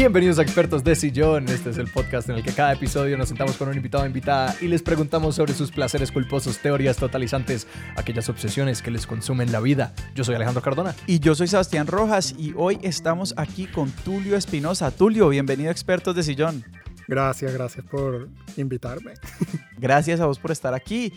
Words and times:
Bienvenidos 0.00 0.38
a 0.38 0.42
Expertos 0.42 0.82
de 0.82 0.96
Sillón. 0.96 1.46
Este 1.50 1.68
es 1.68 1.76
el 1.76 1.86
podcast 1.86 2.30
en 2.30 2.36
el 2.36 2.42
que 2.42 2.54
cada 2.54 2.72
episodio 2.72 3.18
nos 3.18 3.28
sentamos 3.28 3.58
con 3.58 3.68
un 3.68 3.76
invitado 3.76 4.04
o 4.04 4.06
invitada 4.06 4.56
y 4.62 4.66
les 4.66 4.82
preguntamos 4.82 5.34
sobre 5.34 5.52
sus 5.52 5.70
placeres 5.70 6.10
culposos, 6.10 6.56
teorías 6.56 6.96
totalizantes, 6.96 7.66
aquellas 7.96 8.30
obsesiones 8.30 8.80
que 8.80 8.90
les 8.90 9.06
consumen 9.06 9.52
la 9.52 9.60
vida. 9.60 9.92
Yo 10.14 10.24
soy 10.24 10.36
Alejandro 10.36 10.62
Cardona. 10.62 10.94
Y 11.06 11.18
yo 11.18 11.34
soy 11.34 11.48
Sebastián 11.48 11.86
Rojas 11.86 12.34
y 12.38 12.54
hoy 12.56 12.78
estamos 12.80 13.34
aquí 13.36 13.66
con 13.66 13.90
Tulio 13.90 14.36
Espinosa. 14.36 14.90
Tulio, 14.90 15.28
bienvenido 15.28 15.68
a 15.68 15.72
Expertos 15.72 16.16
de 16.16 16.22
Sillón. 16.22 16.64
Gracias, 17.06 17.52
gracias 17.52 17.84
por 17.84 18.30
invitarme. 18.56 19.14
Gracias 19.78 20.20
a 20.20 20.26
vos 20.26 20.38
por 20.38 20.50
estar 20.50 20.74
aquí. 20.74 21.12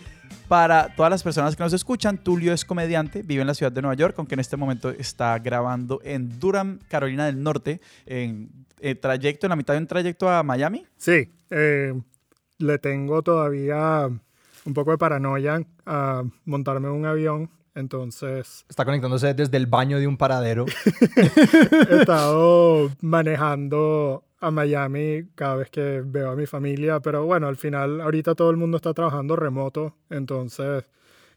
Para 0.47 0.93
todas 0.95 1.09
las 1.09 1.21
personas 1.21 1.55
que 1.55 1.63
nos 1.63 1.71
escuchan, 1.71 2.17
Tulio 2.17 2.51
es 2.51 2.65
comediante, 2.65 3.21
vive 3.21 3.41
en 3.41 3.47
la 3.47 3.53
ciudad 3.53 3.71
de 3.71 3.81
Nueva 3.81 3.95
York, 3.95 4.15
aunque 4.17 4.33
en 4.33 4.39
este 4.39 4.57
momento 4.57 4.89
está 4.89 5.37
grabando 5.39 6.01
en 6.03 6.39
Durham, 6.39 6.79
Carolina 6.87 7.27
del 7.27 7.43
Norte, 7.43 7.79
en 8.05 8.49
eh, 8.83 8.95
trayecto, 8.95 9.47
en 9.47 9.51
la 9.51 9.55
mitad 9.55 9.73
de 9.73 9.79
un 9.79 9.87
trayecto 9.87 10.29
a 10.29 10.43
Miami. 10.43 10.85
Sí, 10.97 11.29
eh, 11.49 11.93
le 12.57 12.79
tengo 12.79 13.21
todavía 13.21 14.09
un 14.65 14.73
poco 14.73 14.91
de 14.91 14.97
paranoia 14.97 15.61
a 15.85 16.23
montarme 16.43 16.89
en 16.89 16.93
un 16.93 17.05
avión, 17.05 17.49
entonces... 17.75 18.65
Está 18.67 18.83
conectándose 18.83 19.33
desde 19.33 19.55
el 19.55 19.67
baño 19.67 19.99
de 19.99 20.07
un 20.07 20.17
paradero. 20.17 20.65
He 21.89 21.95
estado 22.01 22.91
manejando 22.99 24.25
a 24.41 24.51
Miami 24.51 25.29
cada 25.33 25.55
vez 25.55 25.69
que 25.69 26.03
veo 26.05 26.31
a 26.31 26.35
mi 26.35 26.45
familia, 26.45 26.99
pero 26.99 27.25
bueno, 27.25 27.47
al 27.47 27.55
final 27.55 28.01
ahorita 28.01 28.35
todo 28.35 28.49
el 28.49 28.57
mundo 28.57 28.75
está 28.75 28.93
trabajando 28.93 29.37
remoto, 29.37 29.95
entonces 30.09 30.83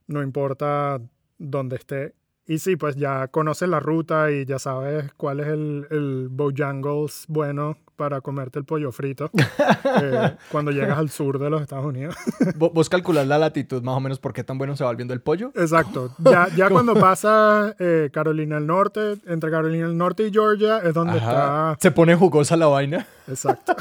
no 0.09 0.20
importa 0.20 1.01
dónde 1.38 1.76
esté. 1.76 2.15
Y 2.48 2.59
sí, 2.59 2.77
pues 2.77 2.96
ya 2.96 3.28
conoces 3.28 3.68
la 3.68 3.80
ruta 3.80 4.30
y 4.30 4.45
ya 4.45 4.59
sabes 4.59 5.12
cuál 5.16 5.41
es 5.41 5.48
el, 5.48 5.87
el 5.91 6.28
Bojangles 6.30 7.24
bueno 7.29 7.76
para 7.96 8.20
comerte 8.20 8.58
el 8.58 8.64
pollo 8.64 8.92
frito 8.92 9.30
eh, 10.02 10.36
cuando 10.50 10.70
llegas 10.70 10.98
al 10.98 11.10
sur 11.10 11.38
de 11.38 11.50
los 11.50 11.62
Estados 11.62 11.86
Unidos. 11.86 12.14
Vos 12.56 12.88
calculas 12.88 13.26
la 13.26 13.38
latitud 13.38 13.82
más 13.82 13.96
o 13.96 14.00
menos 14.00 14.18
por 14.18 14.32
qué 14.32 14.44
tan 14.44 14.58
bueno 14.58 14.76
se 14.76 14.84
va 14.84 14.90
volviendo 14.90 15.14
el 15.14 15.20
pollo. 15.20 15.50
Exacto. 15.54 16.14
Ya, 16.18 16.48
ya 16.54 16.68
cuando 16.70 16.94
pasa 16.94 17.74
eh, 17.78 18.10
Carolina 18.12 18.56
del 18.56 18.66
Norte, 18.66 19.16
entre 19.26 19.50
Carolina 19.50 19.88
del 19.88 19.96
Norte 19.96 20.26
y 20.26 20.30
Georgia, 20.30 20.78
es 20.78 20.94
donde 20.94 21.18
está... 21.18 21.76
Se 21.80 21.90
pone 21.90 22.14
jugosa 22.14 22.56
la 22.56 22.66
vaina. 22.66 23.06
Exacto. 23.26 23.74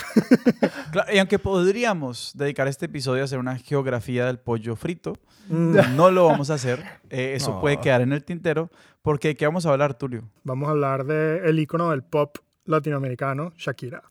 y 1.14 1.20
aunque 1.20 1.38
podríamos 1.38 2.32
dedicar 2.36 2.68
este 2.68 2.86
episodio 2.88 3.22
a 3.22 3.26
hacer 3.26 3.38
una 3.38 3.58
geografía 3.58 4.26
del 4.26 4.40
pollo 4.40 4.76
frito, 4.76 5.14
mm. 5.50 5.96
no 5.96 6.10
lo 6.10 6.26
vamos 6.26 6.50
a 6.50 6.56
hacer. 6.56 6.84
Eh, 7.10 7.34
eso 7.36 7.60
puede 7.60 7.80
quedar 7.80 8.02
en 8.02 8.14
el 8.14 8.24
tintero. 8.24 8.70
Porque 9.06 9.28
¿de 9.28 9.36
qué 9.36 9.46
vamos 9.46 9.68
a 9.68 9.72
hablar, 9.72 9.94
Tulio? 9.94 10.24
Vamos 10.44 10.68
a 10.68 10.72
hablar 10.72 11.06
del 11.06 11.46
el 11.46 11.60
icono 11.60 11.92
del 11.92 12.02
pop 12.02 12.38
latinoamericano, 12.66 13.54
Shakira. 13.58 14.04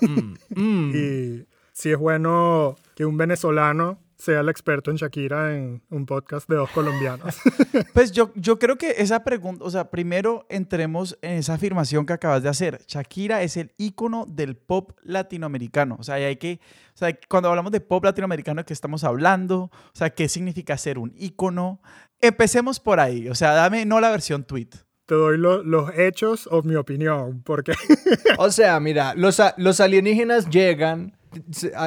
Mm, 0.00 0.34
mm. 0.60 0.92
y 0.94 1.46
si 1.72 1.90
es 1.90 1.98
bueno 1.98 2.76
que 2.94 3.04
un 3.04 3.16
venezolano 3.16 3.98
sea 4.22 4.40
el 4.40 4.48
experto 4.48 4.92
en 4.92 4.96
Shakira 4.96 5.56
en 5.56 5.82
un 5.90 6.06
podcast 6.06 6.48
de 6.48 6.54
dos 6.56 6.70
colombianos. 6.70 7.36
Pues 7.92 8.12
yo, 8.12 8.30
yo 8.36 8.58
creo 8.58 8.76
que 8.76 8.94
esa 8.98 9.24
pregunta, 9.24 9.64
o 9.64 9.70
sea, 9.70 9.90
primero 9.90 10.46
entremos 10.48 11.18
en 11.22 11.32
esa 11.32 11.54
afirmación 11.54 12.06
que 12.06 12.12
acabas 12.12 12.42
de 12.42 12.48
hacer. 12.48 12.80
Shakira 12.86 13.42
es 13.42 13.56
el 13.56 13.72
icono 13.76 14.26
del 14.26 14.56
pop 14.56 14.92
latinoamericano. 15.02 15.96
O 15.98 16.02
sea, 16.02 16.16
hay 16.16 16.36
que, 16.36 16.60
o 16.94 16.96
sea, 16.96 17.18
cuando 17.28 17.48
hablamos 17.48 17.72
de 17.72 17.80
pop 17.80 18.04
latinoamericano, 18.04 18.60
¿de 18.60 18.64
qué 18.64 18.72
estamos 18.72 19.04
hablando? 19.04 19.64
O 19.64 19.94
sea, 19.94 20.10
¿qué 20.10 20.28
significa 20.28 20.76
ser 20.78 20.98
un 20.98 21.12
icono? 21.16 21.80
Empecemos 22.20 22.78
por 22.78 23.00
ahí. 23.00 23.28
O 23.28 23.34
sea, 23.34 23.52
dame 23.52 23.84
no 23.84 24.00
la 24.00 24.10
versión 24.10 24.44
tweet 24.44 24.68
te 25.06 25.14
doy 25.14 25.38
los 25.38 25.90
hechos 25.96 26.48
o 26.50 26.62
mi 26.62 26.76
opinión, 26.76 27.42
porque... 27.42 27.72
o 28.38 28.50
sea, 28.50 28.78
mira, 28.80 29.14
los, 29.14 29.40
los 29.56 29.80
alienígenas 29.80 30.48
llegan, 30.48 31.16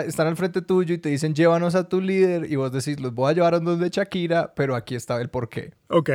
están 0.06 0.28
al 0.28 0.36
frente 0.36 0.62
tuyo 0.62 0.96
y 0.96 0.98
te 0.98 1.10
dicen, 1.10 1.34
llévanos 1.34 1.76
a 1.76 1.88
tu 1.88 2.02
líder, 2.02 2.52
y 2.52 2.56
vos 2.56 2.72
decís, 2.72 3.00
los 3.00 3.14
voy 3.14 3.32
a 3.32 3.34
llevar 3.34 3.56
a 3.56 3.60
donde 3.60 3.90
Shakira, 3.90 4.54
pero 4.56 4.76
aquí 4.76 4.96
está 4.96 5.20
el 5.22 5.30
porqué. 5.30 5.74
Ok, 5.88 6.10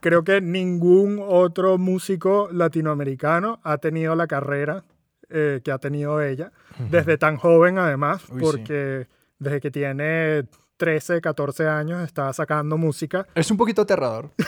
creo 0.00 0.24
que 0.24 0.40
ningún 0.40 1.20
otro 1.22 1.78
músico 1.78 2.48
latinoamericano 2.52 3.60
ha 3.62 3.78
tenido 3.78 4.14
la 4.14 4.26
carrera 4.26 4.84
eh, 5.30 5.60
que 5.64 5.72
ha 5.72 5.78
tenido 5.78 6.20
ella, 6.20 6.52
desde 6.90 7.16
tan 7.16 7.36
joven 7.36 7.78
además, 7.78 8.22
porque 8.38 9.06
desde 9.38 9.60
que 9.60 9.70
tiene 9.70 10.44
13, 10.76 11.20
14 11.20 11.68
años 11.68 12.02
está 12.02 12.32
sacando 12.32 12.76
música. 12.76 13.26
Es 13.34 13.50
un 13.50 13.56
poquito 13.56 13.82
aterrador. 13.82 14.30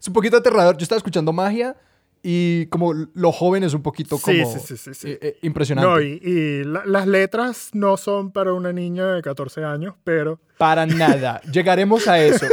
es 0.00 0.06
un 0.06 0.12
poquito 0.12 0.36
aterrador. 0.36 0.76
Yo 0.76 0.82
estaba 0.84 0.98
escuchando 0.98 1.32
magia 1.32 1.76
y 2.22 2.66
como 2.66 2.92
lo 2.92 3.32
joven 3.32 3.62
es 3.62 3.74
un 3.74 3.82
poquito 3.82 4.18
como 4.18 4.58
sí, 4.58 4.76
sí, 4.76 4.94
sí, 4.94 5.10
eh, 5.10 5.18
eh, 5.20 5.38
impresionante. 5.42 5.88
No, 5.88 6.00
y, 6.00 6.64
las 6.64 7.06
letras 7.06 7.70
no 7.72 7.96
son 7.96 8.32
para 8.32 8.52
una 8.52 8.72
niña 8.72 9.12
de 9.14 9.22
14 9.22 9.64
años, 9.64 9.94
pero... 10.04 10.40
Para 10.56 10.86
nada. 10.86 11.40
Llegaremos 11.52 12.08
a 12.08 12.18
eso. 12.20 12.46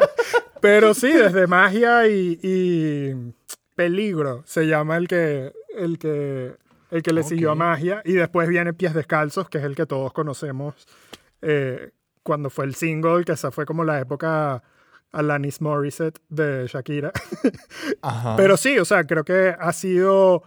pero 0.60 0.94
sí, 0.94 1.12
desde 1.12 1.46
magia 1.46 2.08
y, 2.08 3.32
peligro 3.74 4.42
se 4.46 4.66
llama 4.66 4.96
el 4.96 5.08
que, 5.08 5.52
el 5.76 5.98
que, 5.98 6.54
el 6.90 7.02
que 7.02 7.12
le 7.12 7.22
siguió 7.22 7.52
a 7.52 7.54
magia. 7.54 8.02
Y 8.04 8.12
después 8.12 8.48
viene 8.48 8.72
Pies 8.72 8.94
Descalzos, 8.94 9.48
que 9.48 9.58
es 9.58 9.64
el 9.64 9.76
que 9.76 9.86
todos 9.86 10.12
conocemos. 10.12 10.74
Eh, 11.40 11.90
cuando 12.24 12.50
fue 12.50 12.64
el 12.64 12.74
single, 12.74 13.24
que 13.24 13.32
esa 13.32 13.52
fue 13.52 13.64
como 13.64 13.84
la 13.84 14.00
época 14.00 14.62
Alanis 15.12 15.60
Morissette 15.60 16.18
de 16.28 16.66
Shakira. 16.66 17.12
Pero 18.36 18.56
sí, 18.56 18.78
o 18.78 18.84
sea, 18.84 19.04
creo 19.04 19.24
que 19.24 19.54
ha 19.56 19.72
sido 19.72 20.42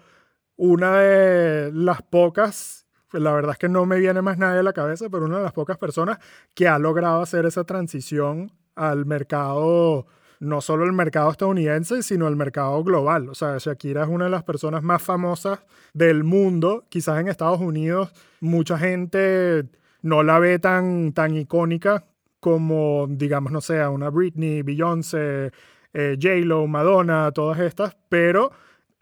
una 0.58 0.98
de 0.98 1.72
las 1.72 2.02
pocas, 2.02 2.88
la 3.14 3.32
verdad 3.32 3.52
es 3.54 3.58
que 3.58 3.70
no 3.70 3.86
me 3.86 4.00
viene 4.00 4.22
más 4.22 4.38
nadie 4.38 4.60
a 4.60 4.64
la 4.64 4.74
cabeza, 4.74 5.08
pero 5.10 5.26
una 5.26 5.38
de 5.38 5.44
las 5.44 5.54
pocas 5.54 5.78
personas 5.78 6.18
que 6.56 6.68
ha 6.68 6.80
logrado 6.80 7.22
hacer 7.22 7.46
esa 7.46 7.64
transición 7.64 8.52
al 8.76 9.06
mercado, 9.06 10.08
no 10.40 10.62
solo 10.62 10.86
el 10.86 10.94
mercado 10.94 11.30
estadounidense, 11.30 12.02
sino 12.02 12.28
el 12.28 12.36
mercado 12.36 12.84
global. 12.84 13.30
O 13.30 13.36
sea, 13.36 13.58
Shakira 13.60 14.04
es 14.04 14.10
una 14.10 14.26
de 14.26 14.32
las 14.32 14.44
personas 14.44 14.82
más 14.82 15.02
famosas 15.04 15.60
del 15.94 16.24
mundo, 16.24 16.86
quizás 16.90 17.20
en 17.20 17.28
Estados 17.28 17.62
Unidos 17.62 18.12
mucha 18.40 18.80
gente 18.80 19.70
no 20.02 20.24
la 20.24 20.40
ve 20.40 20.60
tan, 20.60 21.14
tan 21.14 21.36
icónica 21.36 22.06
como, 22.40 23.08
digamos, 23.10 23.52
no 23.52 23.62
sé, 23.62 23.86
una 23.88 24.10
Britney, 24.10 24.62
Beyoncé, 24.62 25.52
eh, 25.94 26.18
J-Lo, 26.22 26.68
Madonna, 26.68 27.32
todas 27.32 27.60
estas, 27.60 27.98
pero 28.10 28.52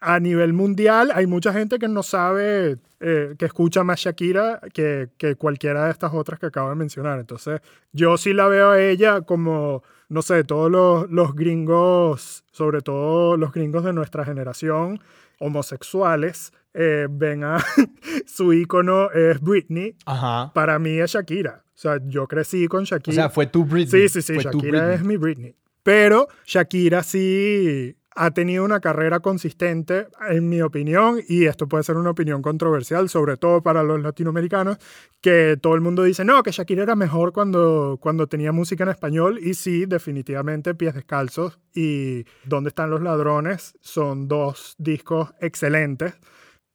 a 0.00 0.20
nivel 0.20 0.52
mundial 0.52 1.10
hay 1.14 1.26
mucha 1.26 1.52
gente 1.52 1.78
que 1.78 1.88
no 1.88 2.02
sabe, 2.02 2.78
eh, 3.00 3.34
que 3.38 3.44
escucha 3.44 3.82
más 3.84 4.00
Shakira 4.00 4.60
que, 4.72 5.08
que, 5.18 5.36
cualquiera 5.36 5.86
de 5.86 5.90
estas 5.90 6.12
otras 6.14 6.38
que 6.38 6.46
acabo 6.46 6.70
de 6.70 6.76
mencionar. 6.76 7.18
Entonces, 7.18 7.60
yo 7.92 8.16
sí 8.16 8.32
la 8.32 8.48
veo 8.48 8.70
a 8.70 8.80
ella 8.80 9.22
como, 9.22 9.82
no 10.08 10.22
sé, 10.22 10.44
todos 10.44 10.70
los, 10.70 11.10
los 11.10 11.34
gringos, 11.34 12.44
sobre 12.52 12.82
todo 12.82 13.36
los 13.36 13.52
gringos 13.52 13.84
de 13.84 13.92
nuestra 13.92 14.24
generación, 14.24 15.00
homosexuales, 15.38 16.52
eh, 16.76 17.06
ven 17.10 17.42
a 17.42 17.58
su 18.26 18.52
ícono 18.52 19.10
es 19.10 19.40
Britney. 19.40 19.96
Ajá. 20.04 20.52
Para 20.54 20.78
mí 20.78 20.98
es 20.98 21.12
Shakira. 21.12 21.64
O 21.64 21.78
sea, 21.78 21.98
yo 22.06 22.26
crecí 22.26 22.68
con 22.68 22.84
Shakira. 22.84 23.12
O 23.12 23.14
sea, 23.14 23.30
fue 23.30 23.46
tu 23.46 23.64
Britney. 23.64 24.08
Sí, 24.08 24.20
sí, 24.20 24.22
sí. 24.22 24.38
Shakira 24.38 24.94
es 24.94 25.02
mi 25.02 25.16
Britney. 25.16 25.54
Pero 25.82 26.28
Shakira 26.44 27.02
sí 27.02 27.96
ha 28.16 28.30
tenido 28.30 28.64
una 28.64 28.80
carrera 28.80 29.20
consistente, 29.20 30.08
en 30.28 30.48
mi 30.48 30.62
opinión, 30.62 31.20
y 31.28 31.44
esto 31.44 31.68
puede 31.68 31.84
ser 31.84 31.96
una 31.96 32.10
opinión 32.10 32.40
controversial, 32.40 33.08
sobre 33.10 33.36
todo 33.36 33.62
para 33.62 33.82
los 33.82 34.00
latinoamericanos, 34.00 34.78
que 35.20 35.58
todo 35.60 35.74
el 35.74 35.82
mundo 35.82 36.02
dice, 36.02 36.24
no, 36.24 36.42
que 36.42 36.50
Shakira 36.50 36.82
era 36.82 36.96
mejor 36.96 37.32
cuando, 37.32 37.98
cuando 38.00 38.26
tenía 38.26 38.52
música 38.52 38.84
en 38.84 38.90
español, 38.90 39.38
y 39.40 39.52
sí, 39.52 39.84
definitivamente 39.84 40.74
Pies 40.74 40.94
Descalzos 40.94 41.58
y 41.74 42.24
¿Dónde 42.44 42.68
están 42.68 42.88
los 42.90 43.02
ladrones? 43.02 43.76
son 43.82 44.28
dos 44.28 44.74
discos 44.78 45.34
excelentes 45.40 46.14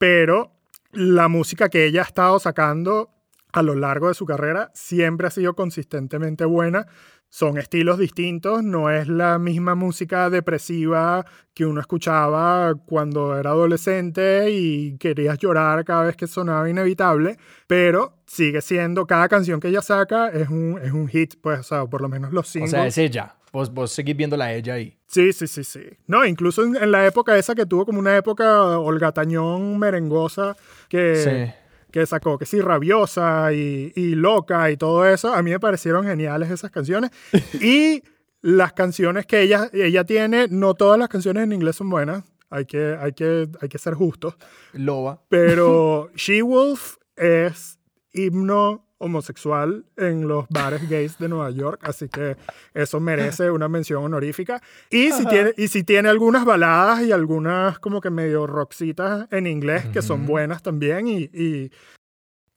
pero 0.01 0.51
la 0.93 1.27
música 1.27 1.69
que 1.69 1.85
ella 1.85 2.01
ha 2.01 2.05
estado 2.05 2.39
sacando 2.39 3.11
a 3.53 3.61
lo 3.61 3.75
largo 3.75 4.07
de 4.07 4.15
su 4.15 4.25
carrera 4.25 4.71
siempre 4.73 5.27
ha 5.27 5.29
sido 5.29 5.53
consistentemente 5.53 6.43
buena. 6.43 6.87
Son 7.29 7.59
estilos 7.59 7.99
distintos, 7.99 8.63
no 8.63 8.89
es 8.89 9.07
la 9.07 9.37
misma 9.37 9.75
música 9.75 10.31
depresiva 10.31 11.23
que 11.53 11.67
uno 11.67 11.79
escuchaba 11.81 12.73
cuando 12.87 13.37
era 13.37 13.51
adolescente 13.51 14.49
y 14.49 14.97
querías 14.97 15.37
llorar 15.37 15.85
cada 15.85 16.05
vez 16.05 16.15
que 16.15 16.25
sonaba 16.25 16.67
inevitable, 16.67 17.37
pero 17.67 18.17
sigue 18.25 18.61
siendo, 18.61 19.05
cada 19.05 19.29
canción 19.29 19.59
que 19.59 19.67
ella 19.67 19.83
saca 19.83 20.29
es 20.29 20.49
un, 20.49 20.79
es 20.83 20.93
un 20.93 21.07
hit, 21.09 21.35
pues, 21.39 21.59
o 21.59 21.63
sea, 21.63 21.85
por 21.85 22.01
lo 22.01 22.09
menos 22.09 22.33
los 22.33 22.47
singles. 22.47 22.73
O 22.73 22.77
sea, 22.77 22.87
es 22.87 22.97
ella. 22.97 23.35
Vos, 23.51 23.73
vos 23.73 23.91
seguís 23.91 24.15
viéndola 24.15 24.45
a 24.45 24.53
ella 24.53 24.75
ahí. 24.75 24.97
Sí, 25.07 25.33
sí, 25.33 25.47
sí, 25.47 25.63
sí. 25.63 25.81
No, 26.07 26.25
incluso 26.25 26.63
en, 26.63 26.91
la 26.91 27.05
época 27.05 27.37
esa 27.37 27.53
que 27.53 27.65
tuvo 27.65 27.85
como 27.85 27.99
una 27.99 28.15
época 28.15 28.79
Olga 28.79 29.11
Tañón 29.11 29.77
merengosa 29.77 30.55
que, 30.87 31.53
que 31.91 32.05
sacó, 32.05 32.37
que 32.37 32.45
sí, 32.45 32.61
rabiosa 32.61 33.51
y, 33.51 33.91
y, 33.95 34.15
loca 34.15 34.71
y 34.71 34.77
todo 34.77 35.05
eso, 35.05 35.33
a 35.33 35.43
mí 35.43 35.51
me 35.51 35.59
parecieron 35.59 36.05
geniales 36.05 36.49
esas 36.49 36.71
canciones. 36.71 37.11
y 37.61 38.03
las 38.41 38.73
canciones 38.73 39.25
que 39.25 39.41
ella, 39.41 39.69
ella 39.73 40.05
tiene, 40.05 40.47
no 40.49 40.73
todas 40.73 40.97
las 40.97 41.09
canciones 41.09 41.43
en 41.43 41.51
inglés 41.51 41.75
son 41.75 41.89
buenas. 41.89 42.23
hay 42.49 42.65
que, 42.65 42.97
hay 42.99 43.11
que, 43.13 43.49
hay 43.61 43.69
que 43.69 43.77
ser 43.77 43.93
justos. 43.93 44.35
Loba. 44.73 45.21
Pero 45.29 46.09
She-Wolf 46.15 46.97
es 47.15 47.79
himno 48.13 48.85
homosexual 49.01 49.85
en 49.97 50.27
los 50.27 50.45
bares 50.49 50.87
gays 50.89 51.17
de 51.17 51.27
Nueva 51.27 51.49
York, 51.51 51.81
así 51.83 52.07
que 52.07 52.37
eso 52.73 52.99
merece 52.99 53.51
una 53.51 53.67
mención 53.67 54.03
honorífica. 54.03 54.61
Y 54.89 55.11
si, 55.11 55.25
tiene, 55.25 55.53
y 55.57 55.67
si 55.67 55.83
tiene 55.83 56.09
algunas 56.09 56.45
baladas 56.45 57.01
y 57.01 57.11
algunas 57.11 57.79
como 57.79 57.99
que 57.99 58.09
medio 58.09 58.47
roxitas 58.47 59.27
en 59.31 59.47
inglés, 59.47 59.85
que 59.87 60.01
son 60.01 60.25
buenas 60.25 60.61
también, 60.63 61.07
y, 61.07 61.29
y 61.33 61.71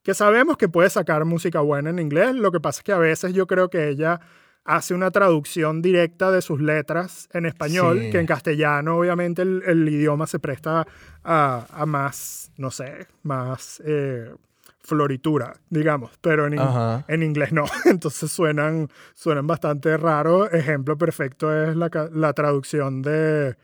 que 0.03 0.13
sabemos 0.13 0.55
que 0.57 0.69
puede 0.69 0.89
sacar 0.89 1.25
música 1.25 1.59
buena 1.61 1.89
en 1.89 1.99
inglés, 1.99 2.35
lo 2.35 2.51
que 2.51 2.59
pasa 2.59 2.79
es 2.79 2.83
que 2.83 2.93
a 2.93 2.97
veces 2.99 3.33
yo 3.33 3.47
creo 3.47 3.69
que 3.69 3.89
ella 3.89 4.19
hace 4.63 4.95
una 4.95 5.11
traducción 5.11 5.81
directa 5.83 6.31
de 6.31 6.41
sus 6.41 6.59
letras 6.59 7.29
en 7.33 7.45
español, 7.45 7.99
Sí. 8.01 8.09
que 8.11 8.19
en 8.19 8.25
castellano 8.25 8.97
obviamente 8.97 9.43
el, 9.43 9.61
el 9.65 9.87
idioma 9.87 10.25
se 10.25 10.39
presta 10.39 10.87
a, 11.23 11.67
a 11.69 11.85
más, 11.85 12.51
no 12.57 12.71
sé, 12.71 13.05
más 13.21 13.79
eh, 13.85 14.31
floritura, 14.85 15.53
digamos, 15.69 16.11
pero 16.21 16.45
en, 16.47 16.53
in- 16.53 16.59
Ajá. 16.59 17.03
en 17.07 17.23
inglés 17.23 17.51
no, 17.51 17.65
entonces 17.85 18.31
suenan, 18.31 18.87
suenan 19.15 19.47
bastante 19.47 19.97
raros. 19.97 20.53
Ejemplo 20.53 20.97
perfecto 20.97 21.53
es 21.53 21.75
la, 21.75 21.89
la 22.13 22.33
traducción 22.33 23.01
de 23.01 23.57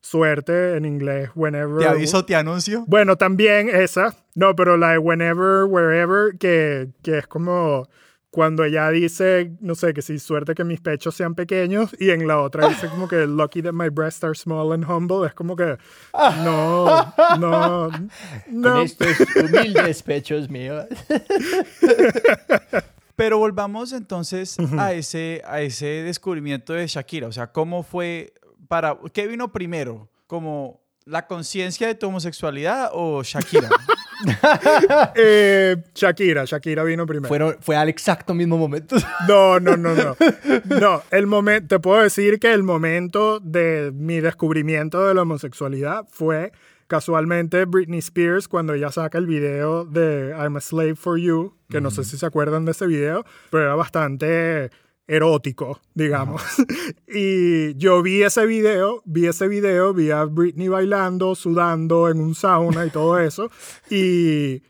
suerte 0.00 0.76
en 0.76 0.84
inglés, 0.84 1.30
whenever. 1.34 1.78
Te 1.78 1.86
aviso, 1.88 2.24
te 2.24 2.36
anuncio. 2.36 2.84
Bueno, 2.86 3.16
también 3.16 3.68
esa. 3.68 4.14
No, 4.34 4.54
pero 4.54 4.76
la 4.76 4.92
de 4.92 4.98
whenever, 4.98 5.64
wherever, 5.64 6.38
que, 6.38 6.88
que 7.02 7.18
es 7.18 7.26
como 7.26 7.88
cuando 8.30 8.64
ella 8.64 8.90
dice, 8.90 9.52
no 9.60 9.74
sé, 9.74 9.94
que 9.94 10.02
si 10.02 10.18
suerte 10.18 10.54
que 10.54 10.64
mis 10.64 10.80
pechos 10.80 11.14
sean 11.14 11.34
pequeños, 11.34 11.96
y 11.98 12.10
en 12.10 12.26
la 12.26 12.40
otra 12.40 12.68
dice 12.68 12.88
como 12.88 13.08
que 13.08 13.26
lucky 13.26 13.62
that 13.62 13.72
my 13.72 13.88
breasts 13.88 14.22
are 14.22 14.34
small 14.34 14.72
and 14.72 14.84
humble. 14.84 15.26
Es 15.26 15.34
como 15.34 15.56
que 15.56 15.78
no, 16.44 17.14
no, 17.38 17.90
no. 18.48 18.72
Con 18.72 18.82
estos 18.82 19.16
humildes 19.36 20.02
pechos 20.02 20.50
míos. 20.50 20.86
Pero 23.16 23.38
volvamos 23.38 23.92
entonces 23.92 24.56
a, 24.78 24.92
ese, 24.92 25.42
a 25.44 25.60
ese 25.60 26.04
descubrimiento 26.04 26.72
de 26.72 26.86
Shakira. 26.86 27.26
O 27.26 27.32
sea, 27.32 27.50
¿cómo 27.50 27.82
fue 27.82 28.32
para... 28.68 28.96
¿Qué 29.12 29.26
vino 29.26 29.50
primero? 29.50 30.08
¿Como 30.28 30.80
la 31.04 31.26
conciencia 31.26 31.88
de 31.88 31.96
tu 31.96 32.06
homosexualidad 32.06 32.90
o 32.92 33.24
Shakira? 33.24 33.70
Eh, 35.14 35.76
Shakira, 35.94 36.44
Shakira 36.44 36.84
vino 36.84 37.06
primero. 37.06 37.28
Fueron, 37.28 37.56
fue 37.60 37.76
al 37.76 37.88
exacto 37.88 38.34
mismo 38.34 38.56
momento. 38.56 38.96
No, 39.28 39.60
no, 39.60 39.76
no, 39.76 39.94
no. 39.94 40.16
No, 40.80 41.02
el 41.10 41.26
momento, 41.26 41.76
te 41.76 41.80
puedo 41.80 42.02
decir 42.02 42.38
que 42.38 42.52
el 42.52 42.62
momento 42.62 43.40
de 43.40 43.90
mi 43.94 44.20
descubrimiento 44.20 45.06
de 45.06 45.14
la 45.14 45.22
homosexualidad 45.22 46.06
fue 46.10 46.52
casualmente 46.86 47.64
Britney 47.66 47.98
Spears 47.98 48.48
cuando 48.48 48.74
ella 48.74 48.90
saca 48.90 49.18
el 49.18 49.26
video 49.26 49.84
de 49.84 50.34
I'm 50.36 50.56
a 50.56 50.60
Slave 50.60 50.96
for 50.96 51.18
You, 51.18 51.54
que 51.68 51.80
no 51.80 51.90
sé 51.90 52.04
si 52.04 52.16
se 52.16 52.26
acuerdan 52.26 52.64
de 52.64 52.72
ese 52.72 52.86
video, 52.86 53.24
pero 53.50 53.64
era 53.64 53.74
bastante 53.74 54.70
erótico, 55.08 55.80
digamos. 55.94 56.42
y 57.08 57.74
yo 57.76 58.02
vi 58.02 58.22
ese 58.22 58.46
video, 58.46 59.02
vi 59.06 59.26
ese 59.26 59.48
video, 59.48 59.92
vi 59.94 60.10
a 60.12 60.24
Britney 60.24 60.68
bailando, 60.68 61.34
sudando 61.34 62.08
en 62.08 62.20
un 62.20 62.34
sauna 62.34 62.86
y 62.86 62.90
todo 62.90 63.18
eso, 63.18 63.50
y 63.90 64.62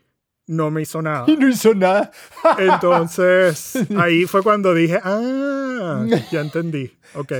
no 0.47 0.71
me 0.71 0.81
hizo 0.81 1.01
nada. 1.01 1.25
Y 1.27 1.35
no 1.37 1.47
hizo 1.47 1.75
nada. 1.75 2.09
Entonces, 2.57 3.77
ahí 3.97 4.25
fue 4.25 4.41
cuando 4.41 4.73
dije, 4.73 4.99
ah, 5.03 6.05
ya 6.31 6.41
entendí. 6.41 6.91
Ok, 7.13 7.33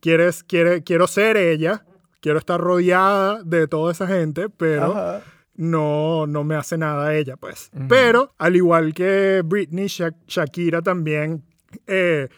Quieres, 0.00 0.44
quiere, 0.44 0.82
quiero 0.84 1.06
ser 1.08 1.36
ella, 1.36 1.84
quiero 2.20 2.38
estar 2.38 2.60
rodeada 2.60 3.42
de 3.42 3.66
toda 3.66 3.90
esa 3.92 4.06
gente, 4.06 4.48
pero 4.48 4.92
Ajá. 4.92 5.22
no, 5.56 6.26
no 6.28 6.44
me 6.44 6.54
hace 6.54 6.78
nada 6.78 7.14
ella, 7.14 7.36
pues. 7.36 7.70
Pero, 7.88 8.32
al 8.38 8.54
igual 8.56 8.94
que 8.94 9.42
Britney, 9.44 9.86
Sha- 9.88 10.14
Shakira 10.28 10.82
también, 10.82 11.42
eh, 11.86 12.28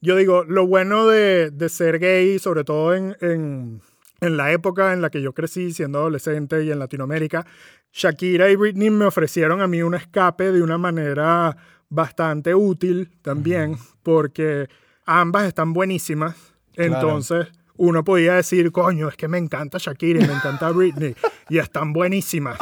yo 0.00 0.16
digo, 0.16 0.44
lo 0.44 0.66
bueno 0.66 1.06
de, 1.06 1.50
de 1.50 1.68
ser 1.68 1.98
gay, 1.98 2.38
sobre 2.38 2.64
todo 2.64 2.94
en, 2.94 3.16
en, 3.20 3.80
en 4.20 4.36
la 4.36 4.52
época 4.52 4.92
en 4.92 5.00
la 5.00 5.10
que 5.10 5.22
yo 5.22 5.32
crecí 5.32 5.72
siendo 5.72 5.98
adolescente 5.98 6.62
y 6.64 6.70
en 6.70 6.78
Latinoamérica, 6.78 7.46
Shakira 7.92 8.50
y 8.50 8.56
Britney 8.56 8.90
me 8.90 9.04
ofrecieron 9.04 9.60
a 9.62 9.66
mí 9.66 9.82
un 9.82 9.94
escape 9.94 10.52
de 10.52 10.62
una 10.62 10.78
manera 10.78 11.56
bastante 11.88 12.54
útil 12.54 13.10
también, 13.22 13.76
porque 14.02 14.68
ambas 15.06 15.46
están 15.46 15.72
buenísimas. 15.72 16.34
Claro. 16.74 16.94
Entonces, 16.94 17.46
uno 17.76 18.04
podía 18.04 18.34
decir, 18.34 18.70
coño, 18.70 19.08
es 19.08 19.16
que 19.16 19.26
me 19.28 19.38
encanta 19.38 19.78
Shakira 19.80 20.22
y 20.22 20.26
me 20.28 20.34
encanta 20.34 20.70
Britney 20.70 21.14
y 21.48 21.58
están 21.58 21.92
buenísimas. 21.92 22.58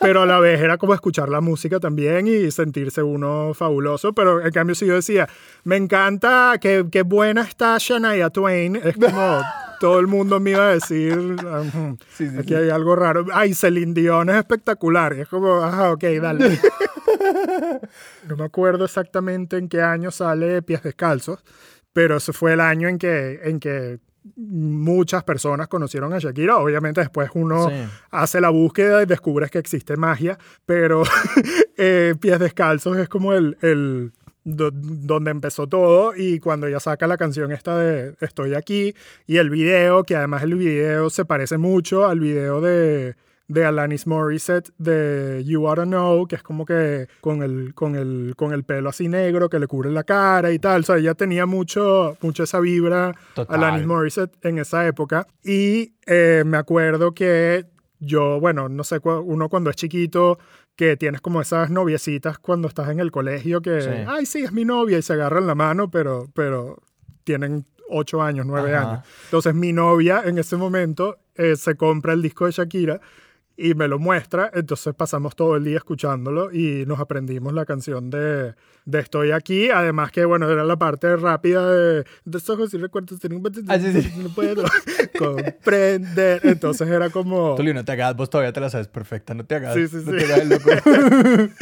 Pero 0.00 0.22
a 0.22 0.26
la 0.26 0.38
vez 0.40 0.60
era 0.60 0.78
como 0.78 0.94
escuchar 0.94 1.28
la 1.28 1.40
música 1.40 1.80
también 1.80 2.26
y 2.26 2.50
sentirse 2.50 3.02
uno 3.02 3.52
fabuloso. 3.54 4.12
Pero 4.14 4.44
en 4.44 4.50
cambio, 4.52 4.74
si 4.74 4.86
yo 4.86 4.94
decía, 4.94 5.28
me 5.64 5.76
encanta, 5.76 6.54
qué, 6.60 6.84
qué 6.90 7.02
buena 7.02 7.42
está 7.42 7.76
Shania 7.78 8.30
Twain, 8.30 8.76
es 8.76 8.96
como 8.96 9.40
todo 9.80 10.00
el 10.00 10.06
mundo 10.06 10.40
me 10.40 10.50
iba 10.52 10.68
a 10.68 10.74
decir, 10.74 11.14
"Ujú, 11.18 11.98
Sí, 12.14 12.28
sí, 12.30 12.36
aquí 12.38 12.48
sí. 12.48 12.54
hay 12.54 12.70
algo 12.70 12.96
raro. 12.96 13.26
Ay, 13.34 13.52
Celine 13.54 13.92
Dion 13.92 14.30
es 14.30 14.36
espectacular. 14.36 15.14
Y 15.16 15.20
es 15.22 15.28
como, 15.28 15.56
ajá, 15.62 15.92
ok, 15.92 16.04
dale. 16.22 16.58
no 18.28 18.36
me 18.36 18.44
acuerdo 18.44 18.84
exactamente 18.84 19.56
en 19.58 19.68
qué 19.68 19.82
año 19.82 20.10
sale 20.10 20.62
Pies 20.62 20.82
Descalzos, 20.82 21.40
pero 21.92 22.16
ese 22.16 22.32
fue 22.32 22.54
el 22.54 22.60
año 22.60 22.88
en 22.88 22.98
que, 22.98 23.40
en 23.44 23.60
que 23.60 23.98
muchas 24.36 25.22
personas 25.24 25.68
conocieron 25.68 26.12
a 26.12 26.18
Shakira. 26.18 26.56
Obviamente 26.58 27.00
después 27.00 27.30
uno 27.34 27.68
Sí. 27.68 27.74
hace 28.10 28.40
la 28.40 28.50
búsqueda 28.50 29.02
y 29.02 29.06
descubres 29.06 29.50
que 29.50 29.58
existe 29.58 29.96
magia, 29.96 30.38
pero 30.66 31.02
eh, 31.76 32.14
Pies 32.20 32.38
Descalzos 32.38 32.96
es 32.98 33.08
como 33.08 33.32
el, 33.34 33.56
el 33.60 34.12
do- 34.44 34.70
donde 34.72 35.30
empezó 35.30 35.66
todo 35.66 36.14
y 36.16 36.38
cuando 36.40 36.66
ella 36.66 36.80
saca 36.80 37.06
la 37.06 37.16
canción 37.16 37.52
esta 37.52 37.78
de 37.78 38.14
Estoy 38.20 38.54
aquí 38.54 38.94
y 39.26 39.36
el 39.38 39.50
video, 39.50 40.04
que 40.04 40.16
además 40.16 40.42
el 40.42 40.54
video 40.54 41.10
se 41.10 41.24
parece 41.24 41.58
mucho 41.58 42.06
al 42.06 42.20
video 42.20 42.60
de 42.60 43.16
de 43.46 43.64
Alanis 43.64 44.06
Morissette 44.06 44.70
de 44.78 45.42
You 45.44 45.66
Oughta 45.66 45.84
Know, 45.84 46.26
que 46.26 46.36
es 46.36 46.42
como 46.42 46.64
que 46.64 47.08
con 47.20 47.42
el, 47.42 47.74
con 47.74 47.94
el, 47.94 48.34
con 48.36 48.52
el 48.52 48.64
pelo 48.64 48.88
así 48.88 49.08
negro 49.08 49.50
que 49.50 49.58
le 49.58 49.66
cubre 49.66 49.90
la 49.90 50.04
cara 50.04 50.50
y 50.52 50.58
tal. 50.58 50.80
O 50.80 50.84
sea, 50.84 50.96
ella 50.96 51.14
tenía 51.14 51.44
mucho, 51.46 52.16
mucho 52.22 52.44
esa 52.44 52.60
vibra 52.60 53.14
Total. 53.34 53.62
Alanis 53.62 53.86
Morissette 53.86 54.34
en 54.46 54.58
esa 54.58 54.86
época. 54.86 55.26
Y 55.44 55.92
eh, 56.06 56.42
me 56.46 56.56
acuerdo 56.56 57.12
que 57.12 57.66
yo, 58.00 58.40
bueno, 58.40 58.68
no 58.68 58.82
sé, 58.84 58.98
uno 59.02 59.48
cuando 59.48 59.70
es 59.70 59.76
chiquito, 59.76 60.38
que 60.76 60.96
tienes 60.96 61.20
como 61.20 61.40
esas 61.40 61.70
noviecitas 61.70 62.38
cuando 62.38 62.66
estás 62.68 62.88
en 62.88 62.98
el 62.98 63.10
colegio 63.12 63.60
que, 63.62 63.80
Sí. 63.80 63.90
ay, 64.08 64.26
sí, 64.26 64.42
es 64.42 64.52
mi 64.52 64.64
novia 64.64 64.98
y 64.98 65.02
se 65.02 65.12
agarran 65.12 65.46
la 65.46 65.54
mano, 65.54 65.90
pero, 65.90 66.28
pero 66.34 66.78
tienen 67.24 67.64
ocho 67.88 68.22
años, 68.22 68.44
nueve 68.46 68.74
Ajá. 68.74 68.90
años. 68.90 69.04
Entonces 69.26 69.54
mi 69.54 69.72
novia 69.72 70.22
en 70.24 70.38
ese 70.38 70.56
momento 70.56 71.18
eh, 71.36 71.54
se 71.56 71.76
compra 71.76 72.12
el 72.14 72.22
disco 72.22 72.46
de 72.46 72.52
Shakira 72.52 73.00
y 73.56 73.74
me 73.74 73.86
lo 73.88 73.98
muestra, 73.98 74.50
entonces 74.54 74.94
pasamos 74.94 75.36
todo 75.36 75.56
el 75.56 75.64
día 75.64 75.76
escuchándolo 75.76 76.52
y 76.52 76.84
nos 76.86 76.98
aprendimos 76.98 77.52
la 77.52 77.64
canción 77.64 78.10
de, 78.10 78.54
de 78.84 78.98
Estoy 78.98 79.30
aquí, 79.30 79.70
además 79.70 80.10
que 80.10 80.24
bueno, 80.24 80.50
era 80.50 80.64
la 80.64 80.76
parte 80.76 81.16
rápida 81.16 81.70
de 81.70 82.04
de 82.24 82.38
ojos 82.48 82.74
y 82.74 82.78
recuerdos, 82.78 83.18
Ah, 83.68 83.78
sí, 83.78 84.02
sí. 84.02 84.12
no 84.22 84.28
puedo 84.30 84.64
comprender, 85.18 86.40
entonces 86.44 86.88
era 86.88 87.10
como... 87.10 87.54
Tulio, 87.54 87.74
no 87.74 87.84
te 87.84 87.92
hagas, 87.92 88.16
vos 88.16 88.28
todavía 88.30 88.52
te 88.52 88.60
la 88.60 88.70
sabes 88.70 88.88
perfecta, 88.88 89.34
no 89.34 89.44
te 89.44 89.54
hagas. 89.56 89.74
Sí, 89.74 89.86
sí, 89.88 89.96
no 90.04 90.12
sí. 90.12 90.18
te 90.18 90.24
hagas 90.24 90.46
loco. 90.46 90.70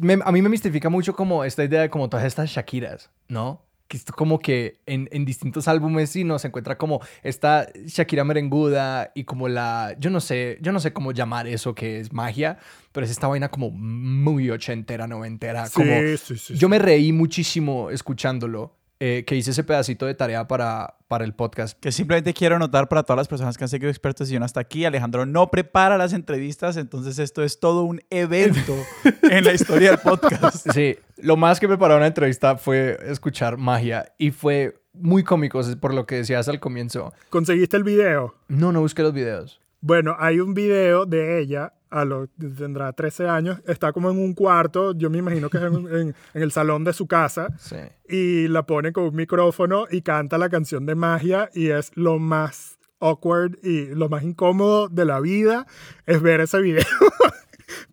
Me- 0.00 0.18
a 0.24 0.30
mí 0.32 0.42
me 0.42 0.48
mistifica 0.48 0.88
mucho 0.88 1.14
como 1.14 1.44
esta 1.44 1.64
idea 1.64 1.80
de 1.82 1.90
como 1.90 2.08
todas 2.08 2.24
estas 2.26 2.50
Shakiras, 2.50 3.10
¿no? 3.28 3.62
Que 3.88 3.96
esto 3.96 4.12
como 4.12 4.38
que 4.38 4.80
en, 4.84 5.08
en 5.12 5.24
distintos 5.24 5.66
álbumes 5.66 6.10
sí 6.10 6.22
no 6.22 6.38
se 6.38 6.48
encuentra 6.48 6.76
como 6.76 7.00
esta 7.22 7.68
Shakira 7.86 8.22
merenguda 8.22 9.12
y 9.14 9.24
como 9.24 9.48
la, 9.48 9.96
yo 9.98 10.10
no 10.10 10.20
sé, 10.20 10.58
yo 10.60 10.72
no 10.72 10.78
sé 10.80 10.92
cómo 10.92 11.12
llamar 11.12 11.46
eso 11.46 11.74
que 11.74 11.98
es 11.98 12.12
magia, 12.12 12.58
pero 12.92 13.06
es 13.06 13.10
esta 13.10 13.28
vaina 13.28 13.48
como 13.48 13.70
muy 13.70 14.50
ochentera, 14.50 15.06
noventera, 15.06 15.66
Sí, 15.66 15.72
como 15.72 15.92
sí, 16.18 16.36
sí, 16.36 16.56
yo 16.56 16.68
me 16.68 16.78
reí 16.78 17.12
muchísimo 17.12 17.90
escuchándolo, 17.90 18.77
eh, 19.00 19.24
que 19.26 19.36
hice 19.36 19.52
ese 19.52 19.62
pedacito 19.62 20.06
de 20.06 20.14
tarea 20.14 20.48
para, 20.48 20.96
para 21.06 21.24
el 21.24 21.32
podcast. 21.32 21.78
Que 21.78 21.92
simplemente 21.92 22.34
quiero 22.34 22.56
anotar 22.56 22.88
para 22.88 23.04
todas 23.04 23.18
las 23.18 23.28
personas 23.28 23.56
que 23.56 23.64
han 23.64 23.68
seguido 23.68 23.90
expertos 23.90 24.30
y 24.30 24.34
yo 24.34 24.42
hasta 24.42 24.60
aquí, 24.60 24.84
Alejandro 24.84 25.24
no 25.24 25.50
prepara 25.50 25.96
las 25.96 26.12
entrevistas, 26.12 26.76
entonces 26.76 27.18
esto 27.18 27.42
es 27.44 27.60
todo 27.60 27.84
un 27.84 28.00
evento 28.10 28.74
en 29.22 29.44
la 29.44 29.52
historia 29.52 29.90
del 29.90 30.00
podcast. 30.00 30.68
Sí, 30.72 30.96
lo 31.16 31.36
más 31.36 31.60
que 31.60 31.68
me 31.68 31.78
paró 31.78 31.96
una 31.96 32.06
entrevista 32.06 32.56
fue 32.56 32.98
escuchar 33.04 33.56
magia 33.56 34.12
y 34.18 34.32
fue 34.32 34.80
muy 34.92 35.22
cómico, 35.22 35.60
por 35.80 35.94
lo 35.94 36.06
que 36.06 36.16
decías 36.16 36.48
al 36.48 36.60
comienzo. 36.60 37.12
¿Conseguiste 37.30 37.76
el 37.76 37.84
video? 37.84 38.34
No, 38.48 38.72
no 38.72 38.80
busqué 38.80 39.02
los 39.02 39.12
videos. 39.12 39.60
Bueno, 39.80 40.16
hay 40.18 40.40
un 40.40 40.54
video 40.54 41.06
de 41.06 41.40
ella, 41.40 41.72
a 41.90 42.04
lo, 42.04 42.26
tendrá 42.56 42.92
13 42.92 43.28
años, 43.28 43.60
está 43.66 43.92
como 43.92 44.10
en 44.10 44.18
un 44.18 44.34
cuarto, 44.34 44.92
yo 44.94 45.10
me 45.10 45.18
imagino 45.18 45.48
que 45.50 45.58
es 45.58 45.64
en, 45.64 45.74
en- 45.74 46.14
en 46.34 46.42
el 46.42 46.52
salón 46.52 46.84
de 46.84 46.92
su 46.92 47.06
casa, 47.06 47.48
Sí. 47.58 47.76
y 48.08 48.48
la 48.48 48.64
pone 48.64 48.92
con 48.92 49.04
un 49.04 49.16
micrófono 49.16 49.86
y 49.90 50.02
canta 50.02 50.38
la 50.38 50.48
canción 50.48 50.86
de 50.86 50.94
magia 50.94 51.50
y 51.54 51.68
es 51.68 51.90
lo 51.94 52.18
más 52.18 52.78
awkward 53.00 53.58
y 53.62 53.86
lo 53.94 54.08
más 54.08 54.24
incómodo 54.24 54.88
de 54.88 55.04
la 55.04 55.20
vida 55.20 55.66
es 56.06 56.20
ver 56.20 56.40
ese 56.40 56.60
video. 56.60 56.84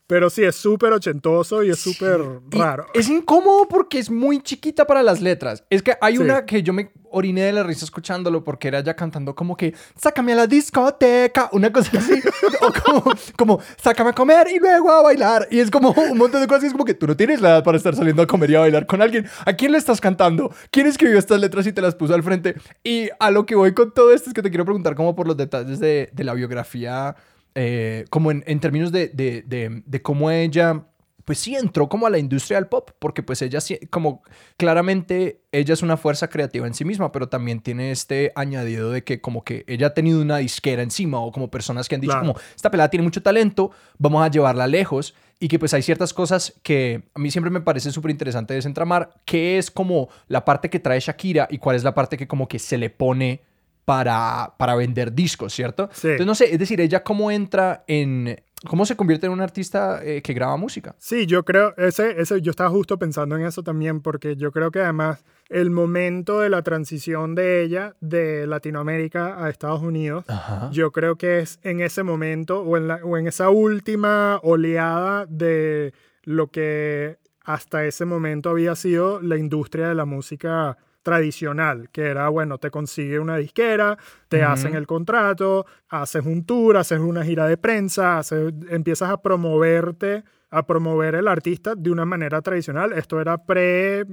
Pero 0.08 0.30
sí, 0.30 0.44
es 0.44 0.56
súper 0.56 0.94
ochentoso 0.94 1.64
y 1.64 1.72
es 1.72 1.80
súper 1.80 2.22
raro. 2.52 2.86
Es 2.94 3.10
incómodo 3.10 3.68
porque 3.68 3.98
es 3.98 4.12
muy 4.12 4.40
chiquita 4.40 4.86
para 4.86 5.02
las 5.02 5.20
letras. 5.20 5.64
Es 5.72 5.82
que 5.82 5.98
hay 6.00 6.20
una 6.20 6.46
que 6.46 6.62
yo 6.62 6.74
me 6.74 6.92
oriné 7.10 7.44
de 7.44 7.54
la 7.54 7.64
risa 7.64 7.86
escuchándolo 7.86 8.44
porque 8.44 8.68
era 8.68 8.82
ya 8.82 8.96
cantando 8.96 9.34
como 9.34 9.56
que 9.56 9.74
sácame 9.96 10.34
a 10.34 10.36
la 10.36 10.48
discoteca, 10.48 11.50
una 11.54 11.74
cosa 11.74 11.98
así. 11.98 12.22
o 12.62 12.72
como, 12.84 13.14
como 13.36 13.60
sácame 13.82 14.12
a 14.12 14.14
comer 14.14 14.48
y 14.54 14.60
luego 14.60 14.92
a 14.92 15.02
bailar. 15.02 15.48
Y 15.50 15.60
es 15.60 15.72
como 15.72 15.90
un 15.90 16.20
montón 16.20 16.40
de 16.40 16.48
cosas. 16.48 16.66
Y 16.66 16.68
es 16.68 16.74
como 16.74 16.86
que 16.86 16.94
tú 16.94 17.08
no 17.08 17.18
tienes 17.18 17.42
la 17.42 17.50
edad 17.50 17.64
para 17.64 17.78
estar 17.78 17.96
saliendo 17.96 18.22
a 18.22 18.28
comer 18.28 18.52
y 18.52 18.56
a 18.56 18.60
bailar 18.60 18.86
con 18.86 19.02
alguien. 19.02 19.26
¿A 19.44 19.54
quién 19.54 19.72
le 19.72 19.80
estás 19.80 20.00
cantando? 20.00 20.54
¿Quién 20.70 20.86
escribió 20.86 21.18
estas 21.18 21.40
letras 21.40 21.66
y 21.66 21.74
te 21.74 21.82
las 21.82 21.96
puso 21.96 22.14
al 22.14 22.22
frente? 22.22 22.54
Y 22.84 23.10
a 23.20 23.32
lo 23.32 23.48
que 23.48 23.56
voy 23.56 23.74
con 23.74 23.92
todo 23.92 24.14
esto 24.14 24.30
es 24.30 24.36
que 24.36 24.44
te 24.44 24.52
quiero 24.52 24.66
preguntar 24.66 24.94
como 24.94 25.16
por 25.16 25.26
los 25.26 25.36
detalles 25.36 25.80
de, 25.80 26.12
de 26.14 26.24
la 26.24 26.36
biografía 26.36 27.16
eh, 27.56 28.06
como 28.10 28.32
en, 28.32 28.44
en 28.48 28.60
términos 28.60 28.92
de, 28.92 29.08
de, 29.08 29.42
de, 29.48 29.82
de, 29.86 30.02
cómo 30.02 30.30
ella, 30.30 30.84
pues 31.24 31.40
sí, 31.40 31.56
entró 31.56 31.88
como 31.88 32.06
a 32.06 32.10
la 32.10 32.18
industria 32.18 32.58
del 32.58 32.68
pop, 32.68 32.92
porque 33.00 33.24
pues 33.24 33.42
ella, 33.42 33.60
como 33.90 34.24
claramente, 34.58 35.42
ella 35.54 35.74
es 35.74 35.82
una 35.82 35.96
fuerza 35.96 36.28
creativa 36.28 36.68
en 36.68 36.74
sí 36.74 36.84
misma, 36.84 37.14
pero 37.14 37.30
también 37.30 37.62
tiene 37.62 37.92
este 37.92 38.34
añadido 38.36 38.92
de 38.92 39.06
que 39.06 39.22
como 39.22 39.46
que 39.46 39.64
ella 39.68 39.88
ha 39.88 39.94
tenido 39.94 40.22
una 40.22 40.38
disquera 40.38 40.84
encima 40.84 41.20
o 41.22 41.32
como 41.32 41.50
personas 41.50 41.88
que 41.88 41.96
han 41.96 42.02
dicho 42.02 42.20
como, 42.20 42.36
esta 42.56 42.70
pelada 42.70 42.90
tiene 42.90 43.04
mucho 43.04 43.24
talento, 43.24 43.72
vamos 43.98 44.24
a 44.24 44.30
llevarla 44.30 44.68
lejos 44.68 45.16
y 45.40 45.48
que 45.48 45.58
pues 45.58 45.74
hay 45.74 45.82
ciertas 45.82 46.14
cosas 46.14 46.54
que 46.62 47.04
a 47.14 47.20
mí 47.20 47.32
siempre 47.32 47.52
me 47.52 47.62
parece 47.62 47.92
súper 47.92 48.12
interesante 48.12 48.54
desentramar, 48.54 49.14
que 49.26 49.58
es 49.58 49.72
como 49.72 50.10
la 50.28 50.44
parte 50.44 50.70
que 50.70 50.80
trae 50.80 51.00
Shakira 51.00 51.48
y 51.50 51.58
cuál 51.58 51.78
es 51.78 51.84
la 51.84 51.94
parte 51.94 52.18
que 52.18 52.28
como 52.28 52.48
que 52.48 52.60
se 52.60 52.78
le 52.78 52.90
pone 52.90 53.42
para, 53.86 54.56
para 54.58 54.76
vender 54.76 55.14
discos, 55.14 55.54
¿cierto? 55.54 55.90
Sí. 55.94 56.10
Entonces, 56.10 56.26
no 56.28 56.36
sé, 56.36 56.52
es 56.52 56.60
decir, 56.60 56.82
ella 56.82 57.04
cómo 57.04 57.32
entra 57.32 57.84
en... 57.88 58.42
¿Cómo 58.68 58.86
se 58.88 58.96
convierte 58.96 59.28
en 59.28 59.32
un 59.32 59.42
artista 59.42 60.04
eh, 60.04 60.24
que 60.24 60.34
graba 60.34 60.58
música? 60.58 60.96
Sí, 60.98 61.28
yo 61.28 61.46
creo, 61.46 61.76
ese, 61.78 62.20
ese, 62.20 62.42
yo 62.42 62.50
estaba 62.50 62.72
justo 62.72 62.98
pensando 62.98 63.36
en 63.36 63.46
eso 63.46 63.62
también, 63.62 64.02
porque 64.02 64.36
yo 64.38 64.52
creo 64.52 64.72
que 64.72 64.80
además 64.80 65.24
el 65.50 65.70
momento 65.70 66.40
de 66.40 66.50
la 66.50 66.64
transición 66.64 67.36
de 67.36 67.62
ella 67.62 67.96
de 68.00 68.48
Latinoamérica 68.48 69.44
a 69.44 69.50
Estados 69.52 69.84
Unidos, 69.84 70.26
Ajá. 70.28 70.70
yo 70.72 70.92
creo 70.92 71.16
que 71.16 71.40
es 71.40 71.60
en 71.62 71.80
ese 71.80 72.02
momento 72.02 72.62
o 72.62 72.78
en, 72.78 72.88
la, 72.88 72.96
o 73.04 73.18
en 73.18 73.28
esa 73.28 73.50
última 73.50 74.40
oleada 74.42 75.28
de 75.28 75.94
lo 76.24 76.48
que 76.48 77.18
hasta 77.44 77.86
ese 77.86 78.06
momento 78.06 78.50
había 78.50 78.76
sido 78.76 79.22
la 79.22 79.38
industria 79.38 79.90
de 79.90 79.96
la 79.96 80.06
música 80.06 80.78
tradicional, 81.06 81.90
que 81.92 82.08
era, 82.08 82.28
bueno, 82.30 82.58
te 82.58 82.72
consigue 82.72 83.20
una 83.20 83.38
disquera, 83.38 83.96
te 84.28 84.38
uh 84.38 84.42
-huh. 84.42 84.52
hacen 84.54 84.74
el 84.76 84.88
contrato, 84.88 85.68
haces 85.88 86.26
un 86.26 86.44
tour, 86.48 86.78
haces 86.78 87.00
una 87.00 87.24
gira 87.24 87.48
de 87.48 87.58
prensa, 87.58 88.18
haces, 88.18 88.52
empiezas 88.72 89.12
a 89.12 89.22
promoverte, 89.22 90.24
a 90.50 90.66
promover 90.66 91.14
el 91.14 91.28
artista 91.28 91.76
de 91.76 91.92
una 91.92 92.06
manera 92.06 92.42
tradicional. 92.42 92.92
Esto 92.92 93.22
era 93.22 93.38
pre 93.46 94.06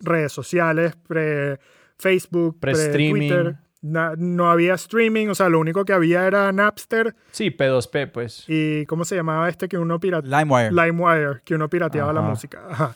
redes 0.00 0.30
sociales, 0.30 0.94
pre 1.08 1.58
Facebook, 1.98 2.60
pre, 2.60 2.72
pre 2.72 3.10
Twitter. 3.10 3.56
No, 3.80 4.14
no, 4.16 4.50
había 4.50 4.74
streaming, 4.74 5.28
o 5.28 5.34
sea, 5.34 5.48
lo 5.48 5.58
único 5.58 5.84
que 5.84 5.92
había 5.92 6.24
era 6.26 6.52
Napster. 6.52 7.14
Sí, 7.32 7.50
P2P, 7.50 8.12
pues. 8.12 8.44
¿Y 8.46 8.86
cómo 8.86 9.04
se 9.04 9.16
llamaba 9.16 9.48
este 9.48 9.68
que 9.68 9.78
uno 9.78 9.98
pirateaba? 9.98 10.40
LimeWire. 10.40 10.70
LimeWire, 10.70 11.40
que 11.44 11.54
uno 11.56 11.68
pirateaba 11.68 12.10
Ajá. 12.10 12.20
la 12.20 12.28
música. 12.28 12.60
Ajá. 12.68 12.94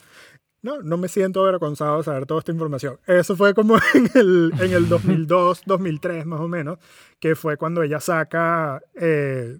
No, 0.62 0.80
no 0.80 0.96
me 0.96 1.08
siento 1.08 1.40
avergonzado 1.40 1.98
de 1.98 2.04
saber 2.04 2.24
toda 2.24 2.38
esta 2.38 2.52
información. 2.52 2.98
Eso 3.06 3.36
fue 3.36 3.52
como 3.52 3.76
en 3.94 4.10
el, 4.14 4.52
en 4.60 4.72
el 4.72 4.88
2002, 4.88 5.62
2003 5.66 6.24
más 6.24 6.40
o 6.40 6.48
menos, 6.48 6.78
que 7.18 7.34
fue 7.34 7.56
cuando 7.56 7.82
ella 7.82 7.98
saca 7.98 8.80
eh, 8.94 9.58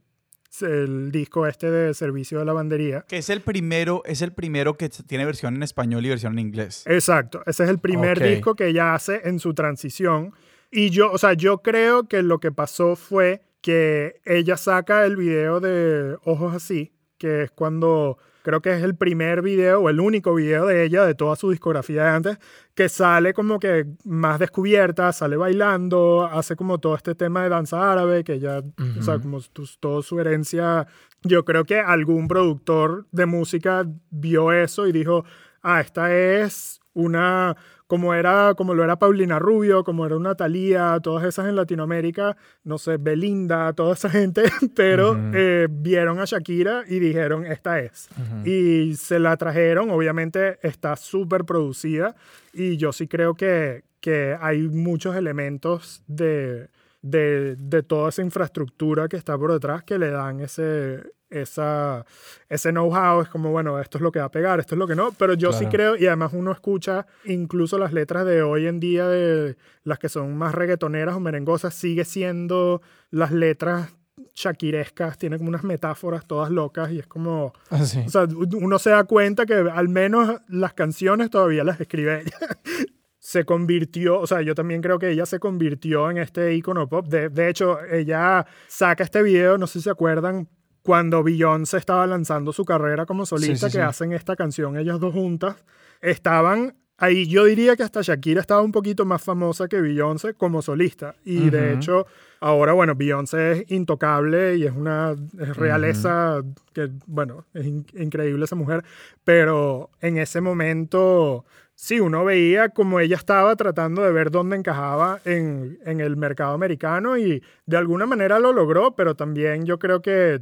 el 0.61 1.11
disco 1.11 1.47
este 1.47 1.71
de 1.71 1.95
Servicio 1.95 2.39
de 2.39 2.45
Lavandería. 2.45 3.05
Que 3.09 3.19
es 3.19 3.31
el 3.31 3.41
primero, 3.41 4.03
es 4.05 4.23
el 4.23 4.33
primero 4.33 4.77
que 4.77 4.89
tiene 4.89 5.25
versión 5.25 5.57
en 5.57 5.65
español 5.65 6.07
y 6.07 6.11
versión 6.11 6.35
en 6.35 6.39
inglés. 6.41 6.85
Exacto, 6.87 7.43
ese 7.47 7.65
es 7.65 7.71
el 7.71 7.81
primer 7.81 8.19
okay. 8.19 8.35
disco 8.35 8.55
que 8.55 8.69
ella 8.69 8.95
hace 8.95 9.23
en 9.25 9.41
su 9.41 9.55
transición. 9.55 10.33
Y 10.71 10.91
yo, 10.91 11.11
o 11.11 11.19
sea, 11.19 11.33
yo 11.33 11.59
creo 11.59 12.09
que 12.09 12.23
lo 12.23 12.39
que 12.39 12.53
pasó 12.53 12.97
fue 12.97 13.43
que 13.61 14.21
ella 14.25 14.57
saca 14.57 15.05
el 15.05 15.17
video 15.17 15.61
de 15.61 16.17
Ojos 16.25 16.55
Así, 16.55 16.93
que 17.19 17.43
es 17.45 17.51
cuando 17.51 18.19
creo 18.43 18.61
que 18.61 18.73
es 18.75 18.83
el 18.83 18.95
primer 18.95 19.43
video 19.43 19.81
o 19.81 19.89
el 19.89 20.01
único 20.01 20.35
video 20.35 20.67
de 20.67 20.85
ella 20.85 21.05
de 21.05 21.15
toda 21.15 21.37
su 21.37 21.51
discografía 21.51 22.05
de 22.05 22.09
antes 22.11 22.39
que 22.75 22.89
sale 22.89 23.35
como 23.35 23.59
que 23.59 23.87
más 24.05 24.39
descubierta, 24.39 25.13
sale 25.13 25.37
bailando, 25.37 26.25
hace 26.25 26.57
como 26.57 26.79
todo 26.79 26.95
este 26.95 27.15
tema 27.15 27.43
de 27.43 27.49
danza 27.51 27.93
árabe 27.93 28.25
que 28.25 28.39
ya, 28.39 28.59
uh 28.59 28.63
-huh. 28.63 28.99
o 28.99 29.03
sea, 29.03 29.19
como 29.19 29.41
toda 29.81 30.03
su 30.03 30.19
herencia. 30.21 30.87
Yo 31.23 31.45
creo 31.45 31.65
que 31.65 31.79
algún 31.81 32.29
productor 32.29 33.07
de 33.13 33.27
música 33.27 33.87
vio 34.11 34.53
eso 34.53 34.87
y 34.87 34.93
dijo, 34.93 35.25
ah, 35.63 35.81
esta 35.81 36.15
es 36.15 36.81
una 36.95 37.57
como 37.93 38.15
era 38.15 38.55
como 38.57 38.73
lo 38.73 38.83
era 38.85 38.99
Paulina 38.99 39.39
Rubio, 39.39 39.85
como 39.85 40.07
era 40.07 40.17
una 40.17 40.35
Thalía, 40.35 40.99
todas 41.03 41.27
esas 41.27 41.47
en 41.47 41.57
Latinoamérica, 41.57 42.39
no 42.65 42.79
sé, 42.79 42.97
Belinda, 42.97 43.71
toda 43.75 43.93
esa 43.93 44.09
gente, 44.09 44.45
pero 44.75 45.11
uh 45.11 45.15
-huh. 45.17 45.33
eh, 45.35 45.69
vieron 45.71 46.19
a 46.19 46.25
Shakira 46.25 46.85
y 46.89 47.01
dijeron, 47.01 47.45
esta 47.45 47.81
es. 47.81 48.09
Uh 48.17 48.23
-huh. 48.23 48.49
Y 48.49 48.97
se 48.97 49.19
la 49.19 49.37
trajeron, 49.37 49.91
obviamente 49.91 50.59
está 50.67 50.97
súper 50.97 51.45
producida 51.45 52.17
y 52.55 52.79
yo 52.79 52.93
sí 52.93 53.09
creo 53.09 53.35
que, 53.35 53.85
que 54.01 54.39
hay 54.41 54.63
muchos 54.63 55.15
elementos 55.15 56.03
de, 56.07 56.69
de, 57.03 57.57
de 57.57 57.83
toda 57.83 58.09
esa 58.09 58.23
infraestructura 58.23 59.07
que 59.07 59.19
está 59.19 59.37
por 59.37 59.53
detrás 59.53 59.83
que 59.85 59.99
le 59.99 60.09
dan 60.11 60.41
ese, 60.41 61.03
esa, 61.33 62.05
ese 62.49 62.71
know-how, 62.71 63.23
es 63.23 63.29
como, 63.29 63.51
bueno, 63.51 63.81
esto 63.81 63.99
es 63.99 64.03
lo 64.03 64.13
que 64.13 64.19
va 64.19 64.27
a 64.27 64.31
pegar, 64.31 64.61
esto 64.61 64.75
es 64.75 64.79
lo 64.79 64.87
que 64.87 64.95
no, 64.95 65.13
pero 65.13 65.35
yo 65.35 65.51
claro. 65.51 65.65
sí 65.65 65.71
creo, 65.71 65.97
y 65.97 66.07
además 66.07 66.33
uno 66.35 66.53
escucha 66.53 67.07
incluso 67.25 67.79
las 67.79 67.93
letras 67.93 68.25
de 68.27 68.43
hoy 68.43 68.67
en 68.67 68.81
día, 68.81 69.09
de 69.09 69.57
las 69.85 69.99
que 69.99 70.09
son 70.09 70.37
más 70.37 70.55
reggaetoneras 70.55 71.15
o 71.15 71.21
merengosas, 71.21 71.75
sigue 71.75 72.05
siendo 72.05 72.83
las 73.11 73.33
letras 73.33 73.93
shakirescas, 74.35 75.19
tiene 75.19 75.39
como 75.39 75.49
unas 75.49 75.65
metáforas 75.65 76.27
todas 76.27 76.51
locas 76.51 76.91
y 76.91 76.99
es 76.99 77.07
como, 77.07 77.53
ah, 77.71 77.85
sí. 77.85 78.03
o 78.07 78.11
sea, 78.11 78.27
uno 78.61 78.79
se 78.79 78.91
da 78.91 79.05
cuenta 79.05 79.47
que 79.47 79.55
al 79.55 79.89
menos 79.89 80.41
las 80.49 80.75
canciones 80.75 81.31
todavía 81.31 81.65
las 81.65 81.81
escribe 81.81 82.23
ella. 82.23 82.37
se 83.23 83.45
convirtió, 83.45 84.19
o 84.19 84.27
sea, 84.27 84.43
yo 84.43 84.55
también 84.57 84.83
creo 84.83 84.99
que 84.99 85.11
ella 85.11 85.27
se 85.27 85.39
convirtió 85.39 86.11
en 86.11 86.19
este 86.19 86.55
icono 86.55 86.89
pop. 86.89 87.07
De, 87.07 87.29
de 87.29 87.49
hecho, 87.49 87.79
ella 87.85 88.45
saca 88.67 89.05
este 89.05 89.23
video, 89.23 89.59
no 89.59 89.69
sé 89.69 89.79
si 89.79 89.85
se 89.85 89.91
acuerdan, 89.91 90.49
cuando 90.83 91.23
Beyoncé 91.23 91.79
estaba 91.79 92.07
lanzando 92.07 92.53
su 92.53 92.65
carrera 92.65 93.07
como 93.07 93.27
solista, 93.27 93.69
sí, 93.69 93.73
sí, 93.73 93.79
que 93.79 93.83
sí. 93.85 93.89
hacen 93.89 94.13
esta 94.13 94.37
canción 94.37 94.77
ellas 94.77 94.99
dos 94.99 95.13
juntas, 95.13 95.65
estaban 96.01 96.75
ahí. 96.99 97.27
Yo 97.27 97.45
diría 97.45 97.77
que 97.77 97.83
hasta 97.83 98.03
Shakira 98.03 98.41
estaba 98.41 98.63
un 98.63 98.73
poquito 98.73 99.05
más 99.05 99.23
famosa 99.23 99.69
que 99.69 99.81
Beyoncé 99.81 100.35
como 100.35 100.63
solista. 100.63 101.15
Y 101.25 101.39
uh 101.39 101.41
-huh. 101.43 101.51
de 101.51 101.73
hecho, 101.75 102.07
ahora, 102.41 102.73
bueno, 102.73 102.95
Beyoncé 102.95 103.53
es 103.53 103.71
intocable 103.71 104.57
y 104.57 104.65
es 104.65 104.73
una 104.73 105.15
es 105.39 105.57
realeza 105.57 106.39
uh 106.39 106.43
-huh. 106.43 106.55
que, 106.73 106.91
bueno, 107.07 107.45
es 107.55 107.67
in 107.67 107.87
increíble 107.95 108.45
esa 108.45 108.57
mujer. 108.57 108.85
Pero 109.25 109.91
en 110.01 110.19
ese 110.19 110.41
momento 110.41 111.45
sí, 111.75 112.01
uno 112.01 112.25
veía 112.25 112.69
como 112.69 113.01
ella 113.01 113.17
estaba 113.17 113.57
tratando 113.57 114.03
de 114.03 114.13
ver 114.13 114.31
dónde 114.31 114.57
encajaba 114.57 115.21
en, 115.25 115.79
en, 115.85 116.01
el 116.01 116.17
mercado 116.17 116.55
americano 116.55 117.19
y 117.19 117.43
de 117.67 117.77
alguna 117.77 118.07
manera 118.07 118.39
lo 118.39 118.53
logró, 118.53 118.95
pero 118.95 119.15
también 119.17 119.65
yo 119.67 119.79
creo 119.79 120.01
que 120.01 120.41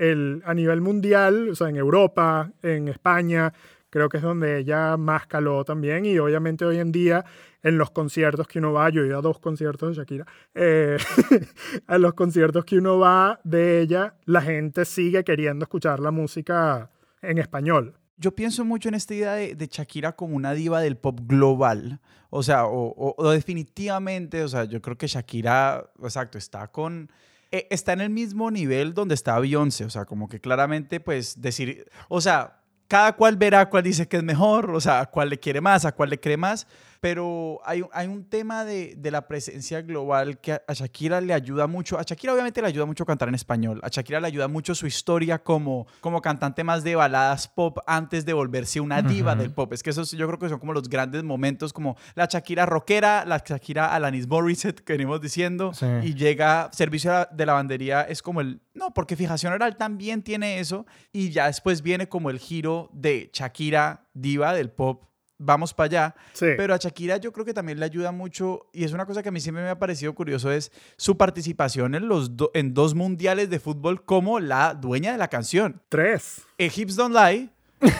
el, 0.00 0.42
a 0.46 0.54
nivel 0.54 0.80
mundial, 0.80 1.50
o 1.50 1.54
sea, 1.54 1.68
en 1.68 1.76
Europa, 1.76 2.50
en 2.62 2.88
España, 2.88 3.52
creo 3.90 4.08
que 4.08 4.16
es 4.16 4.22
donde 4.22 4.58
ella 4.58 4.96
más 4.96 5.26
caló 5.26 5.62
también 5.64 6.06
y 6.06 6.18
obviamente 6.18 6.64
hoy 6.64 6.78
en 6.78 6.90
día 6.90 7.24
en 7.62 7.76
los 7.76 7.90
conciertos 7.90 8.48
que 8.48 8.58
uno 8.58 8.72
va, 8.72 8.88
yo 8.88 9.02
he 9.02 9.08
ido 9.08 9.18
a 9.18 9.22
dos 9.22 9.38
conciertos 9.38 9.90
de 9.90 9.94
Shakira, 9.96 10.26
eh, 10.54 10.96
a 11.86 11.98
los 11.98 12.14
conciertos 12.14 12.64
que 12.64 12.78
uno 12.78 12.98
va 12.98 13.40
de 13.44 13.80
ella, 13.80 14.14
la 14.24 14.40
gente 14.40 14.86
sigue 14.86 15.22
queriendo 15.22 15.64
escuchar 15.64 16.00
la 16.00 16.10
música 16.10 16.90
en 17.20 17.38
español 17.38 17.94
yo 18.20 18.34
pienso 18.34 18.66
mucho 18.66 18.90
en 18.90 18.94
esta 18.94 19.14
idea 19.14 19.32
de, 19.32 19.54
de, 19.54 19.66
Shakira 19.66 20.12
como 20.12 20.36
una 20.36 20.52
diva 20.52 20.82
del 20.82 20.98
pop 20.98 21.20
global. 21.22 22.00
O 22.28 22.42
sea, 22.42 22.66
o, 22.66 22.88
o, 22.88 23.14
o, 23.16 23.30
definitivamente, 23.30 24.44
o 24.44 24.48
sea, 24.48 24.64
yo 24.64 24.82
creo 24.82 24.98
que 24.98 25.06
Shakira, 25.06 25.90
exacto, 26.02 26.36
está 26.36 26.68
con... 26.68 27.10
Eh, 27.52 27.66
está 27.70 27.92
en 27.92 28.00
el 28.00 28.10
mismo 28.10 28.50
nivel 28.50 28.94
donde 28.94 29.14
está 29.14 29.38
Beyoncé. 29.38 29.84
O 29.84 29.90
sea, 29.90 30.04
como 30.04 30.28
que 30.28 30.40
claramente, 30.40 31.00
pues, 31.00 31.40
decir... 31.40 31.86
O 32.08 32.20
sea, 32.20 32.60
cada 32.88 33.14
cual 33.14 33.36
verá 33.36 33.68
cuál 33.70 33.84
dice 33.84 34.08
que 34.08 34.16
es 34.16 34.22
mejor, 34.22 34.70
o 34.70 34.80
sea, 34.80 35.00
a 35.00 35.06
cuál 35.06 35.30
le 35.30 35.38
quiere 35.38 35.60
más, 35.60 35.84
a 35.84 35.92
cuál 35.92 36.10
le 36.10 36.18
cree 36.18 36.36
más 36.36 36.66
pero 37.00 37.60
hay, 37.64 37.82
hay 37.92 38.06
un 38.06 38.24
tema 38.24 38.64
de, 38.64 38.94
de, 38.96 39.10
la 39.10 39.26
presencia 39.26 39.80
global 39.80 40.38
que 40.38 40.52
a, 40.52 40.72
Shakira 40.72 41.20
le 41.20 41.32
ayuda 41.32 41.66
mucho. 41.66 41.98
A 41.98 42.02
Shakira 42.02 42.34
obviamente 42.34 42.60
le 42.60 42.68
ayuda 42.68 42.84
mucho 42.84 43.06
cantar 43.06 43.28
en 43.28 43.34
español. 43.34 43.80
A 43.82 43.88
Shakira 43.88 44.20
le 44.20 44.26
ayuda 44.26 44.48
mucho 44.48 44.74
su 44.74 44.86
historia 44.86 45.42
como, 45.42 45.86
como 46.00 46.20
cantante 46.20 46.62
más 46.62 46.84
de 46.84 46.96
baladas 46.96 47.48
pop 47.48 47.78
antes 47.86 48.26
de 48.26 48.34
volverse 48.34 48.80
una 48.80 49.00
diva 49.00 49.34
del 49.34 49.50
pop. 49.50 49.72
Es 49.72 49.82
que 49.82 49.90
esos 49.90 50.10
yo 50.10 50.26
creo 50.26 50.38
que 50.38 50.48
son 50.50 50.58
como 50.58 50.74
los 50.74 50.88
grandes 50.88 51.22
momentos, 51.22 51.72
como 51.72 51.96
la 52.14 52.26
Shakira 52.26 52.66
rockera, 52.66 53.24
la 53.24 53.42
Shakira 53.44 53.94
Alanis 53.94 54.28
Morissette 54.28 54.80
que 54.80 54.92
venimos 54.92 55.20
diciendo, 55.20 55.72
y 56.02 56.14
llega 56.14 56.70
Servicio 56.72 57.26
de 57.32 57.46
Lavandería, 57.46 58.02
es 58.02 58.22
como 58.22 58.40
el... 58.40 58.60
No, 58.74 58.92
porque 58.92 59.16
Fijación 59.16 59.52
Oral 59.52 59.76
también 59.76 60.22
tiene 60.22 60.60
eso, 60.60 60.86
y 61.12 61.30
ya 61.30 61.46
después 61.46 61.82
viene 61.82 62.08
como 62.08 62.30
el 62.30 62.38
giro 62.38 62.90
de 62.92 63.30
Shakira, 63.32 64.06
diva 64.14 64.54
del 64.54 64.70
pop, 64.70 65.09
vamos 65.40 65.74
para 65.74 65.86
allá. 65.86 66.14
Pero 66.38 66.74
a 66.74 66.76
Shakira 66.76 67.16
yo 67.16 67.32
creo 67.32 67.44
que 67.44 67.54
también 67.54 67.80
le 67.80 67.86
ayuda 67.86 68.12
mucho, 68.12 68.68
y 68.72 68.84
es 68.84 68.92
una 68.92 69.06
cosa 69.06 69.22
que 69.22 69.30
a 69.30 69.32
mí 69.32 69.40
siempre 69.40 69.64
me 69.64 69.70
ha 69.70 69.78
parecido 69.78 70.14
curioso, 70.14 70.52
es 70.52 70.70
su 70.96 71.16
participación 71.16 71.94
en, 71.94 72.06
los 72.06 72.30
en 72.54 72.74
dos 72.74 72.94
mundiales 72.94 73.50
de 73.50 73.58
fútbol 73.58 74.04
como 74.04 74.38
la 74.38 74.74
dueña 74.74 75.12
de 75.12 75.18
la 75.18 75.28
canción. 75.28 75.82
Tres. 75.88 76.42
Hips 76.58 76.94
Don't 76.94 77.14
Lie, 77.14 77.48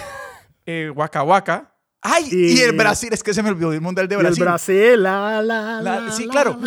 eh, 0.66 0.92
Waka 0.94 1.23
Waka. 1.25 1.75
¡Ay! 2.02 2.30
Y, 2.32 2.61
el 2.61 2.73
Brasil, 2.73 3.12
es 3.12 3.23
que 3.23 3.35
se 3.35 3.42
me 3.42 3.50
olvidó 3.50 3.75
el 3.75 3.80
Mundial 3.82 4.09
de 4.09 4.16
Brasil. 4.16 4.42
el 4.42 4.49
Brasil, 4.49 5.02
la, 5.02 5.42
la, 5.42 5.82
la, 5.82 6.11
Sí, 6.11 6.26
claro. 6.28 6.59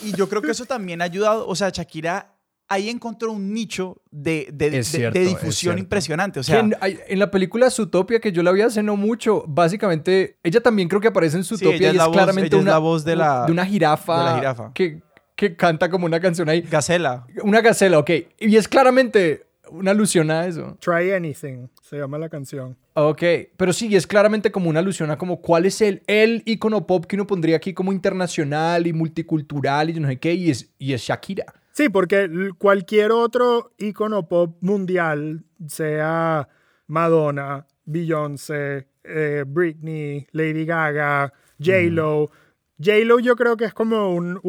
y, 0.00 0.10
y, 0.10 0.12
yo 0.12 0.28
creo 0.28 0.40
que 0.40 0.52
eso 0.52 0.66
también 0.66 1.02
ha 1.02 1.04
ayudado, 1.04 1.48
o 1.48 1.56
sea, 1.56 1.70
Shakira 1.70 2.35
ahí 2.68 2.88
encontró 2.88 3.32
un 3.32 3.52
nicho 3.52 4.02
de, 4.10 4.48
de, 4.52 4.70
de, 4.70 5.24
difusión 5.24 5.78
impresionante. 5.78 6.40
O 6.40 6.42
sea, 6.42 6.60
en, 6.60 7.18
la 7.18 7.30
película 7.30 7.70
Zootopia, 7.70 8.20
que 8.20 8.32
yo 8.32 8.42
la 8.42 8.52
vi 8.52 8.62
hace 8.62 8.82
no 8.82 8.96
mucho, 8.96 9.44
básicamente, 9.46 10.38
ella 10.42 10.60
también 10.60 10.88
creo 10.88 11.00
que 11.00 11.08
aparece 11.08 11.36
en 11.36 11.44
Zootopia 11.44 11.92
y 11.92 11.96
es, 11.96 12.08
claramente 12.08 12.56
una, 12.56 12.78
voz 12.78 13.04
de, 13.04 13.16
la, 13.16 13.46
de 13.46 13.52
una 13.52 13.66
jirafa, 13.66 14.72
Que, 14.74 15.00
que 15.34 15.56
canta 15.56 15.90
como 15.90 16.06
una 16.06 16.20
canción 16.20 16.48
ahí. 16.48 16.62
Gacela. 16.62 17.26
Una 17.42 17.60
gacela, 17.60 17.98
ok. 17.98 18.10
Y 18.38 18.56
es 18.56 18.68
claramente 18.68 19.46
una 19.70 19.90
alusión 19.90 20.30
a 20.30 20.46
eso. 20.46 20.76
Try 20.80 21.12
Anything, 21.12 21.68
se 21.82 21.96
llama 21.98 22.18
la 22.18 22.28
canción. 22.28 22.76
Ok, 22.94 23.22
pero 23.56 23.72
sí, 23.72 23.94
es 23.94 24.06
claramente 24.06 24.50
como 24.50 24.70
una 24.70 24.80
alusión 24.80 25.10
a 25.10 25.18
como 25.18 25.40
cuál 25.40 25.66
es 25.66 25.80
el, 25.80 26.02
el 26.06 26.42
icono 26.46 26.86
pop 26.86 27.04
que 27.04 27.16
uno 27.16 27.26
pondría 27.26 27.56
aquí 27.56 27.74
como 27.74 27.92
internacional 27.92 28.86
y 28.86 28.92
multicultural 28.92 29.90
y 29.90 30.00
no 30.00 30.08
sé 30.08 30.18
qué, 30.18 30.34
y 30.34 30.50
es, 30.50 30.70
y 30.78 30.92
es 30.92 31.02
Shakira. 31.02 31.44
Sí, 31.76 31.90
porque 31.90 32.30
cualquier 32.56 33.12
otro 33.12 33.74
icono 33.76 34.26
pop 34.26 34.56
mundial, 34.62 35.44
sea 35.68 36.48
Madonna, 36.86 37.66
Beyoncé, 37.84 38.88
eh, 39.04 39.44
Britney, 39.46 40.26
Lady 40.32 40.64
Gaga, 40.64 41.30
J-Lo. 41.62 42.30
J-Lo 42.82 43.18
yo 43.18 43.36
creo 43.36 43.58
que 43.58 43.66
es 43.66 43.74
como 43.74 44.14
un, 44.14 44.40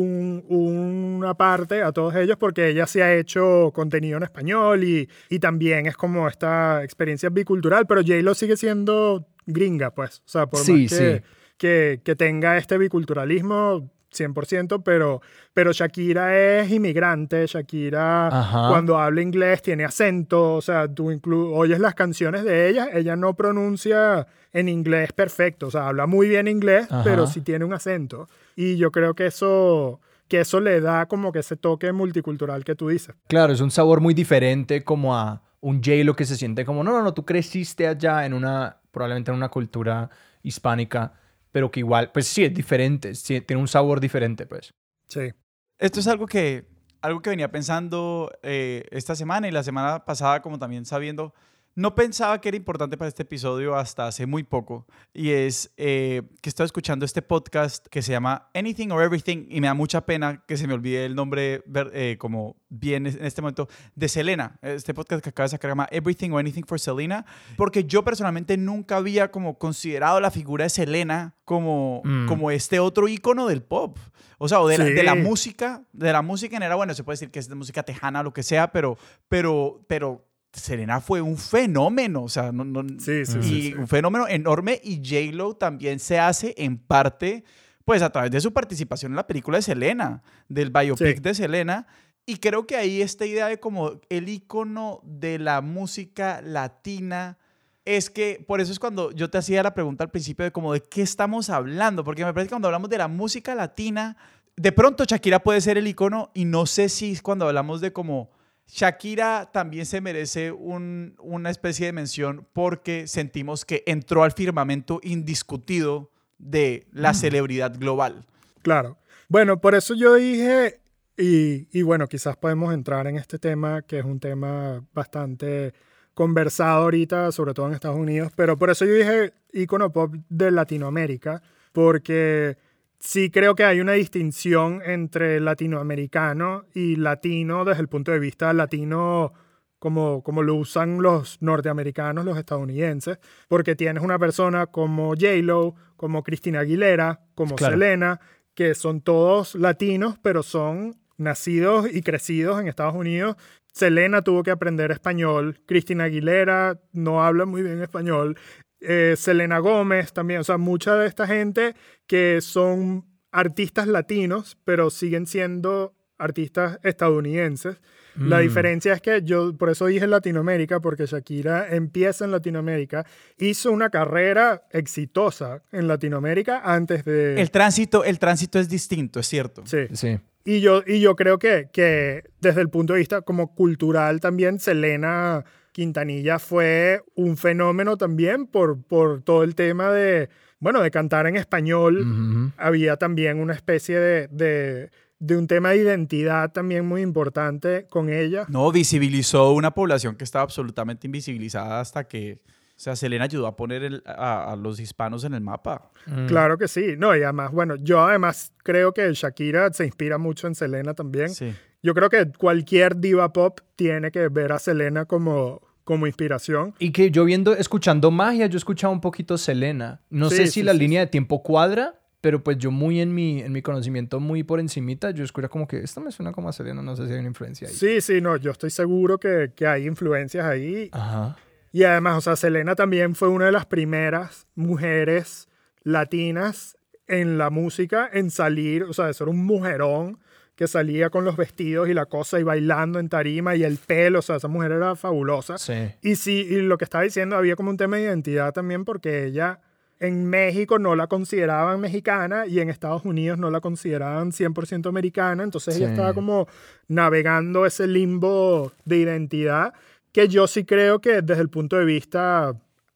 una 0.48 1.34
parte 1.34 1.84
a 1.84 1.92
todos 1.92 2.16
ellos 2.16 2.38
porque 2.38 2.70
ella 2.70 2.88
se 2.88 3.04
ha 3.04 3.14
hecho 3.14 3.74
contenido 3.74 4.16
en 4.16 4.24
español 4.24 4.86
y, 4.86 5.10
y 5.30 5.40
también 5.40 5.86
es 5.86 5.98
como 5.98 6.30
esta 6.30 6.82
experiencia 6.82 7.28
bicultural, 7.28 7.88
pero 7.88 8.04
J-Lo 8.04 8.36
sigue 8.36 8.56
siendo 8.56 9.28
gringa, 9.46 9.94
pues. 9.94 10.20
O 10.20 10.30
sea, 10.30 10.48
por 10.48 10.60
más 10.60 10.66
que, 10.66 11.24
que, 11.58 12.00
que, 12.06 12.16
tenga 12.16 12.58
este 12.58 12.78
biculturalismo, 12.78 13.92
100%, 14.18 14.82
pero, 14.84 15.22
pero 15.54 15.72
Shakira 15.72 16.38
es 16.38 16.72
inmigrante, 16.72 17.46
Shakira 17.46 18.30
cuando 18.70 18.98
habla 18.98 19.22
inglés 19.22 19.62
tiene 19.62 19.86
acento, 19.86 20.56
o 20.56 20.62
sea, 20.62 20.88
tú 20.88 21.20
oyes 21.54 21.80
las 21.80 21.96
canciones 21.96 22.44
de 22.44 22.70
ella, 22.70 22.90
ella 22.94 23.16
no 23.16 23.36
pronuncia 23.36 24.28
en 24.54 24.70
inglés 24.70 25.14
perfecto, 25.14 25.68
o 25.68 25.72
sea, 25.72 25.88
habla 25.88 26.08
muy 26.08 26.28
bien 26.30 26.48
inglés, 26.48 26.88
pero 27.04 27.28
sí 27.28 27.42
tiene 27.42 27.66
un 27.66 27.74
acento. 27.74 28.28
Y 28.56 28.78
yo 28.78 28.92
creo 28.92 29.14
que 29.14 29.28
eso 29.28 30.00
que 30.28 30.42
eso 30.42 30.60
le 30.60 30.82
da 30.82 31.06
como 31.06 31.32
que 31.32 31.40
ese 31.40 31.56
toque 31.56 31.92
multicultural 31.94 32.64
que 32.66 32.76
tú 32.76 32.90
dices. 32.90 33.16
Claro, 33.28 33.54
es 33.54 33.62
un 33.62 33.72
sabor 33.72 34.02
muy 34.02 34.14
diferente 34.14 34.84
como 34.84 35.16
a 35.16 35.42
un 35.62 35.82
J-Lo 35.82 36.16
que 36.16 36.26
se 36.26 36.36
siente 36.36 36.66
como, 36.66 36.84
no, 36.84 36.92
no, 36.92 37.02
no, 37.02 37.14
tú 37.14 37.26
creciste 37.26 37.88
allá 37.88 38.26
en 38.26 38.34
una, 38.34 38.78
probablemente 38.92 39.32
en 39.32 39.38
una 39.38 39.50
cultura 39.50 40.10
hispánica 40.44 41.14
pero 41.52 41.72
que 41.72 41.80
igual, 41.80 42.12
pues 42.12 42.28
sí, 42.28 42.44
es 42.44 42.54
diferente, 42.54 43.14
tiene 43.46 43.62
un 43.62 43.68
sabor 43.68 44.00
diferente, 44.00 44.46
pues. 44.46 44.74
Sí. 45.08 45.32
Esto 45.80 46.00
es 46.00 46.08
algo 46.08 46.26
que, 46.26 46.66
algo 47.02 47.22
que 47.22 47.30
venía 47.30 47.52
pensando 47.52 48.32
eh, 48.44 48.86
esta 48.92 49.16
semana 49.16 49.48
y 49.48 49.52
la 49.52 49.64
semana 49.64 50.06
pasada, 50.06 50.42
como 50.42 50.60
también 50.60 50.86
sabiendo 50.86 51.34
no 51.78 51.94
pensaba 51.94 52.42
que 52.42 52.50
era 52.50 52.58
importante 52.58 52.98
para 52.98 53.08
este 53.08 53.22
episodio 53.22 53.76
hasta 53.76 54.08
hace 54.08 54.26
muy 54.26 54.42
poco. 54.42 54.88
Y 55.14 55.30
es 55.30 55.72
eh, 55.78 56.24
que 56.42 56.50
estoy 56.50 56.66
escuchando 56.66 57.06
este 57.06 57.22
podcast 57.22 57.86
que 57.86 58.02
se 58.02 58.12
llama 58.12 58.50
Anything 58.56 58.90
or 58.90 59.04
Everything 59.04 59.46
y 59.48 59.62
me 59.62 59.68
da 59.68 59.76
mucha 59.76 60.04
pena 60.04 60.44
que 60.48 60.58
se 60.58 60.66
me 60.66 60.74
olvide 60.74 61.06
el 61.06 61.14
nombre 61.14 61.64
eh, 61.94 62.16
como 62.18 62.56
bien 62.70 63.06
en 63.06 63.24
este 63.24 63.44
momento 63.44 63.70
de 63.94 64.10
Selena. 64.10 64.58
Este 64.64 64.96
podcast 64.96 65.24
que 65.24 65.30
acaba 65.30 65.46
de 65.46 65.52
sacar 65.52 65.70
se 65.70 65.72
llama 65.74 65.88
Everything 65.92 66.32
or 66.32 66.40
Anything 66.40 66.64
for 66.64 66.80
Selena. 66.80 67.28
Porque 67.56 67.84
yo 67.84 68.04
personalmente 68.04 68.58
nunca 68.58 68.98
había 68.98 69.30
como 69.30 69.60
considerado 69.60 70.20
la 70.20 70.32
figura 70.32 70.64
de 70.64 70.72
Selena 70.72 71.36
como, 71.46 72.02
mm. 72.04 72.26
como 72.26 72.50
este 72.50 72.80
otro 72.80 73.08
icono 73.08 73.46
del 73.46 73.62
pop. 73.62 74.00
O 74.40 74.48
sea, 74.48 74.62
o 74.62 74.68
de, 74.68 74.80
la, 74.80 74.86
de, 74.86 75.04
la, 75.04 75.14
música, 75.14 75.84
de 75.94 76.12
la 76.12 76.24
música 76.24 76.58
en 76.58 76.64
era, 76.64 76.74
bueno, 76.74 76.96
se 76.96 77.04
puede 77.04 77.18
decir 77.18 77.30
que 77.30 77.38
es 77.38 77.48
de 77.48 77.54
música 77.54 77.84
tejana 77.84 78.22
o 78.22 78.24
lo 78.24 78.34
que 78.34 78.42
sea, 78.42 78.72
pero, 78.72 78.98
pero, 79.30 79.84
pero 79.88 80.28
Selena 80.60 81.02
fue 81.02 81.22
un 81.22 81.38
fenómeno, 81.38 82.24
o 82.24 82.30
sea, 82.30 82.52
no, 82.52 82.64
no 82.66 82.84
sí, 83.00 83.26
sí, 83.26 83.40
y 83.44 83.74
un 83.74 83.88
fenómeno 83.88 84.28
enorme 84.28 84.82
y 84.84 84.98
J-Lo 84.98 85.56
también 85.56 86.00
se 86.00 86.20
hace 86.20 86.54
en 86.58 86.78
parte, 86.78 87.44
pues 87.86 88.02
a 88.02 88.10
través 88.10 88.32
de 88.32 88.42
su 88.42 88.54
participación 88.54 89.12
en 89.12 89.16
la 89.16 89.28
película 89.28 89.58
de 89.58 89.62
Selena, 89.62 90.24
del 90.50 90.72
biopic 90.72 91.22
de 91.22 91.34
Selena, 91.34 91.88
y 92.26 92.38
creo 92.38 92.68
que 92.68 92.76
ahí 92.76 93.02
esta 93.02 93.26
idea 93.26 93.48
de 93.48 93.60
como 93.60 94.02
el 94.10 94.28
icono 94.28 95.00
de 95.04 95.40
la 95.40 95.62
música 95.62 96.42
latina, 96.42 97.38
es 97.86 98.10
que 98.10 98.44
por 98.46 98.60
eso 98.60 98.74
es 98.74 98.80
cuando 98.80 99.12
yo 99.12 99.30
te 99.30 99.38
hacía 99.38 99.64
la 99.64 99.74
pregunta 99.74 100.04
al 100.04 100.12
principio 100.12 100.44
de 100.44 100.52
como 100.52 100.74
de 100.74 100.82
qué 100.82 101.02
estamos 101.02 101.50
hablando, 101.50 102.04
porque 102.04 102.26
me 102.26 102.34
parece 102.34 102.48
que 102.48 102.54
cuando 102.54 102.68
hablamos 102.68 102.90
de 102.90 102.98
la 102.98 103.08
música 103.08 103.56
latina, 103.56 104.18
de 104.58 104.72
pronto 104.74 105.06
Shakira 105.06 105.40
puede 105.40 105.62
ser 105.62 105.78
el 105.78 105.88
icono 105.88 106.32
y 106.34 106.44
no 106.44 106.66
sé 106.66 106.90
si 106.90 107.16
cuando 107.20 107.48
hablamos 107.48 107.80
de 107.80 107.94
como 107.94 108.32
Shakira 108.68 109.50
también 109.52 109.86
se 109.86 110.02
merece 110.02 110.52
una 110.52 111.50
especie 111.50 111.86
de 111.86 111.94
mención 111.94 112.46
porque 112.54 113.08
sentimos 113.08 113.66
que 113.66 113.84
entró 113.88 114.24
al 114.24 114.34
firmamento 114.34 115.00
indiscutido 115.04 116.12
de 116.38 116.86
la 116.92 117.14
celebridad 117.14 117.78
global. 117.78 118.26
Claro. 118.62 118.98
Bueno, 119.30 119.60
por 119.60 119.74
eso 119.74 119.96
yo 119.96 120.16
dije, 120.16 120.80
y, 121.18 121.68
y, 121.78 121.82
bueno, 121.82 122.08
quizás 122.08 122.36
podemos 122.38 122.74
entrar 122.74 123.08
en 123.08 123.16
este 123.16 123.40
tema, 123.40 123.82
que 123.82 124.00
es 124.00 124.06
un 124.06 124.20
tema 124.20 124.84
bastante 124.94 125.74
conversado 126.14 126.84
ahorita, 126.84 127.32
sobre 127.32 127.54
todo 127.54 127.68
en 127.68 127.74
Estados 127.74 127.98
Unidos, 127.98 128.32
pero 128.36 128.58
por 128.58 128.70
eso 128.70 128.86
yo 128.86 128.94
dije 128.94 129.34
icono 129.54 129.92
pop 129.92 130.14
de 130.30 130.52
Latinoamérica, 130.52 131.42
porque 131.72 132.58
sí 133.00 133.30
creo 133.30 133.56
que 133.56 133.64
hay 133.64 133.80
una 133.80 133.94
distinción 133.94 134.82
entre 134.86 135.40
latinoamericano 135.40 136.66
y 136.74 136.96
latino 136.96 137.66
desde 137.66 137.82
el 137.82 137.88
punto 137.88 138.12
de 138.12 138.20
vista 138.20 138.54
latino 138.54 139.34
como, 139.80 140.24
como 140.24 140.42
lo 140.44 140.56
usan 140.56 141.02
los 141.02 141.42
norteamericanos, 141.42 142.26
los 142.26 142.38
estadounidenses, 142.38 143.20
porque 143.48 143.76
tienes 143.76 144.04
una 144.04 144.18
persona 144.18 144.68
como 144.68 145.10
J-Lo, 145.10 145.76
como 145.96 146.24
Cristina 146.24 146.62
Aguilera, 146.62 147.22
como 147.36 147.58
Selena, 147.58 148.20
que 148.56 148.74
son 148.74 149.02
todos 149.02 149.54
latinos, 149.54 150.18
pero 150.22 150.42
son 150.42 150.96
nacidos 151.18 151.88
y 151.94 152.02
crecidos 152.02 152.60
en 152.60 152.68
Estados 152.68 152.96
Unidos. 152.96 153.36
Selena 153.72 154.24
tuvo 154.24 154.42
que 154.42 154.50
aprender 154.50 154.90
español, 154.90 155.60
Cristina 155.68 156.06
Aguilera 156.06 156.80
no 156.94 157.24
habla 157.24 157.46
muy 157.46 157.62
bien 157.62 157.80
español, 157.82 158.36
eh, 158.80 159.16
Selena 159.18 159.60
Gómez 159.60 160.14
también, 160.14 160.40
o 160.40 160.44
sea, 160.44 160.58
mucha 160.58 160.96
de 160.96 161.08
esta 161.08 161.28
gente 161.28 161.76
que 162.06 162.40
son 162.42 163.06
artistas 163.32 163.88
latinos, 163.88 164.58
pero 164.64 164.90
siguen 164.90 165.28
siendo 165.28 165.96
artistas 166.18 166.80
estadounidenses. 166.84 167.80
La 168.16 168.40
mm. 168.40 168.42
diferencia 168.42 168.94
es 168.94 169.02
que 169.02 169.22
yo, 169.24 169.56
por 169.56 169.70
eso 169.70 169.86
dije 169.86 170.08
Latinoamérica, 170.08 170.80
porque 170.80 171.06
Shakira 171.06 171.68
empieza 171.70 172.26
en 172.26 172.32
Latinoamérica, 172.32 173.06
hizo 173.38 173.72
una 173.72 173.92
carrera 173.92 174.64
exitosa 174.72 175.62
en 175.72 175.88
Latinoamérica 175.88 176.62
antes 176.64 177.06
de... 177.06 177.40
El 177.40 177.52
tránsito, 177.52 178.04
el 178.04 178.18
tránsito 178.18 178.58
es 178.58 178.70
distinto, 178.70 179.20
es 179.20 179.28
cierto. 179.28 179.64
Sí. 179.68 179.88
sí. 179.94 180.20
Y 180.46 180.62
yo, 180.62 180.82
y 180.88 181.00
yo 181.00 181.16
creo 181.16 181.38
que, 181.38 181.70
que 181.72 182.24
desde 182.42 182.62
el 182.62 182.70
punto 182.70 182.94
de 182.94 183.00
vista 183.00 183.22
como 183.22 183.54
cultural 183.54 184.20
también, 184.20 184.60
Selena 184.60 185.46
Quintanilla 185.78 186.40
fue 186.40 187.04
un 187.14 187.38
fenómeno 187.38 187.98
también 187.98 188.48
por, 188.48 188.82
por 188.82 189.22
todo 189.22 189.44
el 189.44 189.54
tema 189.54 189.92
de, 189.92 190.28
bueno, 190.60 190.82
de 190.82 190.90
cantar 190.90 191.28
en 191.28 191.36
español. 191.36 192.52
Había 192.58 192.98
también 192.98 193.40
una 193.40 193.54
especie 193.54 194.00
de, 194.00 194.90
de, 195.20 195.38
un 195.38 195.46
tema 195.46 195.70
de 195.70 195.78
identidad 195.78 196.52
también 196.52 196.84
muy 196.84 197.04
importante 197.04 197.86
con 197.92 198.10
ella. 198.10 198.48
No, 198.50 198.72
visibilizó 198.72 199.52
una 199.54 199.70
población 199.70 200.16
que 200.16 200.24
estaba 200.24 200.42
absolutamente 200.42 201.06
invisibilizada 201.06 201.80
hasta 201.80 202.06
que 202.08 202.40
O 202.76 202.80
sea, 202.80 202.96
Selena 202.96 203.26
ayudó 203.26 203.46
a 203.46 203.56
poner 203.56 203.84
el- 203.84 204.02
a, 204.08 204.52
a 204.52 204.56
los 204.56 204.80
hispanos 204.80 205.24
en 205.26 205.36
el 205.36 205.42
mapa. 205.42 205.92
Mm. 206.08 206.26
Claro 206.26 206.58
que 206.58 206.68
sí. 206.68 206.96
No, 206.98 207.16
y 207.16 207.22
además, 207.22 207.52
bueno, 207.52 207.76
yo 207.76 208.02
además 208.04 208.52
creo 208.64 208.94
que 208.94 209.14
Shakira 209.14 209.72
se 209.74 209.86
inspira 209.86 210.18
mucho 210.18 210.48
en 210.48 210.56
Selena 210.56 210.96
también. 210.96 211.30
Sí. 211.30 211.54
Yo 211.84 211.94
creo 211.94 212.10
que 212.10 212.32
cualquier 212.36 212.98
diva 212.98 213.32
pop 213.32 213.60
tiene 213.76 214.10
que 214.12 214.28
ver 214.30 214.52
a 214.52 214.60
Selena 214.60 215.06
como, 215.06 215.62
como 215.88 216.06
inspiración. 216.06 216.76
Y 216.80 216.92
que 216.92 217.10
yo 217.10 217.24
viendo, 217.24 217.56
escuchando 217.56 218.12
magia, 218.12 218.46
yo 218.48 218.58
escuchaba 218.58 218.92
un 218.94 219.00
poquito 219.00 219.38
Selena. 219.38 220.02
No 220.10 220.30
Sí, 220.30 220.36
sé 220.36 220.46
si 220.48 220.52
sí, 220.52 220.64
la 220.64 220.74
sí, 220.74 220.80
línea 220.80 221.00
de 221.00 221.08
tiempo 221.08 221.42
cuadra, 221.42 221.96
pero 222.20 222.44
pues 222.44 222.58
yo 222.58 222.72
muy 222.72 223.00
en 223.00 223.16
mi, 223.16 223.40
en 223.40 223.54
mi 223.54 223.62
conocimiento, 223.62 224.20
muy 224.20 224.44
por 224.44 224.60
encimita, 224.60 225.12
yo 225.12 225.24
escucho 225.24 225.50
como 225.50 225.66
que 225.66 225.78
esto 225.80 226.02
me 226.02 226.12
suena 226.12 226.34
como 226.34 226.50
a 226.50 226.52
Selena, 226.54 226.82
no 226.82 226.96
sé 226.98 227.08
si 227.08 227.14
hay 227.14 227.20
una 227.20 227.30
influencia 227.30 227.70
ahí. 227.70 227.74
Sí, 227.74 228.02
sí, 228.02 228.20
no, 228.20 228.36
yo 228.36 228.52
estoy 228.52 228.70
seguro 228.70 229.18
que, 229.18 229.54
que 229.56 229.66
hay 229.66 229.88
influencias 229.88 230.46
ahí. 230.46 230.90
Ajá. 230.92 231.38
Y 231.72 231.84
además, 231.84 232.18
o 232.18 232.22
sea, 232.22 232.36
Selena 232.36 232.76
también 232.76 233.16
fue 233.16 233.30
una 233.30 233.46
de 233.46 233.52
las 233.54 233.66
primeras 233.66 234.46
mujeres 234.56 235.48
latinas 235.84 236.76
en 237.08 237.38
la 237.38 237.50
música 237.50 238.10
en 238.12 238.30
salir, 238.30 238.84
o 238.84 238.92
sea, 238.94 239.06
de 239.06 239.14
ser 239.14 239.30
un 239.30 239.46
mujerón 239.46 240.20
que 240.58 240.68
salía 240.68 241.10
con 241.12 241.24
los 241.24 241.38
vestidos 241.38 241.88
y 241.88 241.94
la 241.94 242.08
cosa 242.08 242.40
y 242.40 242.44
bailando 242.44 243.00
en 243.00 243.08
tarima 243.08 243.56
y 243.56 243.64
el 243.64 243.78
pelo, 243.78 244.20
o 244.20 244.22
sea, 244.22 244.38
esa 244.38 244.48
mujer 244.50 244.72
era 244.74 244.96
fabulosa. 244.96 245.58
Sí. 245.60 245.92
Y 246.02 246.16
sí, 246.16 246.46
y 246.50 246.62
lo 246.64 246.78
que 246.80 246.84
estaba 246.84 247.04
diciendo, 247.06 247.38
había 247.38 247.56
como 247.56 247.70
un 247.70 247.78
tema 247.78 247.98
de 247.98 248.04
identidad 248.04 248.52
también 248.54 248.84
porque 248.84 249.26
ella 249.26 249.60
en 250.00 250.26
México 250.30 250.80
no 250.80 250.96
la 250.96 251.08
consideraban 251.08 251.80
mexicana 251.80 252.48
y 252.48 252.60
en 252.60 252.70
Estados 252.70 253.06
Unidos 253.06 253.38
no 253.40 253.50
la 253.52 253.62
consideraban 253.62 254.32
100% 254.32 254.90
americana, 254.90 255.44
entonces 255.44 255.78
ella 255.78 255.88
Sí. 255.88 255.92
estaba 255.94 256.14
como 256.16 256.48
navegando 256.88 257.66
ese 257.66 257.88
limbo 257.88 258.72
de 258.86 258.98
identidad 258.98 259.74
que 260.12 260.28
yo 260.28 260.48
sí 260.48 260.66
creo 260.66 261.00
que 261.02 261.22
desde 261.22 261.42
el 261.42 261.50
punto 261.50 261.78
de 261.78 261.86
vista, 261.86 262.56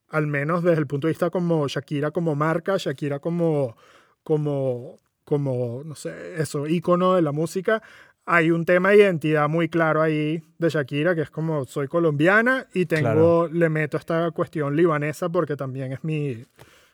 al 0.10 0.26
menos 0.28 0.64
desde 0.64 0.80
el 0.80 0.88
punto 0.88 1.06
de 1.08 1.12
vista 1.12 1.30
como 1.30 1.68
Shakira 1.68 2.10
como 2.10 2.34
marca, 2.36 2.76
Shakira 2.78 3.20
como, 3.20 3.76
como, 4.24 4.98
como 5.32 5.82
no 5.86 5.96
sé, 5.96 6.12
eso, 6.42 6.68
ícono 6.68 7.16
de 7.16 7.22
la 7.22 7.32
música, 7.32 7.82
hay 8.26 8.52
un 8.52 8.66
tema 8.66 8.90
de 8.90 8.98
identidad 8.98 9.48
muy 9.48 9.70
claro 9.70 10.02
ahí 10.02 10.44
de 10.58 10.70
Shakira, 10.70 11.16
que 11.16 11.22
es 11.22 11.30
como 11.30 11.64
soy 11.66 11.88
colombiana 11.88 12.68
y 12.74 12.86
tengo, 12.86 13.02
Claro. 13.02 13.48
le 13.48 13.70
meto 13.70 13.96
esta 13.96 14.30
cuestión 14.32 14.76
libanesa 14.76 15.30
porque 15.30 15.56
también 15.56 15.94
es 15.94 16.04
mi, 16.04 16.46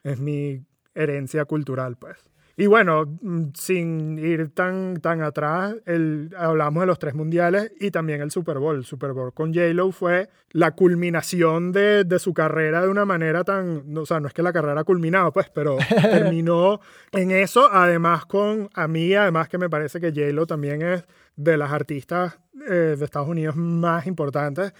es 0.03 0.19
mi 0.19 0.63
herencia 0.93 1.45
cultural, 1.45 1.97
pues. 1.97 2.17
Y 2.59 2.65
bueno, 2.65 3.05
mm, 3.21 3.49
sin 3.53 4.17
ir 4.17 4.49
tan, 4.49 4.99
tan 4.99 5.21
atrás, 5.21 5.75
el, 5.85 6.31
hablamos 6.35 6.81
de 6.81 6.87
los 6.87 6.97
tres 6.97 7.13
mundiales 7.13 7.71
y 7.79 7.91
también 7.91 8.19
el 8.21 8.31
Super 8.31 8.57
Bowl. 8.57 8.75
El 8.75 8.83
Super 8.83 9.13
Bowl 9.13 9.31
con 9.31 9.53
J-Lo 9.53 9.91
fue 9.91 10.29
la 10.51 10.71
culminación 10.71 11.71
de, 11.71 12.03
de 12.03 12.17
su 12.17 12.33
carrera 12.33 12.81
de 12.81 12.89
una 12.89 13.05
manera 13.05 13.43
tan... 13.43 13.95
O 13.95 14.07
sea, 14.07 14.19
no 14.19 14.27
es 14.27 14.33
que 14.33 14.41
la 14.41 14.51
carrera 14.51 14.81
ha 14.81 14.83
culminado, 14.83 15.31
pues, 15.31 15.51
pero 15.53 15.77
terminó 16.01 16.81
en 17.11 17.29
eso. 17.29 17.69
Además, 17.71 18.25
con 18.25 18.69
a 18.73 18.87
mí, 18.87 19.13
además 19.13 19.49
que 19.49 19.59
me 19.59 19.69
parece 19.69 19.99
que 19.99 20.09
J-Lo 20.09 20.47
también 20.47 20.81
es 20.81 21.05
de 21.35 21.57
las 21.57 21.71
artistas 21.71 22.39
eh, 22.67 22.95
de 22.97 23.05
Estados 23.05 23.29
Unidos 23.29 23.55
más 23.55 24.07
importantes 24.07 24.73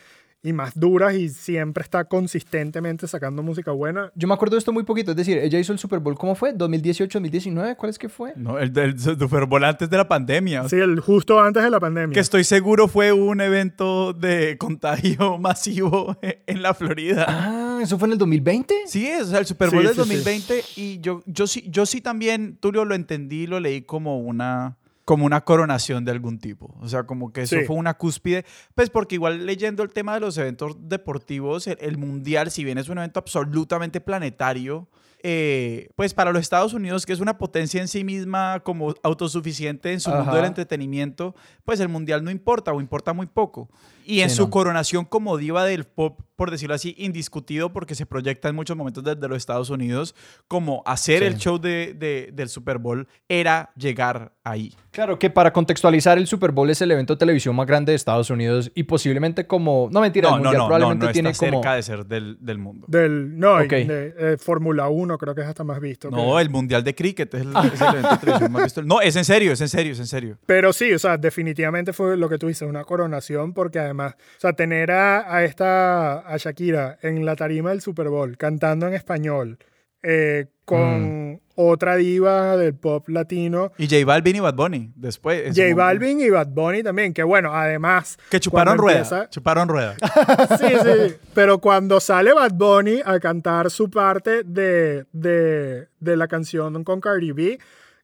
y 0.48 0.54
más 0.54 0.80
duras 0.80 1.14
y 1.16 1.30
siempre 1.30 1.84
está 1.84 2.06
consistentemente 2.06 3.08
sacando 3.08 3.44
música 3.44 3.72
buena. 3.72 4.12
Yo 4.16 4.28
me 4.28 4.34
acuerdo 4.34 4.56
de 4.56 4.60
esto 4.60 4.72
muy 4.72 4.84
poquito, 4.84 5.12
es 5.12 5.18
decir, 5.18 5.38
ella 5.38 5.60
hizo 5.60 5.74
el 5.74 5.80
Super 5.80 6.00
Bowl, 6.00 6.18
¿cómo 6.18 6.36
fue? 6.36 6.54
¿2018, 6.54 7.12
2019? 7.14 7.76
¿Cuál 7.76 7.90
es 7.90 8.00
que 8.00 8.08
fue? 8.08 8.34
No, 8.36 8.58
el 8.58 8.72
del 8.72 8.98
Super 8.98 9.46
Bowl 9.46 9.64
antes 9.64 9.90
de 9.90 9.98
la 9.98 10.08
pandemia. 10.08 10.68
Sí, 10.70 10.78
el, 10.78 11.00
justo 11.02 11.40
antes 11.40 11.64
de 11.64 11.70
la 11.70 11.80
pandemia. 11.80 12.14
Que 12.14 12.22
estoy 12.22 12.44
seguro 12.46 12.88
fue 12.88 13.12
un 13.12 13.42
evento 13.42 14.14
de 14.14 14.58
contagio 14.58 15.38
masivo 15.40 16.18
en 16.22 16.62
la 16.62 16.74
Florida. 16.74 17.26
Ah, 17.28 17.80
¿eso 17.84 18.00
fue 18.00 18.08
en 18.08 18.14
el 18.14 18.18
2020? 18.18 18.74
Sí, 18.86 19.06
es, 19.06 19.24
o 19.24 19.26
sea, 19.28 19.40
el 19.40 19.46
Super 19.46 19.70
Bowl 19.70 19.82
Sí, 19.82 19.88
del 19.88 19.96
sí, 19.96 20.02
sí. 20.02 20.16
2020 20.16 20.64
y 20.78 21.00
yo, 21.02 21.24
yo, 21.26 21.48
sí, 21.48 21.66
yo 21.70 21.86
sí 21.86 22.00
también, 22.00 22.58
Tulio, 22.58 22.86
lo 22.86 22.96
entendí, 22.96 23.48
lo 23.48 23.60
leí 23.60 23.82
como 23.82 24.20
una, 24.20 24.78
como 25.08 25.26
una 25.26 25.40
coronación 25.46 26.04
de 26.04 26.12
algún 26.12 26.38
tipo. 26.38 26.76
O 26.82 26.90
sea, 26.90 27.04
como 27.04 27.32
que 27.32 27.44
eso 27.44 27.56
Sí. 27.58 27.64
fue 27.66 27.78
una 27.78 27.94
cúspide. 27.94 28.44
Pues 28.76 28.90
porque 28.90 29.16
igual 29.16 29.46
leyendo 29.46 29.82
el 29.82 29.90
tema 29.94 30.14
de 30.14 30.20
los 30.20 30.38
eventos 30.38 30.76
deportivos, 30.82 31.66
el, 31.68 31.78
el 31.80 31.98
Mundial, 31.98 32.52
si 32.52 32.66
bien 32.66 32.78
es 32.78 32.90
un 32.90 32.98
evento 32.98 33.18
absolutamente 33.18 34.02
planetario, 34.02 34.90
eh, 35.24 35.88
pues 35.96 36.14
para 36.14 36.34
los 36.34 36.42
Estados 36.42 36.74
Unidos, 36.74 37.06
que 37.06 37.14
es 37.14 37.22
una 37.22 37.38
potencia 37.38 37.80
en 37.80 37.88
sí 37.88 38.04
misma 38.04 38.60
como 38.66 38.94
autosuficiente 39.02 39.94
en 39.94 40.02
su 40.02 40.10
mundo 40.12 40.36
del 40.36 40.44
entretenimiento, 40.44 41.36
pues 41.64 41.80
el 41.80 41.88
Mundial 41.88 42.22
no 42.22 42.30
importa 42.30 42.74
o 42.74 42.82
importa 42.82 43.14
muy 43.14 43.28
poco. 43.28 43.70
Y 44.10 44.22
en 44.22 44.30
Sí, 44.30 44.38
su 44.38 44.44
no. 44.44 44.50
coronación 44.52 45.04
como 45.06 45.36
diva 45.38 45.66
del 45.66 45.84
pop, 45.84 46.22
por 46.38 46.50
decirlo 46.52 46.76
así, 46.76 46.96
indiscutido 46.98 47.74
porque 47.74 47.94
se 47.96 48.06
proyecta 48.06 48.48
en 48.48 48.56
muchos 48.56 48.78
momentos 48.78 49.04
desde 49.04 49.28
los 49.28 49.38
Estados 49.38 49.70
Unidos, 49.70 50.16
como 50.48 50.82
hacer 50.86 51.20
Sí. 51.20 51.26
el 51.26 51.38
show 51.38 51.58
de, 51.60 51.94
de- 51.94 52.30
del 52.34 52.48
Super 52.48 52.78
Bowl 52.78 53.08
era 53.28 53.72
llegar 53.76 54.32
ahí. 54.44 54.74
Claro, 54.92 55.20
que 55.20 55.30
para 55.30 55.52
contextualizar, 55.52 56.18
el 56.18 56.26
Super 56.26 56.52
Bowl 56.52 56.70
es 56.70 56.82
el 56.82 56.90
evento 56.92 57.14
de 57.16 57.20
televisión 57.20 57.56
más 57.56 57.68
grande 57.68 57.92
de 57.92 57.96
Estados 57.98 58.30
Unidos 58.30 58.72
y 58.74 58.84
posiblemente 58.84 59.46
como... 59.46 59.90
No, 59.92 60.00
mentira, 60.02 60.30
No, 60.30 60.38
el 60.38 60.42
no, 60.44 60.50
Mundial 60.50 60.58
no, 60.58 60.64
no, 60.64 60.68
probablemente 60.70 61.06
no 61.08 61.12
tiene 61.12 61.30
está 61.32 61.46
como... 61.48 61.58
cerca 61.62 61.76
de 61.76 61.84
ser 61.84 62.06
del, 62.06 62.38
del 62.40 62.58
mundo. 62.58 62.86
Del, 62.90 63.38
no, 63.38 63.62
y 63.62 63.66
Ok. 63.66 63.72
de 63.72 64.14
eh, 64.18 64.38
Fórmula 64.38 64.88
1 64.90 65.18
creo 65.18 65.36
que 65.36 65.42
es 65.42 65.48
hasta 65.48 65.64
más 65.64 65.80
visto. 65.82 66.10
No, 66.10 66.36
que- 66.38 66.42
el 66.42 66.50
Mundial 66.50 66.84
de 66.84 66.96
Cricket 66.96 67.34
es 67.34 67.42
el, 67.42 67.50
es 67.74 67.82
el 67.82 67.88
evento 67.90 68.10
de 68.10 68.18
televisión 68.18 68.52
más 68.54 68.64
visto. 68.64 68.84
No, 68.84 69.02
es 69.02 69.16
en 69.16 69.26
serio, 69.26 69.52
es 69.52 69.62
en 69.62 69.70
serio, 69.70 69.92
es 69.92 70.00
en 70.00 70.08
serio. 70.08 70.38
Pero 70.46 70.72
sí, 70.72 70.94
o 70.94 71.00
sea, 71.00 71.18
definitivamente 71.18 71.94
fue 71.94 72.16
lo 72.16 72.30
que 72.30 72.38
tú 72.38 72.48
dices, 72.48 72.68
una 72.68 72.84
coronación, 72.86 73.54
porque 73.54 73.80
además, 73.80 73.97
o 74.06 74.40
sea, 74.40 74.54
tener 74.54 74.92
a, 74.92 75.34
a 75.36 75.44
esta, 75.44 76.20
a 76.20 76.38
Shakira 76.38 77.00
en 77.02 77.26
la 77.26 77.36
tarima 77.36 77.72
del 77.72 77.82
Super 77.82 78.10
Bowl, 78.10 78.38
cantando 78.38 78.88
en 78.88 78.94
español, 78.94 79.58
eh, 80.04 80.46
con 80.66 81.42
otra 81.56 81.96
diva 81.96 82.56
del 82.56 82.76
pop 82.76 83.10
latino, 83.10 83.72
Y 83.80 83.88
J 83.88 84.06
Balvin 84.06 84.36
y 84.36 84.40
Bad 84.42 84.54
Bunny 84.54 84.92
después. 84.96 85.56
J. 85.58 85.74
Balvin 85.74 86.20
y 86.22 86.30
Bad 86.30 86.50
Bunny 86.50 86.84
también, 86.84 87.14
que 87.16 87.24
bueno, 87.24 87.52
además... 87.54 88.20
Que 88.30 88.40
chuparon 88.40 88.76
cuando 88.78 88.84
rueda. 88.84 88.98
empieza- 89.00 89.30
Chuparon 89.32 89.68
rueda. 89.68 89.96
Sí, 90.60 90.68
sí, 90.84 91.16
pero 91.34 91.58
cuando 91.60 92.00
sale 92.00 92.32
Bad 92.34 92.52
Bunny 92.54 93.02
a 93.04 93.20
cantar 93.20 93.72
su 93.72 93.90
parte 93.90 94.44
de, 94.44 95.06
de, 95.14 95.88
de 96.00 96.18
la 96.18 96.28
canción 96.28 96.84
con 96.84 97.02
Cardi 97.02 97.32
B, 97.32 97.58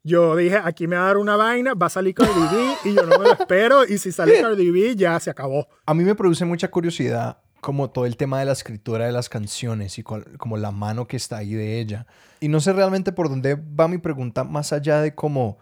yo 0.03 0.35
dije, 0.35 0.59
aquí 0.61 0.85
me 0.85 0.97
va 0.97 1.03
a 1.03 1.07
dar 1.07 1.17
una 1.17 1.37
vaina, 1.37 1.73
va 1.73 1.87
a 1.87 1.89
salir 1.89 2.13
Cardi 2.13 2.33
B 2.33 2.89
y 2.89 2.93
yo 2.93 3.05
no 3.05 3.17
me 3.17 3.25
lo 3.25 3.33
espero 3.33 3.85
y 3.85 3.97
si 3.97 4.11
sale 4.11 4.41
Cardi 4.41 4.69
B 4.69 4.95
ya 4.95 5.19
se 5.19 5.29
acabó. 5.29 5.67
A 5.85 5.93
mí 5.93 6.03
me 6.03 6.13
produce 6.13 6.43
mucha 6.43 6.69
curiosidad 6.69 7.37
como 7.61 7.89
todo 7.89 8.05
el 8.05 8.17
tema 8.17 8.39
de 8.39 8.45
la 8.45 8.51
escritura 8.51 9.05
de 9.05 9.13
las 9.13 9.29
canciones 9.29 9.97
y 9.97 10.03
como 10.03 10.57
la 10.57 10.71
mano 10.71 11.07
que 11.07 11.15
está 11.15 11.37
ahí 11.37 11.53
de 11.53 11.79
ella. 11.79 12.05
Y 12.41 12.49
no 12.49 12.59
sé 12.59 12.73
realmente 12.73 13.13
por 13.13 13.29
dónde 13.29 13.55
va 13.55 13.87
mi 13.87 13.97
pregunta 13.97 14.43
más 14.43 14.73
allá 14.73 14.99
de 14.99 15.15
como, 15.15 15.57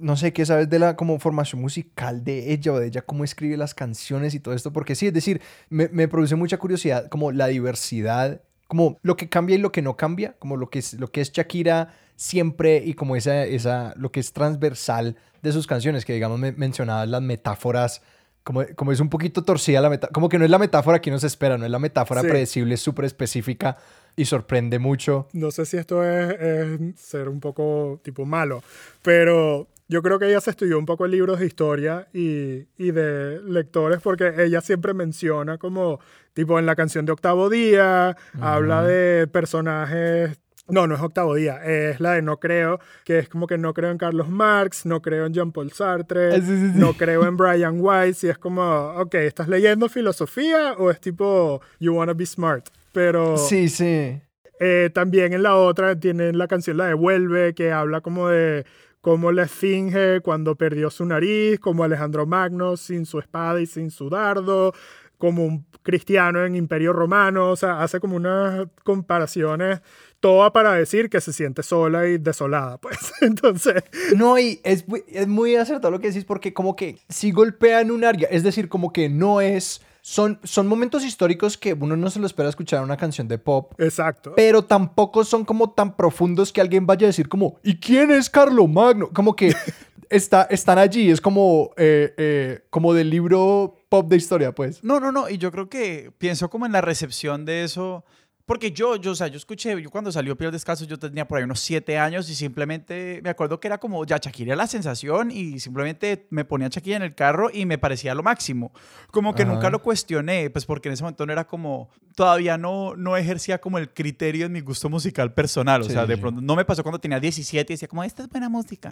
no 0.00 0.16
sé 0.16 0.32
qué 0.32 0.44
sabes 0.44 0.68
de 0.68 0.80
la 0.80 0.96
como 0.96 1.20
formación 1.20 1.62
musical 1.62 2.24
de 2.24 2.52
ella 2.52 2.72
o 2.72 2.80
de 2.80 2.88
ella 2.88 3.02
cómo 3.02 3.22
escribe 3.22 3.56
las 3.56 3.74
canciones 3.74 4.34
y 4.34 4.40
todo 4.40 4.54
esto, 4.54 4.72
porque 4.72 4.96
sí, 4.96 5.06
es 5.06 5.14
decir, 5.14 5.40
me, 5.68 5.88
me 5.88 6.08
produce 6.08 6.34
mucha 6.34 6.58
curiosidad 6.58 7.08
como 7.08 7.30
la 7.30 7.46
diversidad, 7.46 8.42
como 8.68 8.98
lo 9.02 9.16
que 9.16 9.28
cambia 9.28 9.56
y 9.56 9.58
lo 9.58 9.72
que 9.72 9.82
no 9.82 9.96
cambia, 9.96 10.36
como 10.38 10.56
lo 10.56 10.70
que 10.70 10.78
es, 10.78 10.94
lo 10.94 11.10
que 11.10 11.20
es 11.20 11.32
Shakira 11.32 11.92
siempre 12.14 12.82
y 12.84 12.94
como 12.94 13.16
esa, 13.16 13.44
esa, 13.44 13.94
lo 13.96 14.12
que 14.12 14.20
es 14.20 14.32
transversal 14.32 15.16
de 15.42 15.52
sus 15.52 15.66
canciones, 15.66 16.04
que 16.04 16.12
digamos 16.12 16.38
me 16.38 16.52
mencionabas 16.52 17.08
las 17.08 17.22
metáforas 17.22 18.02
como, 18.44 18.64
como 18.76 18.92
es 18.92 19.00
un 19.00 19.08
poquito 19.10 19.42
torcida 19.44 19.80
la 19.80 19.90
metáfora, 19.90 20.12
como 20.12 20.28
que 20.28 20.38
no 20.38 20.44
es 20.44 20.50
la 20.50 20.58
metáfora 20.58 21.00
que 21.00 21.10
uno 21.10 21.18
se 21.18 21.26
espera, 21.26 21.58
no 21.58 21.64
es 21.66 21.70
la 21.70 21.78
metáfora 21.78 22.22
Sí. 22.22 22.28
predecible, 22.28 22.74
es 22.74 22.80
súper 22.80 23.04
específica 23.04 23.76
y 24.16 24.24
sorprende 24.24 24.78
mucho. 24.78 25.28
No 25.32 25.50
sé 25.50 25.66
si 25.66 25.76
esto 25.76 26.02
es, 26.02 26.34
es 26.40 26.98
ser 27.00 27.28
un 27.28 27.40
poco 27.40 28.00
tipo 28.02 28.24
malo, 28.24 28.62
pero 29.02 29.68
yo 29.88 30.02
creo 30.02 30.18
que 30.18 30.28
ella 30.28 30.40
se 30.40 30.50
estudió 30.50 30.78
un 30.78 30.86
poco 30.86 31.06
en 31.06 31.12
libros 31.12 31.40
de 31.40 31.46
historia 31.46 32.08
y, 32.12 32.66
y 32.76 32.90
de 32.90 33.40
lectores 33.42 34.00
porque 34.02 34.34
ella 34.38 34.60
siempre 34.60 34.92
menciona 34.94 35.56
como, 35.58 35.98
tipo 36.34 36.58
en 36.58 36.66
la 36.66 36.76
canción 36.76 37.06
de 37.06 37.12
Octavo 37.12 37.48
Día, 37.48 38.16
habla 38.40 38.82
de 38.84 39.26
personajes... 39.26 40.38
No, 40.70 40.86
no 40.86 40.96
es 40.96 41.00
Octavo 41.00 41.34
Día, 41.34 41.64
es 41.64 41.98
la 41.98 42.12
de 42.12 42.20
No 42.20 42.38
Creo, 42.38 42.78
que 43.06 43.18
es 43.18 43.30
como 43.30 43.46
que 43.46 43.56
no 43.56 43.72
creo 43.72 43.90
en 43.90 43.96
Carlos 43.96 44.28
Marx, 44.28 44.84
no 44.84 45.00
creo 45.00 45.24
en 45.24 45.32
Jean-Paul 45.32 45.72
Sartre, 45.72 46.34
Ah, 46.34 46.34
sí, 46.34 46.42
sí, 46.42 46.72
sí. 46.74 46.78
no 46.78 46.92
creo 46.92 47.24
en 47.24 47.38
Brian 47.38 47.80
Weiss, 47.80 48.22
y 48.24 48.28
es 48.28 48.36
como, 48.36 48.90
ok, 48.98 49.14
¿estás 49.14 49.48
leyendo 49.48 49.88
filosofía 49.88 50.74
o 50.74 50.90
es 50.90 51.00
tipo, 51.00 51.62
you 51.80 51.94
wanna 51.94 52.12
be 52.12 52.26
smart? 52.26 52.68
Pero... 52.92 53.38
Sí, 53.38 53.70
sí. 53.70 54.20
Eh, 54.60 54.90
también 54.92 55.32
en 55.32 55.42
la 55.42 55.56
otra 55.56 55.98
tienen 55.98 56.36
la 56.36 56.48
canción 56.48 56.76
La 56.76 56.86
Devuelve, 56.86 57.54
que 57.54 57.72
habla 57.72 58.02
como 58.02 58.28
de 58.28 58.66
cómo 59.08 59.32
la 59.32 59.44
esfinge 59.44 60.20
cuando 60.20 60.54
perdió 60.54 60.90
su 60.90 61.06
nariz, 61.06 61.58
como 61.60 61.82
Alejandro 61.82 62.26
Magno 62.26 62.76
sin 62.76 63.06
su 63.06 63.18
espada 63.18 63.58
y 63.58 63.64
sin 63.64 63.90
su 63.90 64.10
dardo, 64.10 64.74
como 65.16 65.46
un 65.46 65.64
cristiano 65.82 66.44
en 66.44 66.54
Imperio 66.54 66.92
Romano, 66.92 67.52
o 67.52 67.56
sea, 67.56 67.82
hace 67.82 68.00
como 68.00 68.16
unas 68.16 68.68
comparaciones, 68.84 69.80
toda 70.20 70.52
para 70.52 70.74
decir 70.74 71.08
que 71.08 71.22
se 71.22 71.32
siente 71.32 71.62
sola 71.62 72.06
y 72.06 72.18
desolada, 72.18 72.76
pues. 72.82 72.98
Entonces, 73.22 73.82
No, 74.14 74.38
y 74.38 74.60
es, 74.62 74.84
es 75.08 75.26
muy 75.26 75.56
acertado 75.56 75.90
lo 75.90 76.00
que 76.00 76.08
decís 76.08 76.26
porque 76.26 76.52
como 76.52 76.76
que 76.76 76.98
si 77.08 77.30
golpean 77.30 77.90
un 77.90 78.04
área, 78.04 78.28
es 78.30 78.42
decir, 78.42 78.68
como 78.68 78.92
que 78.92 79.08
no 79.08 79.40
es 79.40 79.80
son, 80.08 80.40
son 80.42 80.66
momentos 80.66 81.04
históricos 81.04 81.58
que 81.58 81.74
uno 81.74 81.94
no 81.94 82.08
se 82.08 82.18
lo 82.18 82.24
espera 82.24 82.48
escuchar 82.48 82.78
en 82.78 82.84
una 82.84 82.96
canción 82.96 83.28
de 83.28 83.36
pop. 83.36 83.78
Exacto. 83.78 84.32
Pero 84.34 84.64
tampoco 84.64 85.22
son 85.22 85.44
como 85.44 85.68
tan 85.72 85.96
profundos 85.96 86.50
que 86.50 86.62
alguien 86.62 86.86
vaya 86.86 87.04
a 87.04 87.08
decir 87.08 87.28
como, 87.28 87.58
¿y 87.62 87.76
quién 87.76 88.10
es 88.10 88.30
Carlo 88.30 88.66
Magno? 88.66 89.10
Como 89.12 89.36
que 89.36 89.54
está, 90.08 90.44
están 90.44 90.78
allí, 90.78 91.10
es 91.10 91.20
como, 91.20 91.72
eh, 91.76 92.14
eh, 92.16 92.60
como 92.70 92.94
del 92.94 93.10
libro 93.10 93.74
pop 93.90 94.08
de 94.08 94.16
historia, 94.16 94.54
pues. 94.54 94.82
No, 94.82 94.98
no, 94.98 95.12
no, 95.12 95.28
y 95.28 95.36
yo 95.36 95.52
creo 95.52 95.68
que 95.68 96.10
pienso 96.16 96.48
como 96.48 96.64
en 96.64 96.72
la 96.72 96.80
recepción 96.80 97.44
de 97.44 97.64
eso 97.64 98.02
porque 98.48 98.72
yo, 98.72 98.96
yo, 98.96 99.10
o 99.10 99.14
sea, 99.14 99.26
yo 99.26 99.36
escuché, 99.36 99.78
yo 99.80 99.90
cuando 99.90 100.10
salió 100.10 100.34
Piel 100.34 100.50
Descalzo, 100.50 100.86
yo 100.86 100.98
tenía 100.98 101.28
por 101.28 101.36
ahí 101.36 101.44
unos 101.44 101.60
siete 101.60 101.98
años 101.98 102.30
y 102.30 102.34
simplemente 102.34 103.20
me 103.22 103.28
acuerdo 103.28 103.60
que 103.60 103.68
era 103.68 103.76
como, 103.76 104.06
ya 104.06 104.16
Shakira 104.16 104.56
la 104.56 104.66
sensación 104.66 105.30
y 105.30 105.60
simplemente 105.60 106.26
me 106.30 106.46
ponía 106.46 106.68
Shakira 106.68 106.96
en 106.96 107.02
el 107.02 107.14
carro 107.14 107.50
y 107.52 107.66
me 107.66 107.76
parecía 107.76 108.14
lo 108.14 108.22
máximo. 108.22 108.72
Como 109.10 109.34
que 109.34 109.44
nunca 109.44 109.68
lo 109.68 109.82
cuestioné, 109.82 110.48
pues 110.48 110.64
porque 110.64 110.88
en 110.88 110.94
ese 110.94 111.02
momento 111.02 111.26
no 111.26 111.32
era 111.34 111.46
como, 111.46 111.90
todavía 112.14 112.56
no, 112.56 112.96
no 112.96 113.18
ejercía 113.18 113.60
como 113.60 113.76
el 113.76 113.90
criterio 113.92 114.46
en 114.46 114.52
mi 114.52 114.60
gusto 114.60 114.88
musical 114.88 115.34
personal. 115.34 115.82
O 115.82 115.84
sea, 115.84 116.06
de 116.06 116.16
pronto, 116.16 116.40
no 116.40 116.56
me 116.56 116.64
pasó 116.64 116.82
cuando 116.82 116.98
tenía 116.98 117.20
17 117.20 117.70
y 117.70 117.74
decía 117.74 117.86
como, 117.86 118.02
esta 118.02 118.22
es 118.22 118.30
buena 118.30 118.48
música. 118.48 118.90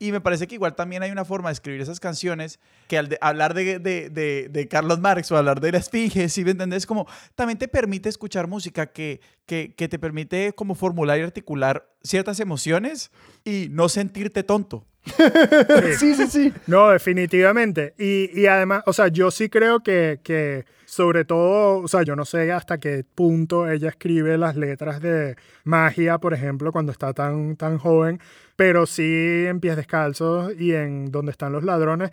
Y 0.00 0.10
me 0.10 0.20
parece 0.20 0.48
que 0.48 0.56
igual 0.56 0.74
también 0.74 1.04
hay 1.04 1.12
una 1.12 1.24
forma 1.24 1.50
de 1.50 1.52
escribir 1.52 1.80
esas 1.80 2.00
canciones 2.00 2.58
que 2.88 2.98
al 2.98 3.16
hablar 3.20 3.54
de, 3.54 3.78
de, 3.78 4.10
de, 4.10 4.48
de 4.50 4.66
Carlos 4.66 4.98
Marx 4.98 5.30
o 5.30 5.36
hablar 5.36 5.60
de 5.60 5.70
la 5.70 5.78
Esfinge, 5.78 6.28
si 6.28 6.44
me 6.44 6.50
entendés, 6.50 6.84
como 6.84 7.06
también 7.36 7.58
te 7.58 7.68
permite 7.68 8.08
escuchar 8.08 8.48
música 8.48 8.87
que, 8.88 9.20
que, 9.46 9.74
que, 9.76 9.88
te 9.88 9.98
permite 9.98 10.52
como 10.52 10.74
formular 10.74 11.18
y 11.18 11.22
articular 11.22 11.88
ciertas 12.02 12.40
emociones 12.40 13.10
y 13.44 13.68
no 13.70 13.88
sentirte 13.88 14.42
tonto. 14.42 14.84
sí, 15.98 16.14
sí, 16.14 16.26
sí. 16.26 16.52
No, 16.66 16.90
definitivamente. 16.90 17.94
Y, 17.98 18.30
y, 18.38 18.46
además, 18.46 18.82
o 18.86 18.92
sea, 18.92 19.08
yo 19.08 19.30
sí 19.30 19.48
creo 19.48 19.80
que, 19.80 20.20
que, 20.22 20.64
sobre 20.88 21.26
todo, 21.26 21.80
o 21.82 21.86
sea, 21.86 22.02
yo 22.02 22.16
no 22.16 22.24
sé 22.24 22.50
hasta 22.50 22.80
qué 22.80 23.04
punto 23.14 23.68
ella 23.68 23.90
escribe 23.90 24.38
las 24.38 24.56
letras 24.56 25.02
de 25.02 25.36
magia, 25.64 26.16
por 26.16 26.32
ejemplo, 26.32 26.72
cuando 26.72 26.92
está 26.92 27.12
tan, 27.12 27.56
tan 27.56 27.76
joven, 27.76 28.18
pero 28.56 28.86
sí 28.86 29.44
en 29.46 29.60
Pies 29.60 29.76
Descalzos 29.76 30.58
y 30.58 30.72
en 30.72 31.12
Donde 31.12 31.32
están 31.32 31.52
los 31.52 31.62
ladrones, 31.62 32.10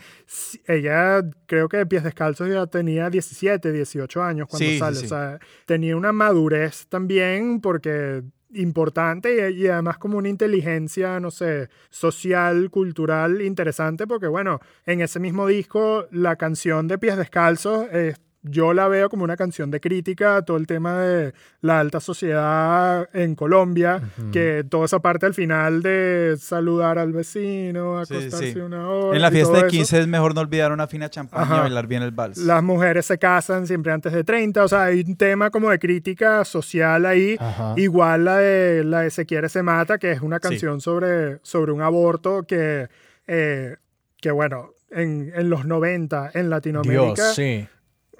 ella 0.68 1.24
creo 1.46 1.70
que 1.70 1.86
Pies 1.86 2.04
Descalzos 2.04 2.50
ya 2.50 2.68
tenía 2.68 3.10
17, 3.10 3.72
18 3.72 4.22
años 4.22 4.50
cuando 4.50 4.78
sale, 4.78 4.98
o 4.98 5.08
sea, 5.08 5.40
tenía 5.66 5.96
una 5.96 6.12
madurez 6.12 6.88
también 6.88 7.62
porque 7.62 8.24
importante 8.56 9.52
y, 9.52 9.68
además 9.68 10.00
como 10.00 10.18
una 10.18 10.28
inteligencia, 10.28 11.22
no 11.22 11.32
sé, 11.32 11.70
social, 11.90 12.70
cultural 12.70 13.42
interesante, 13.42 14.06
porque 14.06 14.28
bueno, 14.28 14.60
en 14.86 15.00
ese 15.00 15.22
mismo 15.22 15.48
disco 15.48 16.08
la 16.12 16.36
canción 16.36 16.90
de 16.90 16.98
Pies 16.98 17.16
Descalzos 17.16 17.88
es 17.94 18.20
yo 18.48 18.74
la 18.74 18.88
veo 18.88 19.10
como 19.10 19.24
una 19.24 19.36
canción 19.36 19.72
de 19.72 19.80
crítica 19.80 20.38
a 20.38 20.42
todo 20.44 20.58
el 20.58 20.68
tema 20.68 21.00
de 21.00 21.34
la 21.62 21.80
alta 21.80 22.00
sociedad 22.00 23.10
en 23.14 23.36
Colombia, 23.36 24.02
que 24.32 24.64
toda 24.70 24.86
esa 24.86 25.00
parte 25.00 25.26
al 25.26 25.34
final 25.34 25.82
de 25.82 26.36
saludar 26.40 27.00
al 27.00 27.12
vecino, 27.12 27.98
acostarse 27.98 28.62
una 28.62 28.90
hora. 28.90 29.16
En 29.16 29.22
la 29.22 29.32
fiesta 29.32 29.64
de 29.64 29.68
15 29.68 30.02
es 30.02 30.08
mejor 30.08 30.36
no 30.36 30.42
olvidar 30.42 30.72
una 30.72 30.88
fina 30.88 31.10
champaña 31.10 31.58
y 31.58 31.60
bailar 31.62 31.88
bien 31.88 32.04
el 32.04 32.12
vals. 32.12 32.38
Las 32.38 32.62
mujeres 32.62 33.06
se 33.06 33.18
casan 33.18 33.68
siempre 33.68 33.92
antes 33.92 34.14
de 34.14 34.24
30, 34.24 34.64
o 34.64 34.68
sea, 34.68 34.84
hay 34.86 35.02
un 35.02 35.16
tema 35.16 35.50
como 35.50 35.70
de 35.70 35.80
crítica 35.80 36.46
social 36.46 37.06
ahí, 37.06 37.38
igual 37.78 38.26
la 38.26 38.38
de, 38.38 38.84
la 38.84 39.02
de 39.02 39.10
Se 39.10 39.26
quiere, 39.26 39.50
se 39.50 39.64
mata, 39.64 39.98
que 39.98 40.12
es 40.12 40.22
una 40.22 40.40
canción 40.40 40.82
sobre, 40.82 41.40
sobre 41.42 41.72
un 41.72 41.82
aborto 41.82 42.44
que, 42.44 42.88
eh, 43.28 43.76
que 44.22 44.32
bueno, 44.32 44.72
en, 44.92 45.32
en, 45.36 45.50
los 45.50 45.66
90 45.66 46.32
en 46.34 46.50
Latinoamérica. 46.50 47.14
Dios, 47.14 47.36
sí 47.36 47.68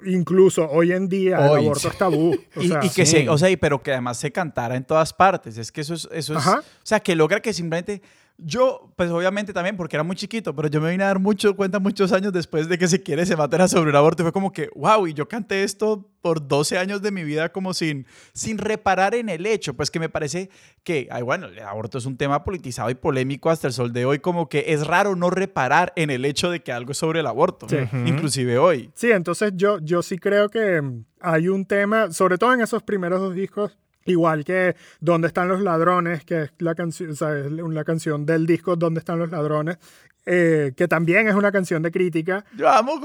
incluso 0.04 0.68
hoy 0.70 0.92
en 0.92 1.08
día 1.08 1.38
el 1.38 1.58
aborto 1.58 1.88
es 1.88 1.98
tabú. 1.98 2.36
O 2.56 2.62
y, 2.62 2.72
y, 2.82 2.90
que 2.90 3.06
se, 3.06 3.28
o 3.28 3.38
sea, 3.38 3.54
pero 3.60 3.82
que 3.82 3.92
además 3.92 4.18
se 4.18 4.32
cantara 4.32 4.76
en 4.76 4.84
todas 4.84 5.12
partes. 5.12 5.58
Es 5.58 5.70
que 5.72 5.80
eso 5.80 5.94
es, 5.94 6.08
eso 6.12 6.36
es, 6.36 6.46
o 6.46 6.62
sea, 6.82 7.00
que 7.00 7.14
logra 7.14 7.40
que 7.40 7.52
simplemente 7.52 8.02
yo, 8.38 8.92
pues 8.96 9.10
obviamente 9.10 9.52
también, 9.52 9.76
porque 9.76 9.96
era 9.96 10.02
muy 10.02 10.14
chiquito, 10.14 10.54
pero 10.54 10.68
yo 10.68 10.80
me 10.80 10.90
vine 10.90 11.04
a 11.04 11.08
dar 11.08 11.18
mucho 11.18 11.56
cuenta 11.56 11.78
muchos 11.78 12.12
años 12.12 12.32
después 12.32 12.68
de 12.68 12.76
que 12.76 12.86
se 12.86 13.02
quiere 13.02 13.24
se 13.24 13.36
matara 13.36 13.66
sobre 13.66 13.90
un 13.90 13.96
aborto. 13.96 14.22
Y 14.22 14.24
fue 14.24 14.32
como 14.32 14.52
que, 14.52 14.68
wow, 14.74 15.06
y 15.06 15.14
yo 15.14 15.26
canté 15.26 15.62
esto 15.62 16.10
por 16.20 16.46
12 16.46 16.76
años 16.76 17.00
de 17.00 17.12
mi 17.12 17.24
vida 17.24 17.50
como 17.50 17.72
sin, 17.72 18.06
sin 18.34 18.58
reparar 18.58 19.14
en 19.14 19.30
el 19.30 19.46
hecho. 19.46 19.74
Pues 19.74 19.90
que 19.90 19.98
me 20.00 20.08
parece 20.08 20.50
que, 20.84 21.08
ay, 21.10 21.22
bueno, 21.22 21.46
el 21.46 21.58
aborto 21.60 21.96
es 21.96 22.04
un 22.04 22.18
tema 22.18 22.44
politizado 22.44 22.90
y 22.90 22.94
polémico 22.94 23.48
hasta 23.48 23.68
el 23.68 23.72
sol 23.72 23.92
de 23.92 24.04
hoy, 24.04 24.18
como 24.18 24.48
que 24.48 24.66
es 24.68 24.86
raro 24.86 25.16
no 25.16 25.30
reparar 25.30 25.92
en 25.96 26.10
el 26.10 26.24
hecho 26.24 26.50
de 26.50 26.60
que 26.60 26.72
algo 26.72 26.92
es 26.92 26.98
sobre 26.98 27.20
el 27.20 27.26
aborto, 27.26 27.66
inclusive 28.04 28.58
hoy. 28.58 28.90
Sí, 28.94 29.12
entonces 29.12 29.52
yo, 29.56 29.78
yo 29.78 30.02
sí 30.02 30.18
creo 30.18 30.50
que 30.50 30.82
hay 31.20 31.48
un 31.48 31.64
tema, 31.64 32.12
sobre 32.12 32.36
todo 32.36 32.52
en 32.52 32.60
esos 32.60 32.82
primeros 32.82 33.20
dos 33.20 33.34
discos, 33.34 33.78
Igual 34.06 34.44
que 34.44 34.76
¿Dónde 35.00 35.28
están 35.28 35.48
los 35.48 35.60
ladrones? 35.60 36.24
Que 36.24 36.42
es 36.42 36.52
la, 36.58 36.74
canción, 36.74 37.14
o 37.20 37.68
la 37.70 37.84
canción 37.84 38.24
del 38.24 38.46
disco 38.46 38.76
¿Dónde 38.76 39.00
están 39.00 39.18
los 39.18 39.30
ladrones? 39.30 39.78
Eh, 40.28 40.72
que 40.76 40.88
también 40.88 41.28
es 41.28 41.36
una 41.36 41.52
canción 41.52 41.82
de 41.82 41.92
crítica. 41.92 42.44
Yo 42.56 42.68
amo, 42.68 43.00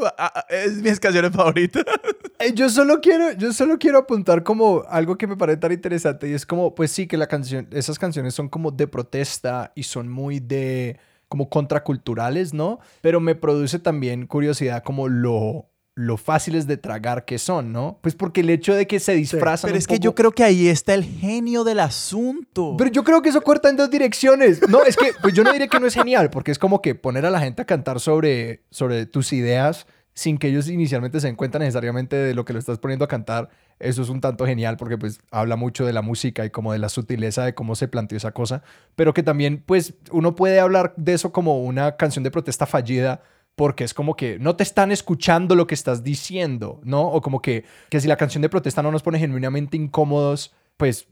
es 0.50 0.82
mis 0.82 1.00
canciones 1.00 1.32
favoritas. 1.32 1.86
Eh, 2.40 2.54
yo 2.56 2.72
solo 2.72 3.02
quiero, 3.02 3.34
yo 3.34 3.54
solo 3.54 3.78
quiero 3.78 4.00
apuntar 4.00 4.42
como 4.42 4.84
algo 4.90 5.16
que 5.16 5.28
me 5.28 5.38
parece 5.38 5.60
tan 5.60 5.74
interesante 5.74 6.28
y 6.28 6.34
es 6.34 6.44
como, 6.44 6.74
pues 6.74 6.92
sí, 6.92 7.06
que 7.06 7.16
la 7.16 7.28
canción, 7.28 7.68
esas 7.70 8.00
canciones 8.00 8.34
son 8.34 8.50
como 8.50 8.72
de 8.72 8.88
protesta 8.88 9.72
y 9.76 9.84
son 9.84 10.10
muy 10.10 10.40
de, 10.40 11.00
como 11.28 11.52
contraculturales, 11.52 12.52
¿no? 12.52 12.80
Pero 13.02 13.20
me 13.20 13.36
produce 13.36 13.78
también 13.78 14.26
curiosidad 14.26 14.82
como 14.82 15.08
lo 15.08 15.71
lo 15.96 16.18
fáciles 16.18 16.68
de 16.68 16.78
tragar 16.78 17.26
que 17.26 17.38
son, 17.38 17.74
¿no? 17.74 18.00
Pues 18.02 18.16
porque 18.16 18.42
el 18.42 18.50
hecho 18.50 18.74
de 18.74 18.88
que 18.88 19.00
se 19.00 19.14
disfrazan. 19.14 19.70
pero 19.70 19.78
es 19.78 19.88
que 19.88 20.00
yo 20.00 20.16
creo 20.16 20.32
que 20.32 20.44
ahí 20.44 20.68
está 20.68 20.94
el 20.94 21.04
genio 21.04 21.64
del 21.64 21.80
asunto. 21.80 22.76
Pero 22.78 22.90
yo 22.90 23.04
creo 23.04 23.22
que 23.22 23.30
eso 23.30 23.42
corta 23.42 23.70
en 23.70 23.76
dos 23.76 23.90
direcciones. 23.92 24.68
No, 24.70 24.84
es 24.84 24.96
que, 24.96 25.12
pues 25.22 25.34
yo 25.34 25.44
no 25.44 25.52
diré 25.52 25.68
que 25.68 25.80
no 25.80 25.88
es 25.88 25.94
genial, 25.94 26.30
porque 26.30 26.52
es 26.52 26.60
como 26.60 26.82
que 26.82 26.96
poner 26.96 27.26
a 27.26 27.30
la 27.30 27.42
gente 27.42 27.62
a 27.62 27.66
cantar 27.66 28.00
sobre, 28.00 28.64
sobre 28.70 29.06
tus 29.06 29.34
ideas 29.34 29.86
sin 30.14 30.38
que 30.38 30.48
ellos 30.48 30.68
inicialmente 30.68 31.20
se 31.20 31.28
den 31.28 31.36
cuenta 31.36 31.58
necesariamente 31.58 32.16
de 32.16 32.34
lo 32.34 32.44
que 32.44 32.54
lo 32.54 32.60
estás 32.60 32.80
poniendo 32.80 33.06
a 33.06 33.08
cantar, 33.08 33.50
eso 33.80 34.02
es 34.02 34.10
un 34.10 34.22
tanto 34.22 34.46
genial 34.46 34.78
porque 34.78 34.98
pues 34.98 35.20
habla 35.32 35.56
mucho 35.56 35.86
de 35.86 35.94
la 35.94 36.02
música 36.02 36.46
y 36.46 36.50
como 36.50 36.74
de 36.74 36.80
la 36.80 36.90
sutileza 36.90 37.46
de 37.46 37.56
cómo 37.56 37.76
se 37.76 37.88
planteó 37.88 38.18
esa 38.18 38.32
cosa, 38.32 38.62
pero 38.96 39.14
que 39.14 39.24
también 39.24 39.64
pues 39.66 39.94
uno 40.12 40.36
puede 40.36 40.60
hablar 40.60 40.94
de 40.98 41.14
eso 41.14 41.32
como 41.32 41.64
una 41.64 41.96
canción 41.96 42.24
de 42.24 42.32
protesta 42.32 42.66
fallida 42.66 43.24
porque 43.56 43.84
es 43.84 43.94
como 43.94 44.16
que 44.16 44.40
no 44.40 44.56
te 44.56 44.64
están 44.64 44.92
escuchando 44.92 45.56
lo 45.56 45.68
que 45.68 45.76
estás 45.76 46.04
diciendo, 46.04 46.82
¿no? 46.84 47.02
O 47.04 47.22
como 47.22 47.42
que, 47.42 47.66
que 47.90 48.00
si 48.00 48.08
la 48.08 48.18
canción 48.18 48.42
de 48.42 48.50
protesta 48.50 48.82
no 48.82 48.92
nos 48.92 49.04
pone 49.04 49.20
genuinamente 49.20 49.78
incómodos, 49.78 50.54
pues, 50.82 51.08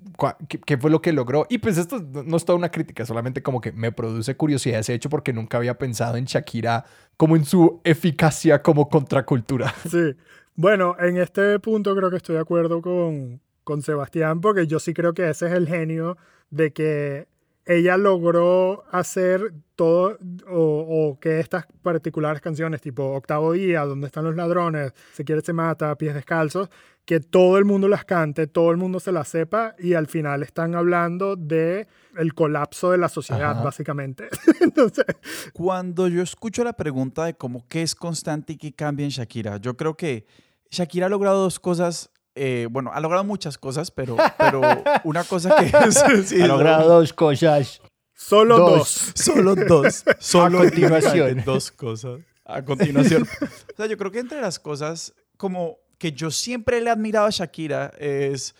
¿qué, 0.65 0.78
fue 0.80 0.89
lo 0.89 0.99
que 0.99 1.13
logró? 1.13 1.45
Y 1.47 1.60
pues 1.60 1.78
esto 1.78 1.99
no 1.99 2.38
es 2.38 2.43
toda 2.43 2.58
una 2.58 2.71
crítica, 2.71 3.06
solamente 3.06 3.43
como 3.43 3.62
que 3.62 3.71
me 3.71 3.91
produce 3.91 4.36
curiosidad 4.36 4.80
ese 4.80 4.95
hecho 4.95 5.12
porque 5.12 5.32
nunca 5.32 5.58
había 5.58 5.78
pensado 5.78 6.17
en 6.17 6.25
Shakira 6.25 6.86
como 7.17 7.36
en 7.36 7.45
su 7.45 7.80
eficacia 7.84 8.63
como 8.63 8.89
contracultura. 8.89 9.71
Sí, 9.88 10.15
bueno, 10.56 10.95
en 10.99 11.17
este 11.17 11.60
punto 11.60 11.95
creo 11.95 12.10
que 12.10 12.17
estoy 12.17 12.34
de 12.34 12.41
acuerdo 12.41 12.82
con, 12.82 13.41
con 13.63 13.84
Sebastián 13.84 14.41
porque 14.41 14.65
yo 14.65 14.80
sí 14.80 14.95
creo 14.95 15.13
que 15.13 15.30
ese 15.30 15.45
es 15.45 15.54
el 15.54 15.67
genio 15.67 16.17
de 16.49 16.73
que 16.73 17.28
ella 17.69 17.97
logró 17.97 18.84
hacer 18.91 19.53
todo, 19.75 20.17
o, 20.47 21.19
que 21.21 21.39
estas 21.39 21.67
particulares 21.84 22.41
canciones, 22.41 22.82
tipo 22.82 23.03
Octavo 23.03 23.53
Día, 23.53 23.86
Donde 23.86 24.08
están 24.08 24.23
los 24.23 24.36
ladrones, 24.36 24.91
Se 25.13 25.23
quiere 25.23 25.41
se 25.41 25.53
mata, 25.53 25.95
Pies 25.95 26.15
descalzos, 26.15 26.67
que 27.05 27.19
todo 27.19 27.60
el 27.60 27.65
mundo 27.65 27.88
las 27.88 28.05
cante, 28.05 28.47
todo 28.47 28.71
el 28.71 28.77
mundo 28.77 28.99
se 28.99 29.12
las 29.12 29.27
sepa 29.27 29.75
y 29.77 29.93
al 29.93 30.08
final 30.08 30.41
están 30.41 30.73
hablando 30.73 31.36
de 31.36 31.88
el 32.17 32.34
colapso 32.34 32.89
de 32.89 32.97
la 32.97 33.08
sociedad, 33.08 33.63
básicamente. 33.63 34.29
Entonces, 34.62 35.05
cuando 35.53 36.08
yo 36.08 36.23
escucho 36.23 36.63
la 36.63 36.73
pregunta 36.73 37.25
de 37.25 37.36
cómo 37.36 37.67
qué 37.67 37.84
es 37.84 37.93
constante 37.93 38.53
y 38.53 38.58
qué 38.58 38.73
cambia 38.73 39.03
en 39.03 39.12
Shakira, 39.12 39.58
yo 39.58 39.77
creo 39.77 39.95
que 39.95 40.25
Shakira 40.71 41.05
ha 41.05 41.10
logrado 41.10 41.43
dos 41.43 41.60
cosas 41.60 42.10
eh, 42.41 42.67
bueno, 42.71 42.91
ha 42.93 43.02
logrado 43.02 43.25
muchas 43.25 43.58
cosas, 43.58 43.91
pero, 43.91 44.15
pero 44.38 44.62
una 45.04 45.25
cosa 45.25 45.58
que... 45.58 45.75
ha 46.43 46.47
logrado 46.47 46.88
dos 46.88 47.12
cosas. 47.12 47.82
Solo 48.15 48.58
dos. 48.58 49.12
Solo 49.13 49.56
dos. 49.56 50.06
Solo 50.19 50.60
a 50.60 50.62
continuación. 50.62 51.43
Dos 51.43 51.69
cosas. 51.69 52.21
A 52.45 52.63
continuación. 52.63 53.23
o 53.41 53.75
sea, 53.75 53.88
yo 53.88 53.97
creo 53.97 54.10
que 54.10 54.19
entre 54.19 54.39
las 54.39 54.58
cosas 54.58 55.13
como 55.36 55.80
que 55.97 56.13
yo 56.13 56.32
siempre 56.32 56.80
le 56.80 56.88
he 56.88 56.93
admirado 56.93 57.28
a 57.28 57.30
Shakira 57.30 57.91
es, 57.99 58.56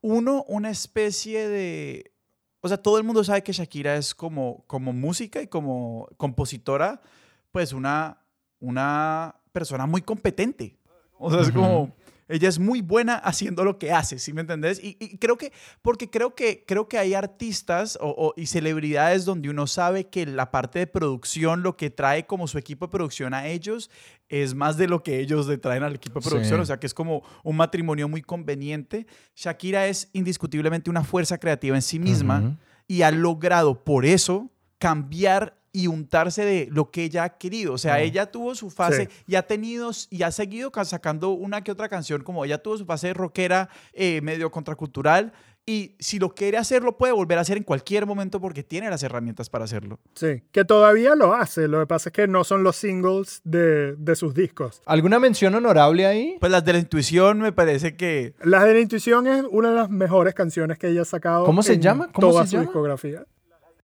uno, 0.00 0.44
una 0.46 0.70
especie 0.70 1.48
de... 1.48 2.12
O 2.60 2.68
sea, 2.68 2.76
todo 2.76 2.98
el 2.98 3.04
mundo 3.04 3.24
sabe 3.24 3.42
que 3.42 3.52
Shakira 3.52 3.96
es 3.96 4.14
como, 4.14 4.64
como 4.68 4.92
música 4.92 5.42
y 5.42 5.48
como 5.48 6.08
compositora, 6.18 7.02
pues 7.50 7.72
una, 7.72 8.24
una 8.60 9.34
persona 9.50 9.86
muy 9.86 10.02
competente. 10.02 10.78
O 11.18 11.32
sea, 11.32 11.40
es 11.40 11.50
como 11.50 11.92
Ella 12.28 12.48
es 12.48 12.58
muy 12.58 12.80
buena 12.80 13.14
haciendo 13.16 13.64
lo 13.64 13.78
que 13.78 13.92
hace, 13.92 14.18
¿sí 14.18 14.32
me 14.32 14.40
entendés? 14.40 14.82
Y, 14.82 14.96
y 14.98 15.18
creo 15.18 15.36
que, 15.36 15.52
porque 15.82 16.08
creo 16.08 16.34
que, 16.34 16.64
creo 16.66 16.88
que 16.88 16.98
hay 16.98 17.14
artistas 17.14 17.98
o, 18.00 18.08
o- 18.08 18.34
y 18.36 18.46
celebridades 18.46 19.24
donde 19.24 19.50
uno 19.50 19.66
sabe 19.66 20.04
que 20.08 20.24
la 20.26 20.50
parte 20.50 20.78
de 20.78 20.86
producción, 20.86 21.62
lo 21.62 21.76
que 21.76 21.90
trae 21.90 22.26
como 22.26 22.48
su 22.48 22.56
equipo 22.58 22.86
de 22.86 22.92
producción 22.92 23.34
a 23.34 23.46
ellos, 23.48 23.90
es 24.28 24.54
más 24.54 24.76
de 24.78 24.88
lo 24.88 25.02
que 25.02 25.20
ellos 25.20 25.46
le 25.46 25.58
traen 25.58 25.82
al 25.82 25.94
equipo 25.94 26.18
de 26.20 26.24
Sí. 26.24 26.30
producción. 26.30 26.60
O 26.60 26.64
sea, 26.64 26.80
que 26.80 26.86
es 26.86 26.94
como 26.94 27.22
un 27.42 27.56
matrimonio 27.56 28.08
muy 28.08 28.22
conveniente. 28.22 29.06
Shakira 29.36 29.86
es 29.86 30.08
indiscutiblemente 30.14 30.88
una 30.90 31.04
fuerza 31.04 31.38
creativa 31.38 31.76
en 31.76 31.82
sí 31.82 31.98
misma 31.98 32.56
y 32.88 33.02
ha 33.02 33.10
logrado 33.10 33.84
por 33.84 34.06
eso 34.06 34.50
cambiar 34.78 35.56
y 35.74 35.88
untarse 35.88 36.44
de 36.46 36.68
lo 36.70 36.90
que 36.90 37.02
ella 37.04 37.24
ha 37.24 37.36
querido. 37.36 37.74
O 37.74 37.78
sea, 37.78 37.96
Mm. 37.96 38.00
ella 38.02 38.26
tuvo 38.30 38.54
su 38.54 38.70
fase 38.70 39.08
Sí. 39.10 39.24
y 39.26 39.34
ha 39.34 39.42
tenido 39.42 39.90
y 40.08 40.22
ha 40.22 40.30
seguido 40.30 40.70
ca- 40.70 40.84
sacando 40.86 41.30
una 41.32 41.62
que 41.64 41.72
otra 41.72 41.88
canción, 41.88 42.22
como 42.22 42.44
ella 42.44 42.58
tuvo 42.62 42.78
su 42.78 42.86
fase 42.86 43.12
rockera 43.12 43.68
eh, 43.92 44.20
medio 44.22 44.50
contracultural. 44.50 45.32
Y 45.66 45.96
si 45.98 46.18
lo 46.18 46.28
quiere 46.34 46.58
hacer, 46.58 46.82
lo 46.82 46.98
puede 46.98 47.14
volver 47.14 47.38
a 47.38 47.40
hacer 47.40 47.56
en 47.56 47.62
cualquier 47.62 48.04
momento 48.04 48.38
porque 48.38 48.62
tiene 48.62 48.90
las 48.90 49.02
herramientas 49.02 49.48
para 49.48 49.64
hacerlo. 49.64 49.98
Sí, 50.14 50.42
que 50.52 50.62
todavía 50.62 51.14
lo 51.14 51.32
hace. 51.32 51.68
Lo 51.68 51.80
que 51.80 51.86
pasa 51.86 52.10
es 52.10 52.12
que 52.12 52.28
no 52.28 52.44
son 52.44 52.62
los 52.62 52.76
singles 52.76 53.40
de, 53.44 53.96
de 53.96 54.14
sus 54.14 54.34
discos. 54.34 54.82
¿Alguna 54.84 55.18
mención 55.18 55.54
honorable 55.54 56.04
ahí? 56.06 56.36
Pues 56.38 56.52
las 56.52 56.66
de 56.66 56.74
la 56.74 56.78
intuición 56.80 57.38
me 57.40 57.50
parece 57.52 57.96
que... 57.96 58.34
Las 58.42 58.64
de 58.64 58.74
la 58.74 58.80
intuición 58.80 59.26
es 59.26 59.42
una 59.50 59.70
de 59.70 59.76
las 59.76 59.88
mejores 59.88 60.34
canciones 60.34 60.78
que 60.78 60.88
ella 60.88 61.00
ha 61.00 61.06
sacado. 61.06 61.46
¿Cómo 61.46 61.62
se 61.62 61.72
en 61.72 61.80
llama? 61.80 62.12
¿Cómo 62.12 62.28
toda 62.28 62.42
se 62.42 62.48
su 62.50 62.52
llama? 62.56 62.64
discografía. 62.66 63.24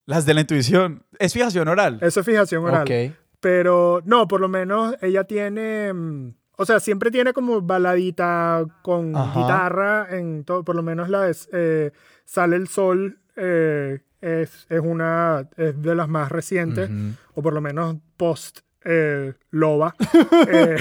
Las 0.09 0.25
de 0.25 0.33
la 0.33 0.41
intuición. 0.41 1.03
Es 1.19 1.33
fijación 1.33 1.67
oral. 1.67 1.99
Eso 2.01 2.21
es 2.21 2.25
fijación 2.25 2.65
oral. 2.65 2.81
Ok. 2.81 3.15
Pero 3.39 4.01
no, 4.05 4.27
por 4.27 4.41
lo 4.41 4.47
menos 4.49 4.95
ella 5.01 5.23
tiene. 5.23 5.93
mm, 5.93 6.33
O 6.57 6.65
sea, 6.65 6.79
siempre 6.79 7.11
tiene 7.11 7.31
como 7.31 7.61
baladita 7.61 8.65
con 8.81 9.15
Ajá. 9.15 9.39
guitarra 9.39 10.07
en 10.17 10.43
todo. 10.45 10.63
Por 10.63 10.75
lo 10.75 10.81
menos 10.83 11.09
la 11.09 11.21
de 11.21 11.35
eh, 11.53 11.91
Sale 12.25 12.55
el 12.55 12.67
Sol 12.67 13.19
eh, 13.35 13.99
es, 14.21 14.65
es 14.69 14.81
una. 14.83 15.47
Es 15.57 15.79
de 15.81 15.93
las 15.95 16.09
más 16.09 16.31
recientes. 16.31 16.89
O 17.35 17.41
por 17.43 17.53
lo 17.53 17.61
menos 17.61 17.95
post 18.17 18.59
eh, 18.83 19.33
Loba. 19.51 19.95
Eh, 20.51 20.75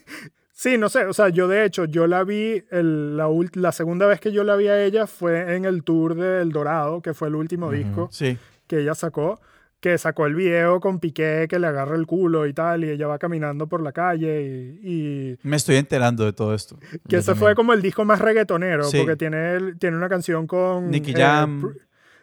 sí, 0.52 0.78
no 0.78 0.88
sé. 0.88 1.04
O 1.06 1.12
sea, 1.12 1.28
yo 1.28 1.48
de 1.48 1.64
hecho, 1.64 1.84
yo 1.84 2.06
la 2.06 2.24
vi. 2.24 2.64
el- 2.70 3.16
la, 3.16 3.28
la 3.54 3.72
segunda 3.72 4.06
vez 4.06 4.20
que 4.20 4.32
yo 4.32 4.42
la 4.44 4.56
vi 4.56 4.68
a 4.68 4.82
ella 4.82 5.06
fue 5.06 5.54
en 5.54 5.64
el 5.64 5.84
tour 5.84 6.14
de 6.14 6.40
El 6.42 6.50
Dorado, 6.52 7.02
que 7.02 7.14
fue 7.14 7.28
el 7.28 7.34
último 7.34 7.70
disco 7.70 8.08
Sí. 8.10 8.38
Que 8.70 8.78
ella 8.80 8.94
sacó, 8.94 9.40
que 9.80 9.98
sacó 9.98 10.26
el 10.26 10.34
video 10.34 10.78
con 10.78 11.00
Piqué 11.00 11.46
que 11.48 11.58
le 11.58 11.66
agarra 11.66 11.96
el 11.96 12.06
culo 12.06 12.46
y 12.46 12.52
tal, 12.52 12.84
y 12.84 12.90
ella 12.90 13.06
va 13.08 13.18
caminando 13.18 13.66
por 13.66 13.82
la 13.82 13.92
calle 13.92 14.42
y, 14.82 14.88
y 15.32 15.38
Me 15.42 15.56
estoy 15.56 15.76
enterando 15.76 16.24
de 16.24 16.32
todo 16.32 16.54
esto. 16.54 16.78
que 17.08 17.16
ese 17.16 17.34
fue 17.34 17.54
como 17.54 17.72
el 17.72 17.82
disco 17.82 18.04
más 18.04 18.20
reggaetonero, 18.20 18.84
Sí. 18.84 18.98
porque 18.98 19.16
tiene, 19.16 19.74
tiene 19.78 19.96
una 19.96 20.08
canción 20.08 20.46
con 20.46 20.90
Nicky 20.90 21.12
eh, 21.12 21.14
Jam. 21.16 21.74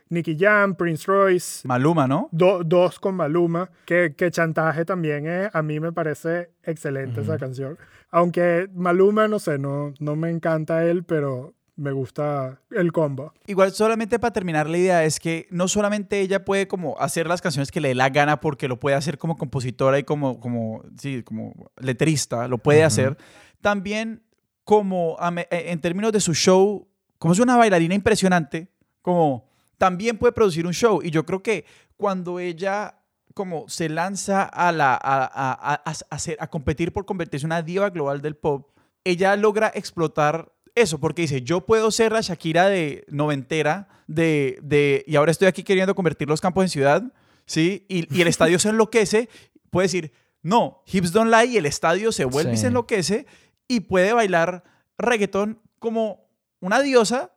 Nicky 0.10 0.38
Jam, 0.40 0.76
Prince 0.76 1.04
Royce, 1.06 1.68
Maluma, 1.68 2.08
¿no? 2.08 2.30
do- 2.32 2.64
dos 2.64 2.98
con 2.98 3.16
Maluma, 3.16 3.70
que, 3.86 4.14
que 4.16 4.32
Chantaje 4.32 4.86
también 4.86 5.28
es, 5.28 5.50
a 5.54 5.62
mí 5.62 5.82
me 5.82 5.92
parece 5.92 6.52
excelente 6.64 7.20
esa 7.22 7.38
canción. 7.38 7.78
Aunque 8.10 8.70
Maluma, 8.74 9.28
no 9.28 9.38
sé, 9.40 9.58
no, 9.58 9.94
no 10.00 10.16
me 10.16 10.30
encanta 10.30 10.86
él, 10.86 11.04
pero 11.04 11.56
me 11.78 11.92
gusta 11.92 12.60
el 12.72 12.92
combo. 12.92 13.34
Igual 13.46 13.72
solamente 13.72 14.20
para 14.20 14.34
terminar 14.34 14.68
la 14.70 14.78
idea 14.78 15.04
es 15.06 15.20
que 15.20 15.48
no 15.52 15.68
solamente 15.68 16.20
ella 16.20 16.44
puede 16.44 16.68
como 16.68 17.00
hacer 17.00 17.28
las 17.28 17.42
canciones 17.42 17.72
que 17.72 17.80
le 17.80 17.90
dé 17.90 17.96
la 17.96 18.10
gana 18.10 18.40
porque 18.42 18.68
lo 18.68 18.80
puede 18.80 18.96
hacer 18.96 19.18
como 19.18 19.38
compositora 19.38 19.98
y 20.00 20.04
como, 20.04 20.40
como, 20.40 20.84
sí, 21.00 21.24
como 21.24 21.54
letrista, 21.80 22.48
lo 22.48 22.58
puede 22.58 22.80
Ujú. 22.80 22.88
hacer, 22.88 23.18
también 23.62 24.24
como 24.64 25.18
eh, 25.38 25.48
en 25.72 25.80
términos 25.80 26.12
de 26.12 26.20
su 26.20 26.34
show, 26.34 26.88
como 27.20 27.34
es 27.34 27.40
una 27.40 27.56
bailarina 27.56 27.96
impresionante, 27.96 28.68
como 29.02 29.48
también 29.78 30.18
puede 30.18 30.34
producir 30.34 30.66
un 30.68 30.74
show 30.74 31.02
y 31.04 31.12
yo 31.12 31.26
creo 31.26 31.42
que 31.42 31.64
cuando 31.96 32.40
ella 32.40 32.96
como 33.34 33.70
se 33.70 33.88
lanza 33.88 34.42
a, 34.44 34.72
la, 34.72 34.94
a, 34.96 35.24
a- 35.32 35.84
a- 35.86 36.18
a 36.40 36.48
competir 36.48 36.92
por 36.92 37.06
convertirse 37.06 37.46
en 37.46 37.50
una 37.50 37.62
diva 37.62 37.92
global 37.92 38.20
del 38.22 38.36
pop, 38.36 38.72
ella 39.04 39.36
logra 39.36 39.72
explotar 39.76 40.52
eso, 40.82 41.00
porque 41.00 41.24
dice, 41.24 41.42
yo 41.42 41.66
puedo 41.66 41.92
ser 41.92 42.12
la 42.12 42.22
Shakira 42.22 42.70
de 42.70 43.06
noventera, 43.10 43.88
de, 44.08 44.60
de, 44.62 45.04
y 45.08 45.16
ahora 45.16 45.32
estoy 45.32 45.48
aquí 45.48 45.64
queriendo 45.64 45.96
convertir 45.96 46.28
los 46.28 46.42
campos 46.42 46.64
en 46.64 46.70
ciudad, 46.70 47.04
¿sí? 47.46 47.86
Y, 47.90 48.14
y 48.16 48.22
el 48.22 48.28
estadio 48.28 48.60
se 48.60 48.70
enloquece, 48.70 49.30
puede 49.70 49.86
decir, 49.86 50.12
no, 50.42 50.84
Hips 50.86 51.12
Don't 51.12 51.32
Lie, 51.32 51.54
y 51.54 51.58
el 51.58 51.66
estadio 51.66 52.12
se 52.12 52.26
vuelve 52.26 52.54
y 52.54 52.58
se 52.58 52.68
enloquece, 52.68 53.26
y 53.68 53.82
puede 53.82 54.14
bailar 54.14 54.64
reggaetón 54.98 55.60
como 55.80 56.28
una 56.60 56.82
diosa, 56.82 57.32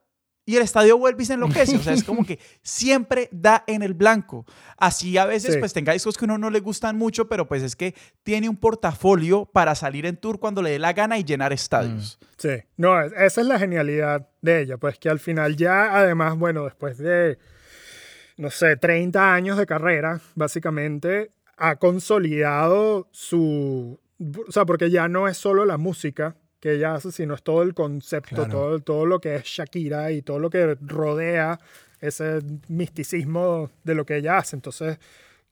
y 0.50 0.56
el 0.56 0.62
estadio 0.62 0.98
vuelve 0.98 1.22
y 1.22 1.26
se 1.26 1.34
enloquece. 1.34 1.76
O 1.76 1.80
sea, 1.80 1.92
es 1.92 2.04
como 2.04 2.24
que 2.24 2.38
siempre 2.62 3.28
da 3.32 3.64
en 3.66 3.82
el 3.82 3.94
blanco. 3.94 4.44
Así 4.76 5.16
a 5.18 5.24
veces, 5.26 5.54
Sí. 5.54 5.60
pues 5.60 5.72
tenga 5.72 5.92
discos 5.92 6.16
que 6.18 6.24
a 6.24 6.26
uno 6.26 6.38
no 6.38 6.50
le 6.50 6.60
gustan 6.60 6.96
mucho, 6.96 7.28
pero 7.28 7.46
pues 7.46 7.62
es 7.62 7.76
que 7.76 7.94
tiene 8.22 8.48
un 8.48 8.56
portafolio 8.56 9.46
para 9.46 9.74
salir 9.74 10.06
en 10.06 10.16
tour 10.16 10.40
cuando 10.40 10.62
le 10.62 10.70
dé 10.70 10.78
la 10.78 10.92
gana 10.92 11.18
y 11.18 11.24
llenar 11.24 11.52
estadios. 11.52 12.18
Sí, 12.38 12.50
no, 12.76 13.00
es- 13.00 13.12
esa 13.12 13.40
es 13.40 13.46
la 13.46 13.58
genialidad 13.58 14.28
de 14.42 14.62
ella, 14.62 14.76
pues 14.78 14.98
que 14.98 15.08
al 15.08 15.20
final 15.20 15.56
ya, 15.56 15.96
además, 15.96 16.36
bueno, 16.36 16.64
después 16.64 16.98
de, 16.98 17.38
no 18.36 18.50
sé, 18.50 18.76
30 18.76 19.34
años 19.34 19.58
de 19.58 19.66
carrera, 19.66 20.20
básicamente, 20.34 21.30
ha 21.56 21.76
consolidado 21.76 23.08
su, 23.12 24.00
o 24.48 24.52
sea, 24.52 24.64
porque 24.64 24.90
ya 24.90 25.08
no 25.08 25.28
es 25.28 25.36
solo 25.36 25.64
la 25.66 25.76
música 25.76 26.36
que 26.60 26.74
ella 26.74 26.94
hace, 26.94 27.10
sino 27.10 27.34
es 27.34 27.42
todo 27.42 27.62
el 27.62 27.74
concepto, 27.74 28.34
Claro. 28.36 28.50
todo, 28.50 28.80
todo 28.80 29.06
lo 29.06 29.20
que 29.20 29.36
es 29.36 29.44
Shakira 29.44 30.12
y 30.12 30.22
todo 30.22 30.38
lo 30.38 30.50
que 30.50 30.76
rodea 30.80 31.58
ese 32.00 32.40
misticismo 32.68 33.70
de 33.84 33.94
lo 33.94 34.04
que 34.06 34.16
ella 34.16 34.38
hace. 34.38 34.56
Entonces, 34.56 34.98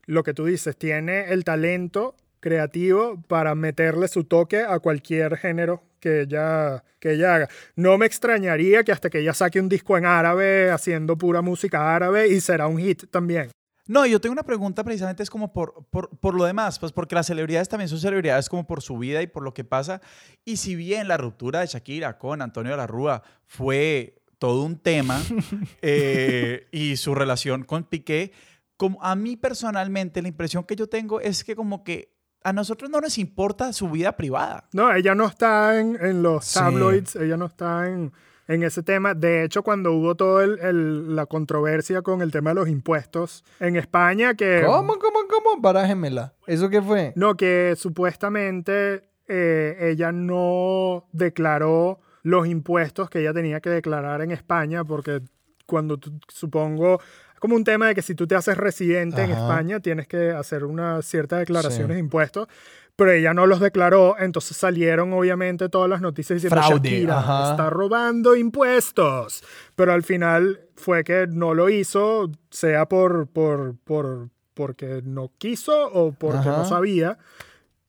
lo 0.06 0.22
que 0.22 0.34
tú 0.34 0.44
dices, 0.46 0.76
tiene 0.76 1.32
el 1.32 1.44
talento 1.44 2.14
creativo 2.40 3.20
para 3.26 3.54
meterle 3.54 4.08
su 4.08 4.24
toque 4.24 4.60
a 4.62 4.78
cualquier 4.78 5.36
género 5.36 5.82
que 6.00 6.22
ella, 6.22 6.84
que 7.00 7.12
ella 7.12 7.34
haga. 7.34 7.48
No 7.74 7.98
me 7.98 8.06
extrañaría 8.06 8.84
que 8.84 8.92
hasta 8.92 9.10
que 9.10 9.18
ella 9.18 9.34
saque 9.34 9.60
un 9.60 9.68
disco 9.68 9.98
en 9.98 10.06
árabe 10.06 10.70
haciendo 10.70 11.16
pura 11.18 11.42
música 11.42 11.94
árabe 11.94 12.28
y 12.28 12.40
será 12.40 12.66
un 12.68 12.78
hit 12.78 13.04
también. 13.10 13.50
No, 13.88 14.06
yo 14.06 14.20
tengo 14.20 14.32
una 14.34 14.44
pregunta 14.44 14.84
precisamente 14.84 15.22
es 15.24 15.30
como 15.30 15.52
por, 15.52 15.84
por, 15.90 16.10
por 16.20 16.34
lo 16.34 16.44
demás, 16.44 16.78
pues 16.78 16.92
porque 16.92 17.14
las 17.16 17.26
celebridades 17.26 17.68
también 17.68 17.88
son 17.88 17.98
celebridades 17.98 18.48
como 18.48 18.66
por 18.66 18.82
su 18.82 18.96
vida 18.98 19.20
y 19.22 19.26
por 19.26 19.42
lo 19.42 19.52
que 19.54 19.64
pasa. 19.64 20.00
Y 20.44 20.58
si 20.58 20.76
bien 20.76 21.08
la 21.08 21.16
ruptura 21.16 21.60
de 21.60 21.66
Shakira 21.66 22.18
con 22.18 22.40
Antonio 22.42 22.70
de 22.72 22.76
la 22.78 22.86
Rúa 22.86 23.22
fue 23.46 24.22
todo 24.38 24.62
un 24.62 24.78
tema 24.78 25.20
eh, 25.82 26.68
y 26.70 26.96
su 26.96 27.14
relación 27.14 27.64
con 27.64 27.84
Piqué, 27.84 28.32
como 28.76 29.02
a 29.02 29.16
mí 29.16 29.36
personalmente 29.36 30.22
la 30.22 30.28
impresión 30.28 30.64
que 30.64 30.76
yo 30.76 30.88
tengo 30.88 31.20
es 31.20 31.42
que 31.42 31.56
como 31.56 31.82
que 31.82 32.14
a 32.44 32.52
nosotros 32.52 32.88
no 32.88 33.00
nos 33.00 33.18
importa 33.18 33.72
su 33.72 33.90
vida 33.90 34.16
privada. 34.16 34.68
No, 34.72 34.92
ella 34.94 35.14
no 35.14 35.26
está 35.26 35.80
en, 35.80 35.98
en 36.00 36.22
los 36.22 36.44
Sí. 36.44 36.58
tabloids, 36.58 37.16
ella 37.16 37.36
no 37.36 37.46
está 37.46 37.88
en, 37.88 38.12
en 38.48 38.62
ese 38.62 38.82
tema. 38.82 39.14
De 39.14 39.44
hecho, 39.44 39.62
cuando 39.62 39.92
hubo 39.92 40.14
toda 40.16 40.46
la 40.46 41.26
controversia 41.26 42.02
con 42.02 42.22
el 42.22 42.32
tema 42.32 42.50
de 42.50 42.54
los 42.54 42.68
impuestos 42.68 43.44
en 43.60 43.76
España, 43.76 44.34
que... 44.34 44.62
¿Cómo, 44.66 44.98
cómo, 44.98 45.18
cómo? 45.28 45.60
Barájemela. 45.60 46.32
¿Eso 46.46 46.68
qué 46.70 46.82
fue? 46.82 47.12
No, 47.14 47.36
que 47.36 47.74
supuestamente 47.76 49.08
eh, 49.28 49.76
ella 49.80 50.10
no 50.10 51.06
declaró 51.12 52.00
los 52.22 52.48
impuestos 52.48 53.10
que 53.10 53.20
ella 53.20 53.32
tenía 53.32 53.60
que 53.60 53.70
declarar 53.70 54.22
en 54.22 54.30
España, 54.30 54.84
porque 54.84 55.20
cuando 55.66 55.98
tú, 55.98 56.18
supongo, 56.28 57.00
como 57.40 57.56
un 57.56 57.64
tema 57.64 57.88
de 57.88 57.94
que 57.94 58.02
si 58.02 58.14
tú 58.14 58.26
te 58.26 58.34
haces 58.34 58.56
residente 58.56 59.22
en 59.22 59.32
Ajá. 59.32 59.40
España, 59.42 59.80
tienes 59.80 60.06
que 60.08 60.30
hacer 60.30 60.64
unas 60.64 61.04
ciertas 61.06 61.40
declaraciones 61.40 61.88
Sí. 61.88 61.92
de 61.94 61.98
impuestos, 62.00 62.48
pero 62.96 63.12
ella 63.12 63.32
no 63.34 63.46
los 63.46 63.60
declaró, 63.60 64.16
entonces 64.18 64.56
salieron 64.56 65.12
obviamente 65.12 65.68
todas 65.68 65.88
las 65.88 66.00
noticias 66.00 66.36
diciendo 66.42 66.60
Fraude, 66.60 66.88
Shakira 66.90 67.18
ajá. 67.20 67.50
está 67.52 67.70
robando 67.70 68.34
impuestos, 68.34 69.44
pero 69.76 69.92
al 69.92 70.02
final 70.02 70.60
fue 70.74 71.04
que 71.04 71.26
no 71.28 71.54
lo 71.54 71.68
hizo, 71.68 72.30
sea 72.50 72.86
por, 72.88 73.28
por, 73.28 73.76
por 73.84 74.28
porque 74.54 75.02
no 75.04 75.30
quiso 75.38 75.86
o 75.92 76.10
porque 76.10 76.38
Ajá. 76.48 76.58
no 76.58 76.64
sabía. 76.64 77.16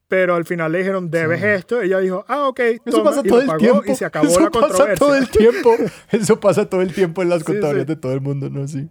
Pero 0.06 0.34
al 0.34 0.44
final 0.44 0.72
le 0.72 0.78
dijeron, 0.78 1.08
debes 1.10 1.40
Sí. 1.40 1.46
esto. 1.46 1.80
Ella 1.82 1.98
dijo, 1.98 2.24
ah, 2.26 2.48
ok. 2.48 2.58
Eso 2.60 2.80
toma", 2.86 3.04
pasa 3.10 3.20
y 3.24 3.28
todo 3.28 3.36
lo 3.36 3.40
el 3.42 3.46
pagó 3.46 3.58
tiempo. 3.58 3.82
Y 3.86 3.94
se 3.94 4.04
acabó 4.04 4.26
Eso 4.26 4.40
la 4.40 4.50
pasa 4.50 4.66
controversia. 4.66 5.06
todo 5.06 5.14
el 5.16 5.30
tiempo. 5.30 5.70
Eso 6.10 6.40
pasa 6.40 6.68
todo 6.68 6.82
el 6.82 6.92
tiempo 6.92 7.22
en 7.22 7.28
las 7.28 7.38
Sí, 7.40 7.44
contadorías 7.44 7.86
sí. 7.86 7.94
de 7.94 7.96
todo 7.96 8.12
el 8.12 8.20
mundo, 8.20 8.50
¿no? 8.50 8.66
Sí. 8.66 8.88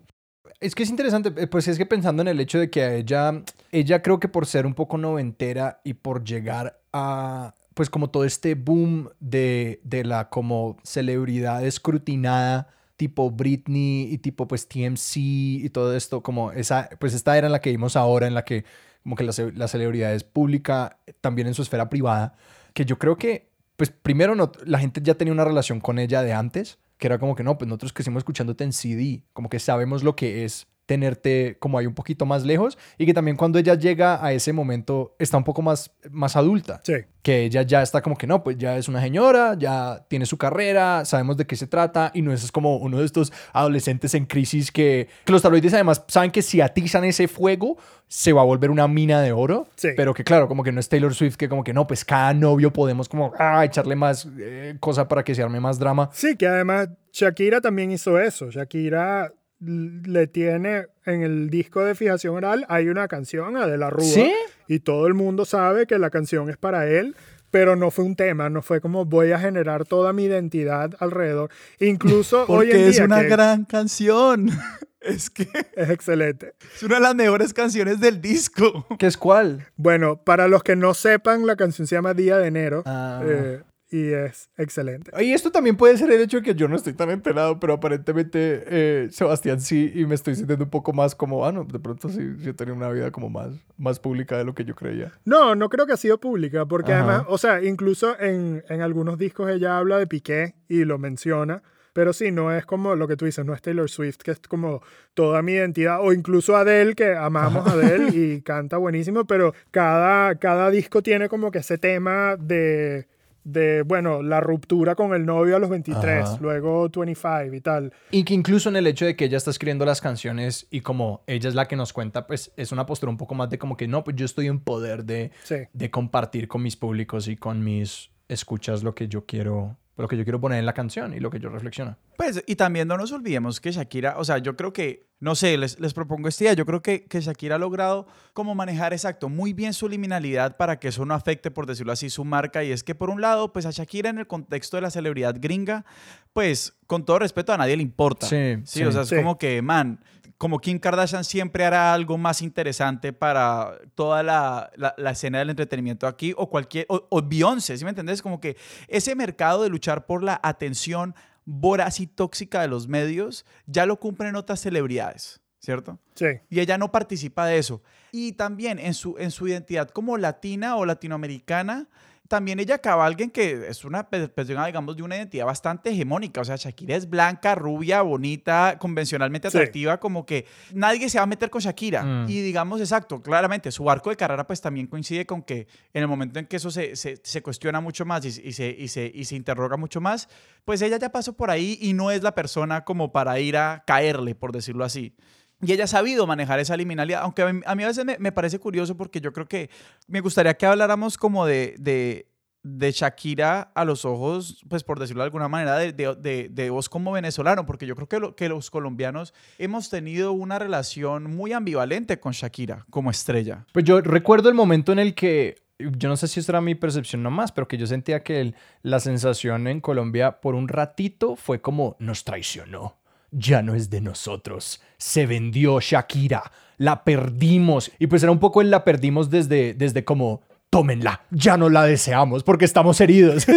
Es 0.59 0.75
que 0.75 0.83
es 0.83 0.89
interesante, 0.89 1.31
eh, 1.41 1.47
pues 1.47 1.67
es 1.67 1.77
que 1.77 1.85
pensando 1.85 2.21
en 2.21 2.27
el 2.27 2.39
hecho 2.39 2.59
de 2.59 2.69
que 2.69 2.81
a 2.83 2.93
ella, 2.93 3.43
ella 3.71 4.01
creo 4.01 4.19
que 4.19 4.27
por 4.27 4.45
ser 4.45 4.65
un 4.65 4.73
poco 4.73 4.97
noventera 4.97 5.79
y 5.85 5.93
por 5.93 6.23
llegar 6.23 6.81
a, 6.91 7.55
pues 7.73 7.89
como 7.89 8.09
todo 8.09 8.25
este 8.25 8.55
boom 8.55 9.09
de, 9.21 9.79
de 9.83 10.03
la 10.03 10.29
como 10.29 10.77
celebridad 10.83 11.65
escrutinada, 11.65 12.67
tipo 12.97 13.31
Britney 13.31 14.09
y 14.11 14.17
tipo 14.17 14.49
pues 14.49 14.67
TMC 14.67 15.15
y 15.15 15.69
todo 15.69 15.95
esto, 15.95 16.21
como 16.21 16.51
esa, 16.51 16.89
pues 16.99 17.13
esta 17.13 17.37
era 17.37 17.47
en 17.47 17.53
la 17.53 17.61
que 17.61 17.69
vimos 17.69 17.95
ahora, 17.95 18.27
en 18.27 18.33
la 18.33 18.43
que 18.43 18.65
como 19.03 19.15
que 19.15 19.23
la, 19.23 19.31
la 19.55 19.67
celebridad 19.69 20.13
es 20.13 20.25
pública, 20.25 20.97
también 21.21 21.47
en 21.47 21.53
su 21.53 21.61
esfera 21.61 21.89
privada, 21.89 22.35
que 22.73 22.83
yo 22.83 22.99
creo 22.99 23.17
que 23.17 23.47
pues 23.77 23.91
primero 23.91 24.35
no, 24.35 24.51
la 24.65 24.79
gente 24.79 24.99
ya 25.01 25.13
tenía 25.15 25.31
una 25.31 25.45
relación 25.45 25.79
con 25.79 25.99
ella 25.99 26.21
de 26.21 26.33
antes, 26.33 26.79
que 26.99 27.07
era 27.07 27.17
como 27.17 27.35
que 27.35 27.43
no, 27.43 27.57
pues 27.57 27.67
nosotros 27.67 27.93
que 27.93 27.97
crecimos 27.97 28.21
escuchándote 28.21 28.63
en 28.65 28.73
CD, 28.73 29.23
como 29.33 29.49
que 29.49 29.57
sabemos 29.59 30.03
lo 30.03 30.15
que 30.15 30.43
es 30.43 30.67
tenerte 30.89 31.55
como 31.59 31.77
ahí 31.77 31.85
un 31.85 31.93
poquito 31.93 32.25
más 32.25 32.43
lejos 32.43 32.75
y 32.97 33.05
que 33.05 33.13
también 33.13 33.37
cuando 33.37 33.59
ella 33.59 33.75
llega 33.75 34.25
a 34.25 34.33
ese 34.33 34.53
momento 34.53 35.15
está 35.19 35.37
un 35.37 35.43
poco 35.43 35.61
más, 35.61 35.91
más 36.09 36.35
adulta. 36.35 36.81
Sí. 36.83 36.93
Que 37.21 37.43
ella 37.45 37.61
ya 37.61 37.83
está 37.83 38.01
como 38.01 38.17
que 38.17 38.25
no, 38.25 38.43
pues 38.43 38.57
ya 38.57 38.75
es 38.75 38.87
una 38.87 38.99
señora, 38.99 39.55
ya 39.55 40.03
tiene 40.07 40.25
su 40.25 40.37
carrera, 40.39 41.05
sabemos 41.05 41.37
de 41.37 41.45
qué 41.45 41.55
se 41.55 41.67
trata 41.67 42.09
y 42.15 42.23
no 42.23 42.33
es 42.33 42.51
como 42.51 42.77
uno 42.77 42.97
de 42.97 43.05
estos 43.05 43.31
adolescentes 43.53 44.15
en 44.15 44.25
crisis 44.25 44.71
que, 44.71 45.07
que 45.25 45.31
los 45.31 45.43
tabloides 45.43 45.75
además 45.75 46.03
saben 46.07 46.31
que 46.31 46.41
si 46.41 46.59
atizan 46.59 47.03
ese 47.03 47.27
fuego 47.27 47.77
se 48.07 48.33
va 48.33 48.41
a 48.41 48.45
volver 48.45 48.71
una 48.71 48.87
mina 48.87 49.21
de 49.21 49.31
oro, 49.31 49.67
Sí. 49.75 49.89
pero 49.95 50.15
que 50.15 50.23
claro, 50.23 50.47
como 50.47 50.63
que 50.63 50.71
no 50.71 50.79
es 50.79 50.89
Taylor 50.89 51.13
Swift 51.13 51.35
que 51.35 51.47
como 51.47 51.63
que 51.63 51.73
no, 51.73 51.85
pues 51.85 52.03
cada 52.03 52.33
novio 52.33 52.73
podemos 52.73 53.07
como 53.07 53.31
ah, 53.37 53.63
echarle 53.63 53.95
más 53.95 54.27
eh, 54.39 54.75
cosa 54.79 55.07
para 55.07 55.23
que 55.23 55.35
se 55.35 55.43
arme 55.43 55.59
más 55.59 55.77
drama. 55.77 56.09
Sí, 56.13 56.35
que 56.35 56.47
además 56.47 56.89
Shakira 57.13 57.61
también 57.61 57.91
hizo 57.91 58.19
eso. 58.19 58.49
Shakira 58.49 59.31
le 59.59 60.27
tiene 60.27 60.87
en 61.05 61.21
el 61.23 61.49
disco 61.49 61.83
de 61.83 61.95
fijación 61.95 62.35
oral, 62.35 62.65
hay 62.69 62.87
una 62.89 63.07
canción 63.07 63.57
a 63.57 63.67
De 63.67 63.77
la 63.77 63.89
Rúa. 63.89 64.05
¿Sí? 64.05 64.31
Y 64.67 64.79
todo 64.79 65.07
el 65.07 65.13
mundo 65.13 65.45
sabe 65.45 65.87
que 65.87 65.97
la 65.99 66.09
canción 66.09 66.49
es 66.49 66.57
para 66.57 66.87
él, 66.87 67.15
pero 67.51 67.75
no 67.75 67.89
fue 67.91 68.05
un 68.05 68.15
tema, 68.15 68.49
no 68.49 68.61
fue 68.61 68.79
como 68.79 69.05
voy 69.05 69.31
a 69.31 69.39
generar 69.39 69.85
toda 69.85 70.13
mi 70.13 70.25
identidad 70.25 70.91
alrededor. 70.99 71.49
Incluso 71.79 72.45
hoy 72.47 72.67
en 72.71 72.77
Porque 72.77 72.87
es 72.89 72.99
una 72.99 73.21
que 73.21 73.27
gran 73.29 73.65
canción. 73.65 74.49
Es 75.01 75.29
que 75.29 75.47
es 75.77 75.89
excelente. 75.89 76.55
es 76.75 76.83
una 76.83 76.95
de 76.95 77.01
las 77.01 77.15
mejores 77.15 77.53
canciones 77.53 78.01
del 78.01 78.19
disco. 78.19 78.85
¿Qué 78.99 79.07
es 79.07 79.15
cuál? 79.15 79.65
Bueno, 79.77 80.21
para 80.25 80.49
los 80.49 80.61
que 80.61 80.75
no 80.75 80.93
sepan, 80.93 81.47
la 81.47 81.55
canción 81.55 81.87
se 81.87 81.95
llama 81.95 82.13
Día 82.13 82.37
de 82.37 82.47
Enero 82.47 82.83
Ah. 82.85 83.21
eh, 83.23 83.61
y 83.91 84.11
es 84.11 84.49
excelente. 84.57 85.11
Y 85.23 85.33
esto 85.33 85.51
también 85.51 85.75
puede 85.75 85.97
ser 85.97 86.11
el 86.11 86.21
hecho 86.21 86.37
de 86.37 86.43
que 86.43 86.55
yo 86.55 86.67
no 86.67 86.75
estoy 86.75 86.93
tan 86.93 87.09
enterado, 87.09 87.59
pero 87.59 87.73
aparentemente 87.73 88.63
eh, 88.67 89.07
Sebastián 89.11 89.61
sí, 89.61 89.91
y 89.95 90.05
me 90.05 90.15
estoy 90.15 90.35
sintiendo 90.35 90.65
un 90.65 90.69
poco 90.69 90.93
más 90.93 91.15
como, 91.15 91.45
ah, 91.45 91.51
no, 91.51 91.63
de 91.63 91.79
pronto 91.79 92.09
sí, 92.09 92.21
he 92.45 92.53
tenido 92.53 92.75
una 92.75 92.89
vida 92.89 93.11
como 93.11 93.29
más, 93.29 93.53
más 93.77 93.99
pública 93.99 94.37
de 94.37 94.43
lo 94.43 94.53
que 94.53 94.65
yo 94.65 94.75
creía. 94.75 95.11
No, 95.25 95.55
no 95.55 95.69
creo 95.69 95.87
que 95.87 95.93
ha 95.93 95.97
sido 95.97 96.19
pública, 96.19 96.65
porque 96.65 96.93
Ajá. 96.93 97.03
además, 97.03 97.27
o 97.29 97.37
sea, 97.37 97.63
incluso 97.63 98.19
en, 98.19 98.63
en 98.69 98.81
algunos 98.81 99.17
discos 99.17 99.49
ella 99.49 99.77
habla 99.77 99.97
de 99.97 100.07
Piqué 100.07 100.55
y 100.67 100.85
lo 100.85 100.99
menciona, 100.99 101.63
pero 101.93 102.13
sí, 102.13 102.31
no 102.31 102.53
es 102.53 102.65
como 102.65 102.95
lo 102.95 103.07
que 103.07 103.17
tú 103.17 103.25
dices, 103.25 103.43
no 103.45 103.53
es 103.53 103.61
Taylor 103.61 103.89
Swift, 103.89 104.17
que 104.17 104.31
es 104.31 104.39
como 104.39 104.81
toda 105.13 105.41
mi 105.41 105.53
identidad, 105.53 105.99
o 106.01 106.13
incluso 106.13 106.55
Adele, 106.55 106.93
que 106.93 107.15
amamos 107.15 107.65
a 107.67 107.71
Adele 107.73 108.09
y 108.15 108.41
canta 108.41 108.77
buenísimo, 108.77 109.25
pero 109.25 109.53
cada, 109.71 110.35
cada 110.35 110.69
disco 110.69 111.01
tiene 111.01 111.27
como 111.27 111.51
que 111.51 111.59
ese 111.59 111.77
tema 111.77 112.35
de, 112.37 113.07
de, 113.43 113.81
bueno, 113.83 114.21
la 114.21 114.39
ruptura 114.41 114.95
con 114.95 115.13
el 115.13 115.25
novio 115.25 115.55
a 115.55 115.59
los 115.59 115.69
23, 115.69 116.25
Ajá. 116.25 116.37
luego 116.41 116.89
25 116.89 117.53
y 117.53 117.61
tal. 117.61 117.93
Y 118.11 118.23
que 118.23 118.33
incluso 118.33 118.69
en 118.69 118.75
el 118.75 118.87
hecho 118.87 119.05
de 119.05 119.15
que 119.15 119.25
ella 119.25 119.37
está 119.37 119.49
escribiendo 119.51 119.85
las 119.85 120.01
canciones 120.01 120.67
y 120.69 120.81
como 120.81 121.23
ella 121.27 121.49
es 121.49 121.55
la 121.55 121.67
que 121.67 121.75
nos 121.75 121.93
cuenta, 121.93 122.27
pues 122.27 122.51
es 122.57 122.71
una 122.71 122.85
postura 122.85 123.09
un 123.09 123.17
poco 123.17 123.35
más 123.35 123.49
de 123.49 123.57
como 123.57 123.77
que 123.77 123.87
no, 123.87 124.03
pues 124.03 124.15
yo 124.15 124.25
estoy 124.25 124.47
en 124.47 124.59
poder 124.59 125.05
de, 125.05 125.31
Sí. 125.43 125.55
de 125.73 125.89
compartir 125.91 126.47
con 126.47 126.61
mis 126.63 126.75
públicos 126.75 127.27
y 127.27 127.35
con 127.37 127.63
mis 127.63 128.11
escuchas 128.27 128.83
lo 128.83 128.93
que 128.93 129.07
yo 129.07 129.25
quiero, 129.25 129.77
lo 130.01 130.07
que 130.07 130.17
yo 130.17 130.23
quiero 130.23 130.39
poner 130.39 130.59
en 130.59 130.65
la 130.65 130.73
canción 130.73 131.13
y 131.13 131.19
lo 131.19 131.29
que 131.29 131.39
yo 131.39 131.49
reflexiono. 131.49 131.97
Pues, 132.17 132.43
y 132.47 132.55
también 132.55 132.87
no 132.87 132.97
nos 132.97 133.11
olvidemos 133.11 133.59
que 133.59 133.71
Shakira, 133.71 134.15
o 134.17 134.23
sea, 134.23 134.37
yo 134.37 134.55
creo 134.55 134.71
que, 134.73 135.07
no 135.19 135.35
sé, 135.35 135.57
les, 135.57 135.79
les 135.79 135.93
propongo 135.93 136.27
esta 136.29 136.45
idea, 136.45 136.53
yo 136.53 136.65
creo 136.65 136.81
que, 136.81 137.03
que 137.05 137.19
Shakira 137.19 137.55
ha 137.55 137.59
logrado 137.59 138.07
como 138.33 138.55
manejar 138.55 138.93
exacto 138.93 139.27
muy 139.29 139.53
bien 139.53 139.73
su 139.73 139.89
liminalidad 139.89 140.55
para 140.57 140.79
que 140.79 140.87
eso 140.87 141.05
no 141.05 141.13
afecte, 141.13 141.51
por 141.51 141.65
decirlo 141.65 141.91
así, 141.91 142.09
su 142.09 142.23
marca. 142.23 142.63
Y 142.63 142.71
es 142.71 142.83
que 142.83 142.95
por 142.95 143.09
un 143.09 143.19
lado, 143.21 143.51
pues 143.51 143.65
a 143.65 143.71
Shakira 143.71 144.09
en 144.09 144.19
el 144.19 144.27
contexto 144.27 144.77
de 144.77 144.81
la 144.81 144.89
celebridad 144.89 145.35
gringa, 145.39 145.85
pues 146.33 146.77
con 146.87 147.05
todo 147.05 147.19
respeto 147.19 147.51
a 147.53 147.57
nadie 147.57 147.75
le 147.75 147.83
importa. 147.83 148.25
Sí, 148.27 148.55
Sí, 148.63 148.79
sí. 148.79 148.83
o 148.85 148.91
sea, 148.91 149.01
es 149.01 149.09
Sí. 149.09 149.15
como 149.15 149.37
que, 149.37 149.61
man, 149.61 149.99
como 150.39 150.57
Kim 150.59 150.79
Kardashian 150.79 151.23
siempre 151.23 151.65
hará 151.65 151.93
algo 151.93 152.17
más 152.17 152.41
interesante 152.41 153.13
para 153.13 153.77
toda 153.93 154.23
la, 154.23 154.71
la- 154.75 154.95
la 154.97 155.11
escena 155.11 155.37
del 155.39 155.51
entretenimiento 155.51 156.07
aquí, 156.07 156.33
o 156.35 156.49
cualquier, 156.49 156.85
o, 156.89 157.05
o 157.09 157.21
Beyoncé, 157.21 157.77
¿sí 157.77 157.83
me 157.83 157.91
entendés? 157.91 158.21
Como 158.23 158.39
que 158.39 158.55
ese 158.87 159.13
mercado 159.15 159.61
de 159.63 159.69
luchar 159.69 160.05
por 160.07 160.23
la 160.23 160.39
atención 160.41 161.13
voraz 161.45 161.99
y 161.99 162.07
tóxica 162.07 162.61
de 162.61 162.67
los 162.69 162.87
medios 162.87 163.45
ya 163.67 163.85
lo 163.85 163.99
cumplen 163.99 164.35
otras 164.35 164.59
celebridades, 164.61 165.41
¿cierto? 165.59 165.99
Sí. 166.15 166.25
Y 166.49 166.59
ella 166.61 166.77
no 166.77 166.91
participa 166.91 167.45
de 167.45 167.57
eso. 167.57 167.81
Y 168.11 168.31
también 168.31 168.79
en 168.79 168.93
su, 168.93 169.17
en 169.19 169.31
su 169.31 169.47
identidad 169.47 169.89
como 169.89 170.17
latina 170.17 170.77
o 170.77 170.85
latinoamericana, 170.85 171.87
también 172.29 172.59
ella 172.59 172.77
cabalga 172.77 173.27
que 173.27 173.67
es 173.67 173.83
una 173.83 174.07
pe- 174.09 174.29
persona, 174.29 174.65
digamos, 174.67 174.95
de 174.95 175.03
una 175.03 175.17
identidad 175.17 175.45
bastante 175.45 175.89
hegemónica. 175.89 176.39
O 176.39 176.45
sea, 176.45 176.55
Shakira 176.55 176.95
es 176.95 177.09
blanca, 177.09 177.55
rubia, 177.55 178.01
bonita, 178.03 178.77
convencionalmente 178.79 179.49
Sí. 179.51 179.57
atractiva, 179.57 179.99
como 179.99 180.25
que 180.25 180.45
nadie 180.73 181.09
se 181.09 181.17
va 181.17 181.23
a 181.23 181.27
meter 181.27 181.49
con 181.49 181.59
Shakira. 181.59 182.03
Mm. 182.03 182.29
Y 182.29 182.41
digamos, 182.41 182.79
exacto, 182.79 183.21
claramente, 183.21 183.71
su 183.71 183.89
arco 183.89 184.09
de 184.11 184.15
carrera 184.15 184.47
pues 184.47 184.61
también 184.61 184.87
coincide 184.87 185.25
con 185.25 185.41
que 185.41 185.67
en 185.93 186.01
el 186.03 186.07
momento 186.07 186.39
en 186.39 186.45
que 186.45 186.55
eso 186.55 186.71
se, 186.71 186.95
se, 186.95 187.19
se 187.21 187.41
cuestiona 187.41 187.81
mucho 187.81 188.05
más 188.05 188.23
y, 188.23 188.27
y 188.47 188.53
se, 188.53 188.69
y, 188.69 188.87
se, 188.87 189.11
y 189.13 189.25
se 189.25 189.35
interroga 189.35 189.75
mucho 189.75 189.99
más, 189.99 190.29
pues 190.63 190.81
ella 190.81 190.97
ya 190.97 191.09
pasó 191.11 191.33
por 191.33 191.49
ahí 191.51 191.77
y 191.81 191.93
no 191.93 192.11
es 192.11 192.21
la 192.23 192.35
persona 192.35 192.85
como 192.85 193.11
para 193.11 193.39
ir 193.39 193.57
a 193.57 193.83
caerle, 193.85 194.35
por 194.35 194.51
decirlo 194.51 194.85
así. 194.85 195.15
Y 195.61 195.73
ella 195.73 195.83
ha 195.83 195.87
sabido 195.87 196.25
manejar 196.25 196.59
esa 196.59 196.77
liminalidad, 196.77 197.21
aunque 197.21 197.41
a 197.41 197.51
mí 197.51 197.83
a, 197.83 197.87
veces 197.87 198.05
me, 198.05 198.31
parece 198.31 198.59
curioso 198.59 198.95
porque 198.95 199.19
yo 199.19 199.33
creo 199.33 199.47
que 199.47 199.69
me 200.07 200.21
gustaría 200.21 200.53
que 200.53 200.65
habláramos 200.65 201.17
como 201.17 201.45
de, 201.45 201.75
de, 201.77 202.27
de 202.63 202.91
Shakira 202.91 203.71
a 203.75 203.83
los 203.83 204.05
ojos, 204.05 204.63
pues 204.69 204.83
por 204.83 204.99
decirlo 204.99 205.23
de 205.23 205.25
alguna 205.25 205.49
manera, 205.49 205.77
de, 205.77 205.91
de, 205.91 206.49
de, 206.49 206.69
vos 206.69 206.87
como 206.87 207.11
venezolano, 207.11 207.65
porque 207.65 207.85
yo 207.85 207.95
creo 207.95 208.07
que, 208.07 208.35
que 208.35 208.47
los 208.47 208.69
colombianos 208.69 209.33
hemos 209.57 209.89
tenido 209.89 210.31
una 210.31 210.59
relación 210.59 211.35
muy 211.35 211.51
ambivalente 211.51 212.21
con 212.21 212.31
Shakira 212.31 212.85
como 212.89 213.11
estrella. 213.11 213.65
Pues 213.73 213.83
yo 213.83 213.99
recuerdo 213.99 214.47
el 214.47 214.55
momento 214.55 214.93
en 214.93 214.99
el 214.99 215.13
que, 215.13 215.55
yo 215.77 216.07
no 216.07 216.15
sé 216.15 216.29
si 216.29 216.39
esta 216.39 216.53
era 216.53 216.61
mi 216.61 216.75
percepción 216.75 217.21
nomás, 217.21 217.51
pero 217.51 217.67
que 217.67 217.77
yo 217.77 217.85
sentía 217.85 218.23
que 218.23 218.53
la 218.81 219.01
sensación 219.01 219.67
en 219.67 219.81
Colombia 219.81 220.39
por 220.39 220.55
un 220.55 220.69
ratito 220.69 221.35
fue 221.35 221.59
como 221.59 221.97
nos 221.99 222.23
traicionó. 222.23 222.98
Ya 223.31 223.61
no 223.61 223.75
es 223.75 223.89
de 223.89 224.01
nosotros. 224.01 224.81
Se 224.97 225.25
vendió 225.25 225.79
Shakira. 225.79 226.51
La 226.77 227.03
perdimos. 227.03 227.91
Y 227.99 228.07
pues 228.07 228.23
era 228.23 228.31
un 228.31 228.39
poco 228.39 228.61
el 228.61 228.71
la 228.71 228.83
perdimos 228.83 229.29
desde, 229.29 229.73
desde 229.73 230.05
como 230.05 230.41
tómenla, 230.69 231.25
ya 231.31 231.57
no 231.57 231.67
la 231.69 231.83
deseamos 231.83 232.43
porque 232.43 232.65
estamos 232.65 233.01
heridos. 233.01 233.45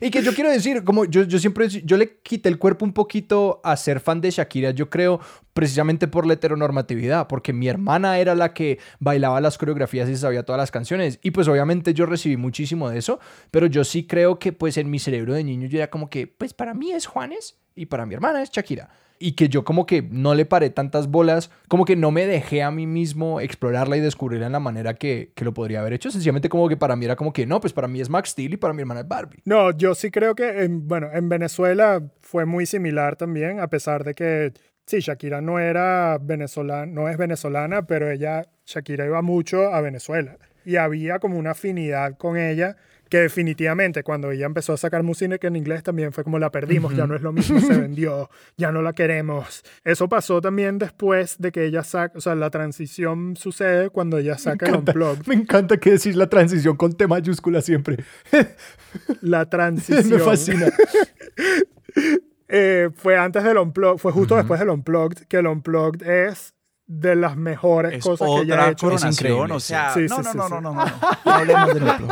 Y 0.00 0.10
que 0.10 0.22
yo 0.22 0.34
quiero 0.34 0.50
decir, 0.50 0.84
como 0.84 1.04
yo, 1.04 1.22
yo 1.24 1.38
siempre, 1.38 1.68
yo 1.68 1.96
le 1.96 2.18
quité 2.22 2.48
el 2.48 2.58
cuerpo 2.58 2.84
un 2.84 2.92
poquito 2.92 3.60
a 3.64 3.76
ser 3.76 4.00
fan 4.00 4.20
de 4.20 4.30
Shakira, 4.30 4.70
yo 4.70 4.90
creo, 4.90 5.20
precisamente 5.52 6.08
por 6.08 6.26
la 6.26 6.34
heteronormatividad, 6.34 7.26
porque 7.28 7.52
mi 7.52 7.68
hermana 7.68 8.18
era 8.18 8.34
la 8.34 8.52
que 8.52 8.78
bailaba 8.98 9.40
las 9.40 9.58
coreografías 9.58 10.08
y 10.08 10.16
sabía 10.16 10.44
todas 10.44 10.58
las 10.58 10.70
canciones. 10.70 11.18
Y 11.22 11.30
pues 11.30 11.48
obviamente 11.48 11.94
yo 11.94 12.06
recibí 12.06 12.36
muchísimo 12.36 12.90
de 12.90 12.98
eso, 12.98 13.20
pero 13.50 13.66
yo 13.66 13.84
sí 13.84 14.06
creo 14.06 14.38
que 14.38 14.52
pues 14.52 14.76
en 14.76 14.90
mi 14.90 14.98
cerebro 14.98 15.34
de 15.34 15.44
niño 15.44 15.66
yo 15.68 15.78
era 15.78 15.90
como 15.90 16.10
que, 16.10 16.26
pues 16.26 16.54
para 16.54 16.74
mí 16.74 16.92
es 16.92 17.06
Juanes 17.06 17.61
y 17.74 17.86
para 17.86 18.06
mi 18.06 18.14
hermana 18.14 18.42
es 18.42 18.50
Shakira 18.50 18.90
y 19.22 19.32
que 19.32 19.48
yo 19.48 19.62
como 19.64 19.86
que 19.86 20.02
no 20.02 20.34
le 20.34 20.46
paré 20.46 20.70
tantas 20.70 21.06
bolas, 21.06 21.50
como 21.68 21.84
que 21.84 21.94
no 21.94 22.10
me 22.10 22.26
dejé 22.26 22.64
a 22.64 22.72
mí 22.72 22.88
mismo 22.88 23.40
explorarla 23.40 23.96
y 23.96 24.00
descubrirla 24.00 24.46
en 24.46 24.52
la 24.52 24.58
manera 24.58 24.94
que, 24.94 25.30
que 25.36 25.44
lo 25.44 25.54
podría 25.54 25.78
haber 25.78 25.92
hecho. 25.92 26.10
Sencillamente 26.10 26.48
como 26.48 26.68
que 26.68 26.76
para 26.76 26.96
mí 26.96 27.04
era 27.04 27.14
como 27.14 27.32
que 27.32 27.46
no, 27.46 27.60
pues 27.60 27.72
para 27.72 27.86
mí 27.86 28.00
es 28.00 28.10
Max 28.10 28.30
Steel 28.30 28.54
y 28.54 28.56
para 28.56 28.74
mi 28.74 28.80
hermana 28.80 29.02
es 29.02 29.08
Barbie. 29.08 29.40
No, 29.44 29.70
yo 29.70 29.94
sí 29.94 30.10
creo 30.10 30.34
que, 30.34 30.64
en, 30.64 30.88
bueno, 30.88 31.08
en 31.12 31.28
Venezuela 31.28 32.02
fue 32.20 32.46
muy 32.46 32.66
similar 32.66 33.14
también, 33.14 33.60
a 33.60 33.68
pesar 33.68 34.02
de 34.02 34.14
que, 34.14 34.52
sí, 34.86 34.98
Shakira 34.98 35.40
no 35.40 35.60
era 35.60 36.18
venezolana, 36.20 36.86
no 36.86 37.08
es 37.08 37.16
venezolana, 37.16 37.86
pero 37.86 38.10
ella, 38.10 38.48
Shakira 38.66 39.06
iba 39.06 39.22
mucho 39.22 39.72
a 39.72 39.80
Venezuela 39.80 40.36
y 40.64 40.76
había 40.76 41.20
como 41.20 41.38
una 41.38 41.52
afinidad 41.52 42.16
con 42.16 42.36
ella 42.36 42.76
que 43.12 43.18
definitivamente 43.18 44.02
cuando 44.02 44.30
ella 44.30 44.46
empezó 44.46 44.72
a 44.72 44.78
sacar 44.78 45.02
música 45.02 45.46
en 45.46 45.54
inglés 45.54 45.82
también 45.82 46.14
fue 46.14 46.24
como 46.24 46.38
la 46.38 46.50
perdimos, 46.50 46.96
ya 46.96 47.06
no 47.06 47.14
es 47.14 47.20
lo 47.20 47.30
mismo, 47.30 47.60
se 47.60 47.78
vendió, 47.78 48.30
ya 48.56 48.72
no 48.72 48.80
la 48.80 48.94
queremos. 48.94 49.62
Eso 49.84 50.08
pasó 50.08 50.40
también 50.40 50.78
después 50.78 51.36
de 51.38 51.52
que 51.52 51.66
ella 51.66 51.84
saca, 51.84 52.16
o 52.16 52.22
sea, 52.22 52.34
la 52.34 52.48
transición 52.48 53.36
sucede 53.36 53.90
cuando 53.90 54.16
ella 54.16 54.38
saca 54.38 54.64
el 54.64 54.76
Unplugged. 54.76 55.26
Me 55.26 55.34
encanta 55.34 55.76
que 55.76 55.90
decís 55.90 56.16
la 56.16 56.28
transición 56.28 56.74
con 56.78 56.94
T 56.94 57.06
mayúscula 57.06 57.60
siempre. 57.60 57.98
La 59.20 59.44
transición. 59.44 60.08
Me 60.08 60.18
fascina. 60.18 60.68
Eh, 62.54 62.90
fue 62.94 63.16
antes 63.16 63.42
del 63.44 63.56
Unplugged, 63.56 63.96
fue 63.96 64.12
justo 64.12 64.36
después 64.36 64.60
del 64.60 64.68
Unplugged, 64.68 65.26
que 65.26 65.38
el 65.38 65.46
Unplugged 65.46 66.02
es 66.06 66.54
de 66.94 67.16
las 67.16 67.36
mejores 67.36 67.94
Es 67.94 68.04
cosas 68.04 68.28
que 68.28 68.42
ella 68.42 68.64
ha 68.66 68.70
hecho. 68.70 68.86
coronación, 68.86 69.12
increíble, 69.12 69.54
o 69.54 69.60
sea, 69.60 69.94
Sí, 69.94 70.00
no, 70.08 70.16
sí, 70.16 70.22
no, 70.24 70.30
sí, 70.32 70.36
no, 70.38 70.46
sí. 70.48 70.54
no, 70.54 70.60
no, 70.60 70.74
no, 70.74 70.84
no 71.24 71.32
hablemos 71.32 71.74
del 71.74 71.82
otro. 71.84 72.08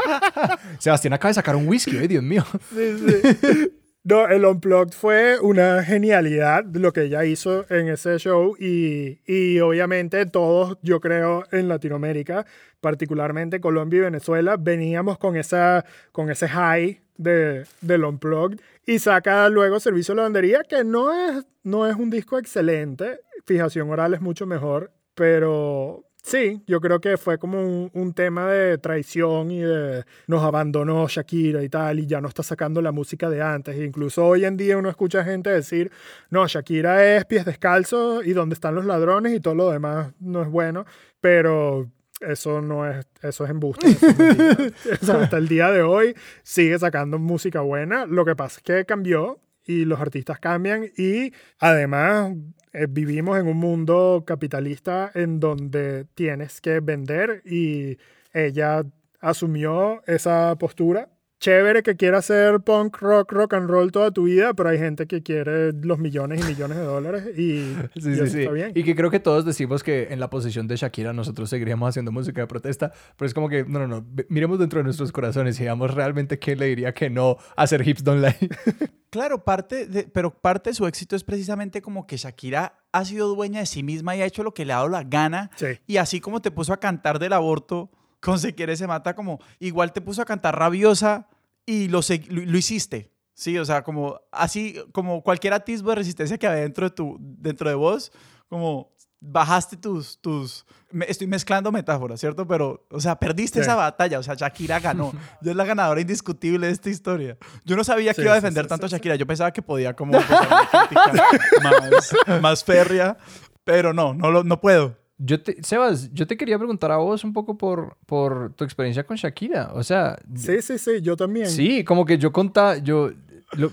Sebastián 0.79 1.13
acaba 1.13 1.31
de 1.31 1.35
sacar 1.35 1.57
un 1.57 1.69
whisky, 1.69 1.97
ay 1.99 2.09
Dios 2.09 2.23
mío. 2.23 2.45
Sí, 2.75 2.97
sí. 2.99 3.73
No, 4.03 4.27
el 4.27 4.47
Unplugged 4.47 4.95
fue 4.95 5.39
una 5.41 5.85
genialidad 5.85 6.65
lo 6.73 6.91
que 6.95 7.03
ella 7.03 7.23
hizo 7.27 7.67
en 7.71 7.89
ese 7.89 8.17
show 8.19 8.57
y, 8.59 9.19
y, 9.27 9.61
obviamente 9.61 10.25
todos, 10.25 10.79
yo 10.81 11.01
creo, 11.01 11.45
en 11.53 11.69
Latinoamérica, 11.69 12.47
particularmente 12.81 13.61
Colombia 13.61 13.99
y 13.99 14.03
Venezuela, 14.05 14.57
veníamos 14.59 15.19
con, 15.19 15.37
esa, 15.37 15.85
con 16.13 16.31
ese 16.31 16.49
high 16.49 16.99
de, 17.19 17.67
del 17.83 18.05
Unplugged 18.05 18.59
y 18.87 18.99
saca 19.01 19.47
luego 19.51 19.79
Servicio 19.79 20.15
de 20.15 20.17
Lavandería, 20.17 20.63
que 20.67 20.83
no 20.83 21.13
es, 21.13 21.45
no 21.63 21.87
es 21.87 21.95
un 21.95 22.09
disco 22.09 22.39
excelente, 22.39 23.21
Fijación 23.45 23.91
Oral 23.91 24.15
es 24.15 24.21
mucho 24.21 24.47
mejor, 24.47 24.93
pero 25.15 26.05
Sí, 26.23 26.63
yo 26.67 26.81
creo 26.81 27.01
que 27.01 27.17
fue 27.17 27.39
como 27.39 27.89
un, 27.93 28.13
tema 28.15 28.51
de 28.51 28.79
traición 28.79 29.51
y 29.51 29.61
de 29.61 30.05
nos 30.27 30.43
abandonó 30.43 31.07
Shakira 31.09 31.63
y 31.63 31.69
tal, 31.69 32.01
y 32.01 32.07
ya 32.07 32.21
no 32.21 32.29
está 32.29 32.43
sacando 32.43 32.83
la 32.83 32.93
música 32.93 33.31
de 33.31 33.41
antes. 33.41 33.77
E 33.77 33.85
incluso 33.85 34.27
hoy 34.27 34.45
en 34.45 34.57
día 34.57 34.77
uno 34.77 34.91
escucha 34.91 35.25
gente 35.25 35.51
decir, 35.51 35.91
no, 36.29 36.47
Shakira 36.47 37.17
es 37.17 37.25
pies 37.25 37.45
descalzos 37.45 38.27
y 38.27 38.33
donde 38.33 38.55
están 38.55 38.75
los 38.75 38.85
ladrones 38.85 39.35
y 39.35 39.41
todo 39.41 39.55
lo 39.55 39.71
demás 39.71 40.13
no 40.21 40.43
es 40.43 40.49
bueno, 40.49 40.85
pero 41.21 41.89
eso 42.21 42.61
no 42.61 42.87
es, 42.89 43.07
eso 43.23 43.45
es 43.45 43.51
embuste. 43.51 43.87
hasta 45.01 45.37
el 45.39 45.49
día 45.49 45.71
de 45.71 45.83
hoy 45.83 46.15
sigue 46.43 46.79
sacando 46.79 47.19
música 47.19 47.61
buena. 47.63 48.05
Lo 48.05 48.25
que 48.25 48.37
pasa 48.37 48.59
es 48.59 48.63
que 48.63 48.85
cambió 48.85 49.41
y 49.67 49.85
los 49.85 50.01
artistas 50.01 50.41
cambian 50.41 50.85
y 50.97 51.33
además 51.59 52.35
eh, 52.73 52.87
vivimos 52.89 53.39
en 53.39 53.47
un 53.49 53.57
mundo 53.57 54.25
capitalista 54.27 55.11
en 55.15 55.41
donde 55.41 56.07
tienes 56.15 56.61
que 56.61 56.81
vender 56.81 57.43
y 57.45 57.99
ella 58.33 58.85
asumió 59.21 60.03
esa 60.07 60.57
postura. 60.59 61.09
Chévere 61.41 61.83
que 61.83 61.97
quiera 61.97 62.19
hacer 62.19 62.61
punk 62.61 62.99
rock, 62.99 63.33
rock 63.33 63.55
and 63.55 63.71
roll 63.71 63.91
toda 63.91 64.11
tu 64.11 64.25
vida, 64.25 64.53
pero 64.53 64.69
hay 64.69 64.79
gente 64.79 65.07
que 65.07 65.23
quiere 65.23 65.73
los 65.73 65.99
millones 65.99 66.43
y 66.43 66.45
millones 66.45 66.77
de 66.77 66.85
dólares 66.85 67.39
y, 67.39 67.75
sí, 67.99 68.15
sí, 68.15 68.41
está 68.41 68.53
bien. 68.53 68.73
Y 68.75 68.85
que 68.85 68.95
creo 68.95 69.11
que 69.11 69.21
todos 69.21 69.47
decimos 69.47 69.83
que 69.83 70.09
en 70.11 70.21
la 70.21 70.29
posición 70.29 70.69
de 70.69 70.77
Shakira 70.77 71.15
nosotros 71.15 71.49
seguiríamos 71.49 71.89
haciendo 71.89 72.13
música 72.13 72.43
de 72.43 72.47
protesta, 72.47 72.93
pero 73.17 73.27
es 73.27 73.33
como 73.33 73.49
que, 73.49 73.65
no, 73.65 73.79
no, 73.79 73.87
no, 73.87 74.07
miremos 74.29 74.59
dentro 74.59 74.81
de 74.81 74.85
nuestros 74.85 75.13
corazones 75.13 75.59
y 75.59 75.63
digamos 75.63 75.95
realmente 75.95 76.39
quién 76.39 76.59
le 76.59 76.67
diría 76.67 76.93
que 76.93 77.09
no 77.09 77.39
hacer 77.57 77.89
hips 77.89 78.05
don't 78.05 78.23
lie. 78.23 78.37
Claro, 79.11 79.43
parte 79.43 79.87
de, 79.87 80.05
pero 80.05 80.31
parte 80.31 80.71
de 80.71 80.75
su 80.75 80.87
éxito 80.87 81.17
es 81.17 81.25
precisamente 81.25 81.83
como 81.83 82.07
que 82.07 82.17
Shakira 82.17 82.79
ha 82.93 83.05
sido 83.05 83.35
dueña 83.35 83.59
de 83.59 83.67
sí 83.67 83.83
misma 83.83 84.15
y 84.15 84.23
ha 84.23 84.25
hecho 84.25 84.45
lo 84.45 84.55
que 84.55 84.65
le 84.65 84.73
ha 84.73 84.77
dado 84.77 84.89
la 84.89 85.03
gana. 85.03 85.51
Y 85.89 85.97
así 85.97 86.21
como 86.21 86.41
te 86.41 86.53
puso 86.53 86.73
a 86.73 86.79
cantar 86.79 87.19
del 87.19 87.33
aborto 87.33 87.91
con 88.21 88.39
Se 88.39 88.55
quiere 88.55 88.77
se 88.77 88.87
mata, 88.87 89.15
como 89.15 89.41
igual 89.59 89.93
te 89.93 90.01
puso 90.01 90.23
a 90.23 90.27
cantar 90.27 90.59
rabiosa 90.59 91.29
y 91.67 91.89
lo, 91.89 92.01
lo, 92.29 92.59
hiciste. 92.59 93.13
Sí, 93.35 93.57
o 93.59 93.65
sea, 93.65 93.83
como 93.83 94.21
así, 94.33 94.77
como 94.93 95.23
cualquier 95.23 95.55
atisbo 95.55 95.91
de 95.91 95.97
resistencia 95.97 96.39
que 96.39 96.47
había 96.47 96.63
dentro 96.63 96.89
de, 96.89 96.95
tu, 96.95 97.17
dentro 97.21 97.69
de 97.69 97.75
vos, 97.75 98.13
como 98.49 98.93
bajaste 99.21 99.77
tus, 99.77 100.21
tus, 100.21 100.65
estoy 101.07 101.27
mezclando 101.27 101.71
metáforas, 101.71 102.19
¿cierto? 102.21 102.47
Pero, 102.47 102.87
o 102.91 103.01
sea, 103.01 103.17
perdiste 103.17 103.61
esa 103.61 103.75
batalla, 103.75 104.19
o 104.19 104.23
sea, 104.23 104.35
Shakira 104.35 104.81
ganó. 104.81 105.13
Yo 105.43 105.51
es 105.51 105.57
la 105.57 105.65
ganadora 105.65 106.01
indiscutible 106.01 106.67
de 106.67 106.73
esta 106.73 106.91
historia. 106.91 107.37
Yo 107.65 107.77
no 107.77 107.85
sabía 107.85 108.15
que 108.15 108.23
iba 108.23 108.33
a 108.33 108.37
defender 108.37 108.67
tanto 108.67 108.87
a 108.87 108.89
Shakira, 108.89 109.17
yo 109.17 109.27
pensaba 109.27 109.53
que 109.53 109.63
podía 109.63 109.95
como 109.95 110.13
más, 111.63 112.41
más 112.41 112.65
férrea, 112.65 113.17
pero 113.65 113.93
no, 113.93 114.15
no, 114.15 114.43
no 114.43 114.61
puedo. 114.61 115.00
Yo 115.23 115.43
te, 115.43 115.63
Sebas, 115.63 116.11
yo 116.15 116.27
te 116.27 116.37
quería 116.37 116.57
preguntar 116.57 116.91
a 116.91 116.97
vos 116.97 117.25
un 117.25 117.35
poco 117.35 117.59
por, 117.59 117.99
por 118.07 118.55
tu 118.55 118.65
experiencia 118.65 119.05
con 119.05 119.19
Shakira. 119.19 119.71
O 119.75 119.83
sea. 119.83 120.19
Sí, 120.35 120.63
sí, 120.63 120.79
sí, 120.79 121.03
yo 121.03 121.15
también. 121.15 121.47
Sí, 121.47 121.85
como 121.85 122.07
que 122.07 122.17
yo 122.17 122.33
contaba, 122.33 122.79
yo, 122.79 123.13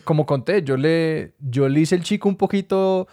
como 0.04 0.26
conté, 0.26 0.62
yo 0.64 0.76
le, 0.76 1.34
yo 1.40 1.70
le 1.70 1.80
hice 1.80 1.96
el 1.96 2.04
chico 2.04 2.28
un 2.28 2.36
poquito 2.36 3.08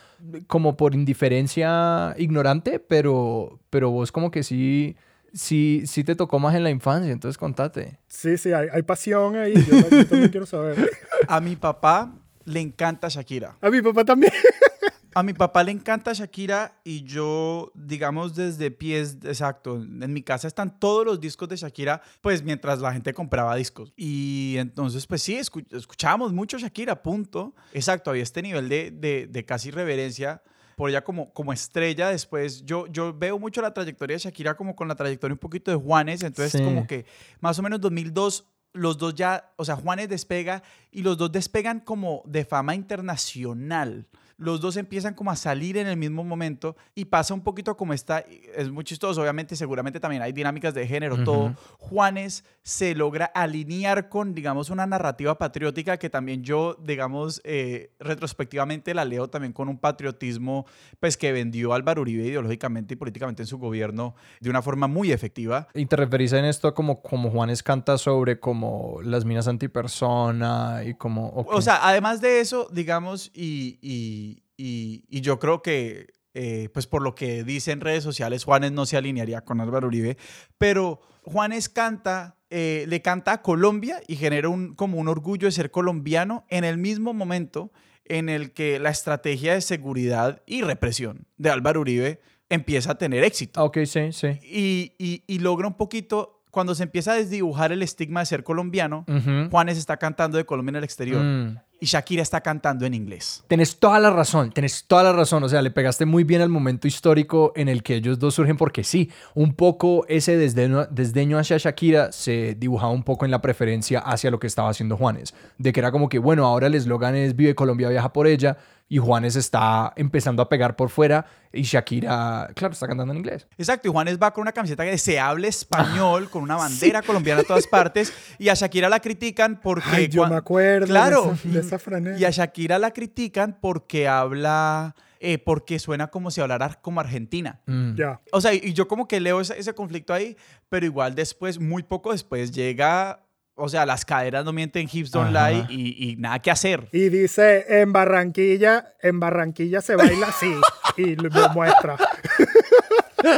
como 0.49 0.77
por 0.77 0.95
indiferencia 0.95 2.15
ignorante, 2.19 2.81
pero, 2.81 3.61
pero 3.71 3.91
vos 3.91 4.11
como 4.11 4.33
que 4.33 4.43
sí, 4.43 4.97
sí, 5.33 5.83
sí 5.87 6.03
te 6.03 6.17
tocó 6.17 6.41
más 6.41 6.55
en 6.55 6.65
la 6.65 6.71
infancia, 6.71 7.13
entonces 7.13 7.39
contate. 7.39 7.99
Sí, 8.09 8.37
sí, 8.37 8.53
hay, 8.53 8.69
hay 8.73 8.83
pasión 8.83 9.37
ahí, 9.37 9.55
yo, 9.55 10.05
también 10.07 10.31
quiero 10.31 10.47
saber. 10.47 10.91
A 11.29 11.41
mi 11.41 11.57
papá 11.57 12.13
le 12.45 12.61
encanta 12.61 13.09
Shakira. 13.09 13.57
A 13.61 13.71
mi 13.71 13.81
papá 13.81 14.05
también. 14.05 14.33
A 15.15 15.23
mi 15.23 15.33
papá 15.33 15.63
le 15.63 15.71
encanta 15.71 16.13
Shakira 16.13 16.81
y 16.83 17.05
yo, 17.05 17.71
digamos, 17.75 18.35
desde 18.35 18.73
pies, 18.73 19.19
exacto, 19.23 19.77
en 19.77 20.13
mi 20.13 20.23
casa 20.23 20.49
están 20.49 20.81
todos 20.81 21.07
los 21.07 21.21
discos 21.21 21.49
de 21.49 21.57
Shakira, 21.57 22.03
pues 22.21 22.43
mientras 22.43 22.81
la 22.81 22.93
gente 22.93 23.15
compraba 23.15 23.55
discos. 23.55 23.93
Y 23.97 24.57
entonces, 24.59 25.07
pues 25.07 25.23
sí, 25.23 25.37
escuchábamos 25.37 26.33
mucho 26.33 26.59
Shakira, 26.59 27.01
punto. 27.01 27.55
Exacto, 27.73 28.11
había 28.11 28.25
este 28.25 28.43
nivel 28.43 28.69
de, 28.69 28.91
de, 28.91 29.29
de 29.29 29.45
casi 29.45 29.71
reverencia 29.71 30.43
por 30.77 30.91
ella 30.91 31.05
como, 31.05 31.33
como 31.33 31.53
estrella. 31.53 32.09
Después 32.09 32.65
yo, 32.65 32.89
yo 32.89 33.17
veo 33.17 33.39
mucho 33.39 33.63
la 33.63 33.73
trayectoria 33.73 34.17
de 34.17 34.23
Shakira 34.23 34.57
como 34.57 34.75
con 34.75 34.89
la 34.89 34.97
trayectoria 34.97 35.35
un 35.35 35.39
poquito 35.39 35.71
de 35.71 35.77
Juanes, 35.77 36.23
entonces 36.23 36.61
como 36.61 36.89
que 36.89 37.07
más 37.41 37.57
o 37.59 37.63
menos 37.63 37.81
2002 37.81 38.47
los 38.73 38.99
dos 38.99 39.15
ya, 39.15 39.53
o 39.55 39.65
sea, 39.65 39.77
Juanes 39.77 40.09
despega 40.09 40.65
y 40.91 41.03
los 41.03 41.17
dos 41.17 41.31
despegan 41.31 41.79
como 41.79 42.23
de 42.27 42.45
fama 42.45 42.75
internacional 42.75 44.09
los 44.45 44.61
dos 44.61 44.77
empiezan 44.77 45.15
como 45.15 45.31
a 45.31 45.37
salir 45.37 45.77
en 45.77 45.87
el 45.87 45.97
mismo 45.97 46.23
momento 46.25 46.77
y 46.95 47.07
pasa 47.07 47.35
un 47.35 47.41
poquito 47.41 47.77
como 47.77 47.93
está, 47.93 48.25
es 48.57 48.71
muy 48.71 48.85
chistoso, 48.85 49.21
obviamente, 49.21 49.57
seguramente 49.57 50.01
también 50.01 50.23
hay 50.23 50.33
dinámicas 50.33 50.75
de 50.75 50.87
género, 50.87 51.25
todo. 51.25 51.55
Juanes 51.79 52.45
se 52.63 52.95
logra 52.95 53.27
alinear 53.27 54.09
con, 54.09 54.35
digamos, 54.35 54.71
una 54.71 54.87
narrativa 54.87 55.37
patriótica 55.39 55.99
que 55.99 56.11
también 56.11 56.43
yo, 56.43 56.77
digamos, 56.83 57.41
eh, 57.45 57.91
retrospectivamente 57.99 58.95
la 58.95 59.05
leo 59.05 59.29
también 59.29 59.53
con 59.53 59.69
un 59.69 59.79
patriotismo, 59.79 60.67
pues 61.01 61.17
que 61.17 61.33
vendió 61.33 61.73
Álvaro 61.75 62.03
Uribe 62.03 62.25
ideológicamente 62.25 62.95
y 62.95 62.97
políticamente 62.97 63.43
en 63.43 63.47
su 63.47 63.59
gobierno 63.59 64.15
de 64.41 64.51
una 64.51 64.63
forma 64.63 64.87
muy 64.87 65.13
efectiva. 65.13 65.69
¿Y 65.75 65.87
te 65.87 65.97
referís 65.97 66.33
en 66.33 66.45
esto 66.45 66.75
como, 66.75 67.03
como 67.03 67.31
Juanes 67.31 67.63
canta 67.63 67.99
sobre 67.99 68.41
como 68.41 68.99
las 69.03 69.25
minas 69.25 69.49
antipersona 69.49 70.83
y 70.85 70.95
como... 70.95 71.33
O 71.47 71.63
sea, 71.63 71.87
además 71.89 72.21
de 72.21 72.41
eso, 72.41 72.69
digamos, 72.73 73.31
y 73.35 73.55
y, 73.81 74.34
yo 74.57 75.39
creo 75.39 75.63
que, 75.63 76.15
eh, 76.35 76.69
pues 76.73 76.87
por 76.87 77.03
lo 77.03 77.15
que 77.15 77.45
dice 77.45 77.73
en 77.73 77.81
redes 77.81 78.05
sociales, 78.05 78.45
Juanes 78.45 78.73
no 78.73 78.87
se 78.87 78.97
alinearía 78.97 79.43
con 79.43 79.61
Álvaro 79.61 79.89
Uribe, 79.89 80.17
pero 80.59 81.01
Juanes 81.23 81.69
canta, 81.69 82.37
eh, 82.51 82.85
le 82.89 83.03
canta 83.03 83.33
a 83.33 83.43
Colombia 83.43 84.01
y 84.07 84.17
genera 84.17 84.49
un, 84.49 84.75
como 84.75 84.99
un 84.99 85.09
orgullo 85.09 85.47
de 85.47 85.53
ser 85.53 85.71
colombiano 85.71 86.45
en 86.49 86.65
el 86.65 86.79
mismo 86.79 87.15
momento 87.15 87.73
en 88.05 88.29
el 88.29 88.53
que 88.53 88.79
la 88.79 88.91
estrategia 88.91 89.55
de 89.55 89.61
seguridad 89.61 90.43
y 90.47 90.63
represión 90.63 91.27
de 91.39 91.51
Álvaro 91.51 91.81
Uribe 91.81 92.21
empieza 92.51 92.93
a 92.93 92.99
tener 92.99 93.25
éxito. 93.25 93.65
Ok, 93.65 93.79
sí, 93.87 94.13
sí. 94.13 94.39
Y, 94.43 95.23
y, 95.27 95.39
logra 95.39 95.67
un 95.67 95.75
poquito 95.75 96.43
cuando 96.51 96.75
se 96.75 96.83
empieza 96.83 97.13
a 97.13 97.15
desdibujar 97.17 97.73
el 97.73 97.83
estigma 97.83 98.21
de 98.21 98.27
ser 98.27 98.45
colombiano, 98.45 99.07
Juanes 99.51 99.79
está 99.79 99.97
cantando 99.97 100.37
de 100.37 100.45
Colombia 100.45 100.73
en 100.73 100.77
el 100.77 100.85
exterior. 100.85 101.23
Mm 101.23 101.57
y 101.85 101.87
Shakira 101.87 102.23
está 102.23 102.41
cantando 102.41 102.87
en 102.87 102.95
inglés. 102.95 103.45
Tenés 103.47 103.77
toda 103.77 104.01
la 104.01 104.09
razón, 104.09 104.51
tenés 104.53 104.85
toda 104.87 105.03
la 105.03 105.13
razón. 105.13 105.45
O 105.45 105.49
sea, 105.51 105.61
le 105.61 105.71
pegaste 105.71 106.07
muy 106.07 106.25
bien 106.25 106.41
al 106.41 106.49
momento 106.49 106.89
histórico 106.89 107.53
en 107.57 107.69
el 107.69 107.83
que 107.83 107.97
ellos 107.97 108.19
dos 108.19 108.35
surgen, 108.35 108.57
porque 108.57 108.85
sí, 108.85 109.11
un 109.35 109.53
poco 109.53 110.07
ese 110.09 110.39
desdeño, 110.39 110.87
desdeño 110.87 111.39
hacia 111.39 111.59
Shakira 111.59 112.11
se 112.11 112.55
dibujaba 112.59 112.91
un 112.91 113.03
poco 113.03 113.27
en 113.27 113.31
la 113.31 113.43
preferencia 113.43 113.99
hacia 113.99 114.31
lo 114.31 114.41
que 114.41 114.47
estaba 114.47 114.71
haciendo 114.71 114.97
Juanes. 114.97 115.35
De 115.59 115.75
que 115.75 115.81
era 115.81 115.93
como 115.93 116.09
que, 116.09 116.19
bueno, 116.19 116.47
ahora 116.47 116.69
el 116.69 116.75
eslogan 116.75 117.17
es 117.17 117.37
Vive 117.37 117.55
Colombia, 117.55 117.91
viaja 117.91 118.15
por 118.15 118.27
ella 118.27 118.57
y 118.89 118.99
Juanes 118.99 119.37
está 119.37 119.93
empezando 119.97 120.43
a 120.43 120.49
pegar 120.49 120.77
por 120.77 120.91
fuera 120.91 121.27
y 121.53 121.63
Shakira, 121.63 122.51
claro, 122.55 122.73
está 122.73 122.87
cantando 122.87 123.13
en 123.13 123.19
inglés. 123.19 123.47
Exacto, 123.57 123.89
y 123.89 123.91
Juanes 123.91 124.19
va 124.21 124.33
con 124.33 124.43
una 124.43 124.53
camiseta 124.53 124.85
que 124.85 124.99
se 124.99 125.19
hable 125.19 125.49
español, 125.49 126.29
con 126.31 126.43
una 126.43 126.57
bandera 126.57 127.01
colombiana 127.03 127.41
a 127.41 127.45
todas 127.45 127.67
partes, 127.67 128.13
y 128.39 128.49
a 128.49 128.55
Shakira 128.55 128.89
la 128.89 129.01
critican 129.01 129.61
porque... 129.61 129.89
Ay, 129.91 130.09
yo 130.09 130.27
me 130.27 130.37
acuerdo 130.37 130.87
claro, 130.87 131.37
de 131.45 131.61
esa, 131.61 131.79
Y 132.19 132.25
a 132.25 132.31
Shakira 132.31 132.79
la 132.79 132.91
critican 132.93 133.59
porque 133.61 134.09
habla... 134.09 134.95
Eh, 135.21 135.39
porque 135.39 135.79
suena 135.79 136.09
como 136.09 136.31
si 136.31 136.43
hablara 136.43 136.69
como 136.83 137.01
argentina. 137.01 137.63
Mm. 137.65 137.95
Ya. 137.95 138.21
O 138.31 138.43
sea, 138.43 138.53
y 138.53 138.75
yo 138.75 138.87
como 138.87 139.09
que 139.09 139.21
leo 139.21 139.41
ese, 139.41 139.59
ese 139.59 139.75
conflicto 139.75 140.13
ahí, 140.13 140.37
pero 140.69 140.85
igual 140.85 141.15
después, 141.15 141.59
muy 141.59 141.83
poco 141.83 142.13
después, 142.13 142.53
llega 142.53 143.24
o 143.57 143.69
sea, 143.69 143.87
las 143.87 144.05
caderas 144.05 144.45
no 144.45 144.53
mienten, 144.53 144.89
hips 144.91 145.11
don't 145.11 145.33
lie 145.33 145.65
y, 145.69 146.17
nada 146.19 146.41
que 146.41 146.51
hacer. 146.51 146.89
Y 146.93 147.09
dice, 147.09 147.81
en 147.81 147.93
Barranquilla, 147.93 148.95
en 149.01 149.21
Barranquilla 149.21 149.81
se 149.81 149.97
baila 149.97 150.29
así. 150.29 150.53
y 150.97 151.17
lo 151.17 151.31
muestra. 151.51 151.97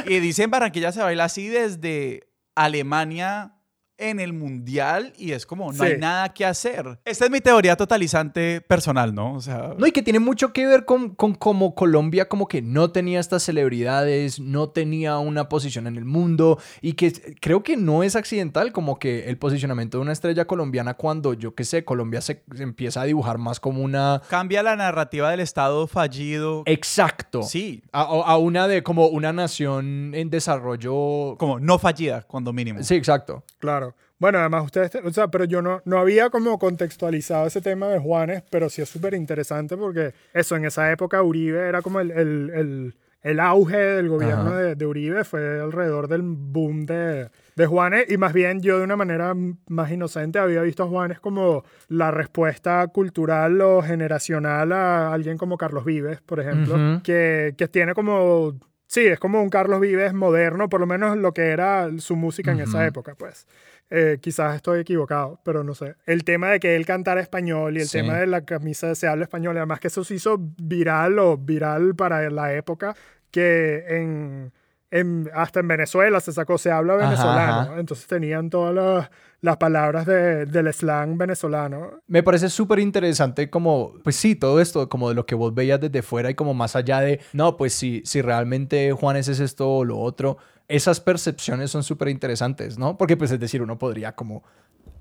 y 0.06 0.20
dice, 0.20 0.44
en 0.44 0.50
Barranquilla 0.50 0.92
se 0.92 1.02
baila 1.02 1.24
así 1.24 1.48
desde 1.48 2.28
Alemania 2.54 3.55
en 3.99 4.20
el 4.20 4.32
mundial 4.32 5.12
y 5.16 5.32
es 5.32 5.47
como, 5.47 5.72
no 5.72 5.78
Sí. 5.84 5.92
hay 5.92 5.99
nada 5.99 6.28
que 6.34 6.44
hacer. 6.44 6.99
Esta 7.05 7.24
es 7.24 7.30
mi 7.30 7.40
teoría 7.40 7.76
totalizante 7.76 8.61
personal, 8.61 9.14
¿no? 9.14 9.34
O 9.34 9.40
sea, 9.40 9.74
No, 9.78 9.86
y 9.86 9.92
que 9.92 10.03
tiene 10.03 10.18
mucho 10.18 10.53
que 10.53 10.66
ver 10.66 10.84
con, 10.84 11.14
con 11.14 11.34
cómo 11.34 11.74
Colombia 11.74 12.28
como 12.28 12.47
que 12.47 12.61
no 12.62 12.90
tenía 12.90 13.20
estas 13.20 13.42
celebridades, 13.42 14.38
no 14.40 14.68
tenía 14.68 15.18
una 15.18 15.49
posición 15.49 15.86
en 15.86 15.97
el 15.97 16.05
mundo 16.05 16.59
y 16.82 16.92
que 16.92 17.12
creo 17.40 17.62
que 17.62 17.76
no 17.76 18.03
es 18.03 18.16
accidental 18.16 18.72
como 18.72 18.99
que 18.99 19.28
el 19.28 19.38
posicionamiento 19.38 19.99
de 19.99 20.03
una 20.03 20.12
estrella 20.12 20.47
colombiana 20.47 20.94
cuando, 20.94 21.32
yo 21.34 21.55
qué 21.55 21.64
sé, 21.64 21.84
Colombia 21.84 22.20
se, 22.20 22.42
se 22.55 22.62
empieza 22.62 23.01
a 23.01 23.05
dibujar 23.05 23.38
más 23.38 23.61
como 23.61 23.82
una... 23.82 24.20
cambia 24.28 24.62
la 24.62 24.76
narrativa 24.76 25.30
del 25.30 25.40
Estado 25.40 25.86
fallido. 25.86 26.62
Exacto. 26.66 27.42
Sí, 27.42 27.82
A, 27.92 28.03
a 28.03 28.36
una 28.36 28.68
de 28.68 28.82
como 28.82 29.07
una 29.09 29.32
nación 29.32 30.12
en 30.14 30.30
desarrollo... 30.30 31.36
como 31.38 31.59
no 31.61 31.78
fallida, 31.78 32.22
cuando 32.22 32.53
mínimo. 32.53 32.82
Sí, 32.82 32.94
exacto. 32.94 33.42
Claro. 33.59 33.86
Bueno, 34.18 34.38
además 34.38 34.64
ustedes, 34.64 34.94
o 35.04 35.10
sea, 35.12 35.28
pero 35.28 35.44
yo 35.44 35.60
no, 35.60 35.82
no 35.84 35.98
había 35.98 36.30
como 36.30 36.58
contextualizado 36.58 37.46
ese 37.46 37.60
tema 37.60 37.88
de 37.88 37.98
Juanes, 37.98 38.42
pero 38.50 38.70
sí 38.70 38.80
es 38.80 38.88
súper 38.88 39.12
interesante 39.14 39.76
porque 39.76 40.14
eso, 40.32 40.56
en 40.56 40.64
esa 40.64 40.90
época 40.90 41.22
Uribe 41.22 41.68
era 41.68 41.82
como 41.82 42.00
el, 42.00 42.10
el, 42.12 42.50
el, 42.54 42.94
el 43.20 43.40
auge 43.40 43.76
del 43.76 44.08
gobierno 44.08 44.52
de, 44.56 44.74
de 44.74 44.86
Uribe, 44.86 45.24
fue 45.24 45.60
alrededor 45.60 46.08
del 46.08 46.22
boom 46.22 46.86
de, 46.86 47.28
de 47.56 47.66
Juanes 47.66 48.06
y 48.10 48.16
más 48.16 48.32
bien 48.32 48.62
yo 48.62 48.78
de 48.78 48.84
una 48.84 48.96
manera 48.96 49.34
más 49.68 49.90
inocente 49.90 50.38
había 50.38 50.62
visto 50.62 50.84
a 50.84 50.88
Juanes 50.88 51.20
como 51.20 51.64
la 51.88 52.10
respuesta 52.10 52.86
cultural 52.86 53.60
o 53.60 53.82
generacional 53.82 54.72
a 54.72 55.12
alguien 55.12 55.36
como 55.36 55.58
Carlos 55.58 55.84
Vives, 55.84 56.22
por 56.22 56.40
ejemplo, 56.40 56.76
Ujú. 56.76 57.02
que, 57.02 57.54
que 57.58 57.68
tiene 57.68 57.92
como... 57.92 58.54
Sí, 58.88 59.04
es 59.04 59.18
como 59.18 59.42
un 59.42 59.48
Carlos 59.50 59.80
Vives 59.80 60.14
moderno, 60.14 60.68
por 60.68 60.78
lo 60.78 60.86
menos 60.86 61.16
lo 61.16 61.34
que 61.34 61.48
era 61.48 61.90
su 61.98 62.14
música 62.14 62.52
en 62.52 62.60
esa 62.60 62.78
Ujú. 62.78 62.86
época, 62.86 63.14
pues. 63.16 63.48
Eh, 63.89 64.18
quizás 64.20 64.57
estoy 64.57 64.80
equivocado, 64.80 65.39
pero 65.45 65.62
no 65.62 65.74
sé. 65.74 65.95
El 66.07 66.24
tema 66.24 66.51
de 66.51 66.59
que 66.59 66.74
él 66.74 66.84
cantara 66.84 67.20
español 67.20 67.76
y 67.76 67.80
el 67.82 67.87
Sí. 67.87 67.99
tema 67.99 68.18
de 68.18 68.26
la 68.26 68.41
camisa 68.45 68.89
de 68.89 68.97
se 68.97 69.07
habla 69.07 69.24
español, 69.24 69.57
además 69.57 69.78
que 69.78 69.87
eso 69.89 70.03
se 70.03 70.14
hizo 70.14 70.39
viral 70.61 71.18
o 71.20 71.37
viral 71.37 71.95
para 71.95 72.28
la 72.30 72.53
época, 72.55 72.97
que 73.30 73.84
en, 73.89 74.53
en- 74.91 75.30
hasta 75.34 75.61
en 75.61 75.68
Venezuela 75.68 76.18
se 76.20 76.32
sacó 76.32 76.59
se 76.59 76.70
habla 76.72 76.95
Ajá, 76.95 77.05
venezolano. 77.05 77.61
ajá. 77.72 77.78
Entonces 77.80 78.07
tenían 78.09 78.51
todas 78.51 78.74
las, 78.74 79.11
las 79.41 79.57
palabras 79.59 80.05
de- 80.07 80.47
del 80.47 80.72
slang 80.72 81.16
venezolano. 81.16 82.01
Me 82.09 82.24
parece 82.24 82.49
súper 82.49 82.80
interesante 82.80 83.51
como, 83.51 83.95
pues 84.03 84.16
sí, 84.16 84.34
todo 84.34 84.61
esto, 84.61 84.89
como 84.89 85.09
de 85.11 85.14
lo 85.14 85.26
que 85.26 85.34
vos 85.37 85.55
veías 85.55 85.80
desde 85.80 86.03
fuera 86.03 86.28
y 86.30 86.34
como 86.34 86.55
más 86.55 86.74
allá 86.74 87.01
de, 87.01 87.20
no, 87.32 87.57
pues 87.57 87.72
si, 87.72 88.03
si 88.05 88.20
realmente 88.20 88.91
Juanes 88.93 89.28
es 89.28 89.39
esto 89.39 89.68
o 89.70 89.84
lo 89.84 89.99
otro, 89.99 90.39
esas 90.68 91.00
percepciones 91.00 91.70
son 91.70 91.82
súper 91.82 92.08
interesantes, 92.08 92.78
¿no? 92.78 92.96
Porque 92.96 93.16
pues 93.16 93.30
es 93.30 93.40
decir, 93.40 93.62
uno 93.62 93.78
podría 93.78 94.14
como 94.14 94.42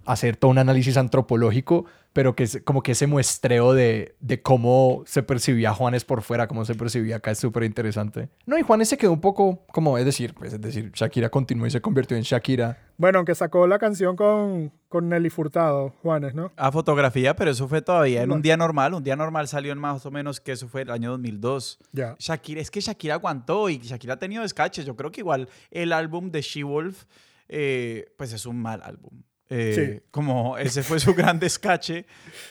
hacer 0.06 0.38
todo 0.38 0.52
un 0.52 0.58
análisis 0.58 0.98
antropológico, 0.98 1.86
pero 2.14 2.34
que 2.36 2.44
es 2.44 2.62
como 2.64 2.82
que 2.82 2.94
ese 2.94 3.08
muestreo 3.08 3.74
de, 3.74 4.16
de 4.22 4.42
cómo 4.42 5.04
se 5.06 5.22
percibía 5.22 5.74
Juanes 5.74 6.06
por 6.06 6.22
fuera, 6.22 6.48
cómo 6.48 6.64
se 6.64 6.74
percibía 6.76 7.18
acá 7.18 7.32
es 7.32 7.40
súper 7.40 7.64
interesante. 7.64 8.30
No, 8.46 8.58
y 8.58 8.62
Juanes 8.62 8.88
se 8.88 8.98
quedó 8.98 9.12
un 9.12 9.20
poco 9.20 9.66
como, 9.74 9.98
es 9.98 10.06
decir, 10.06 10.34
pues 10.34 10.54
es 10.54 10.62
decir, 10.62 10.92
Shakira 10.94 11.30
continuó 11.30 11.68
y 11.68 11.72
se 11.72 11.82
convirtió 11.82 12.16
en 12.16 12.24
Shakira. 12.24 12.78
Bueno, 12.98 13.18
aunque 13.20 13.36
sacó 13.36 13.68
la 13.68 13.80
canción 13.80 14.16
con, 14.16 14.72
con 14.88 15.10
Nelly 15.10 15.30
Furtado, 15.30 15.94
Juanes, 16.02 16.34
¿no? 16.34 16.54
A 16.56 16.72
fotografía, 16.72 17.36
pero 17.36 17.52
eso 17.52 17.68
fue 17.68 17.82
todavía 17.82 18.22
en 18.24 18.30
No. 18.30 18.36
un 18.36 18.42
día 18.42 18.56
normal. 18.56 18.94
Un 18.94 19.04
día 19.04 19.18
normal 19.18 19.50
salió 19.50 19.74
en 19.74 19.80
más 19.80 20.06
o 20.06 20.12
menos 20.12 20.40
que 20.40 20.54
eso 20.54 20.70
fue 20.70 20.84
el 20.84 20.92
año 20.92 21.12
2002. 21.12 21.80
Ya. 21.92 22.16
Shakira, 22.18 22.62
es 22.62 22.72
que 22.72 22.80
Shakira 22.80 23.16
aguantó 23.16 23.68
y 23.70 23.80
Shakira 23.80 24.14
ha 24.14 24.20
tenido 24.20 24.44
descaches. 24.44 24.86
Yo 24.86 24.96
creo 24.96 25.12
que 25.12 25.20
igual 25.20 25.50
el 25.70 25.92
álbum 25.92 26.32
de 26.32 26.42
She-Wolf, 26.42 27.04
eh, 27.50 28.06
pues 28.18 28.32
es 28.32 28.46
un 28.46 28.62
mal 28.62 28.82
álbum. 28.84 29.22
Eh, 29.50 30.00
Sí. 30.00 30.04
Como 30.10 30.58
ese 30.58 30.82
fue 30.82 31.00
su 31.00 31.14
gran 31.16 31.40
descache. 31.40 32.06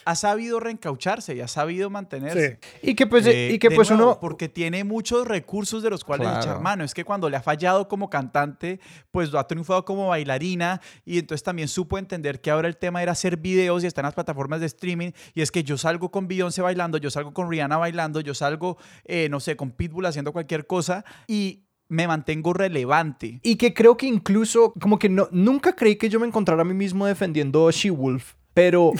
Ha 0.05 0.15
sabido 0.15 0.59
reencaucharse 0.61 1.35
y 1.35 1.41
ha 1.41 1.47
sabido 1.47 1.89
mantenerse. 1.89 2.59
Sí. 2.81 2.91
Y 2.91 2.95
que 2.95 3.05
pues, 3.05 3.25
Eh, 3.27 3.51
y 3.53 3.59
que 3.59 3.69
pues 3.71 3.89
nuevo, 3.91 4.11
uno... 4.11 4.19
Porque 4.19 4.47
tiene 4.47 4.83
muchos 4.83 5.27
recursos 5.27 5.83
de 5.83 5.89
los 5.89 6.03
cuales 6.05 6.27
Claro. 6.27 6.41
echar 6.41 6.61
mano. 6.61 6.83
Es 6.83 6.93
que 6.93 7.03
cuando 7.03 7.29
le 7.29 7.35
ha 7.37 7.41
fallado 7.41 7.87
como 7.89 8.09
cantante, 8.09 8.79
pues 9.11 9.31
lo 9.31 9.39
ha 9.39 9.47
triunfado 9.47 9.83
como 9.83 10.07
bailarina 10.07 10.79
y 11.03 11.19
entonces 11.19 11.43
también 11.43 11.67
supo 11.67 11.97
entender 11.97 12.39
que 12.39 12.49
ahora 12.51 12.67
el 12.69 12.77
tema 12.77 13.03
era 13.03 13.11
hacer 13.11 13.37
videos 13.37 13.83
y 13.83 13.87
está 13.87 14.01
en 14.01 14.05
las 14.05 14.13
plataformas 14.15 14.61
de 14.61 14.67
streaming. 14.67 15.11
Y 15.33 15.41
es 15.41 15.51
que 15.51 15.63
yo 15.63 15.77
salgo 15.77 16.11
con 16.11 16.27
Beyoncé 16.29 16.61
bailando, 16.61 16.97
yo 16.97 17.09
salgo 17.11 17.33
con 17.33 17.49
Rihanna 17.51 17.77
bailando, 17.77 18.21
yo 18.21 18.33
salgo, 18.33 18.77
eh, 19.03 19.27
no 19.29 19.39
sé, 19.41 19.55
con 19.57 19.71
Pitbull 19.71 20.05
haciendo 20.05 20.31
cualquier 20.31 20.65
cosa 20.65 21.03
y 21.27 21.63
me 21.87 22.07
mantengo 22.07 22.53
relevante. 22.53 23.39
Y 23.43 23.55
que 23.55 23.73
creo 23.73 23.97
que 23.97 24.07
incluso, 24.07 24.73
como 24.79 24.99
que 24.99 25.09
no, 25.09 25.27
nunca 25.31 25.75
creí 25.75 25.95
que 25.95 26.09
yo 26.09 26.19
me 26.19 26.27
encontrara 26.27 26.61
a 26.61 26.65
mí 26.65 26.73
mismo 26.73 27.05
defendiendo 27.05 27.69
She-Wolf. 27.71 28.33
Pero 28.55 28.93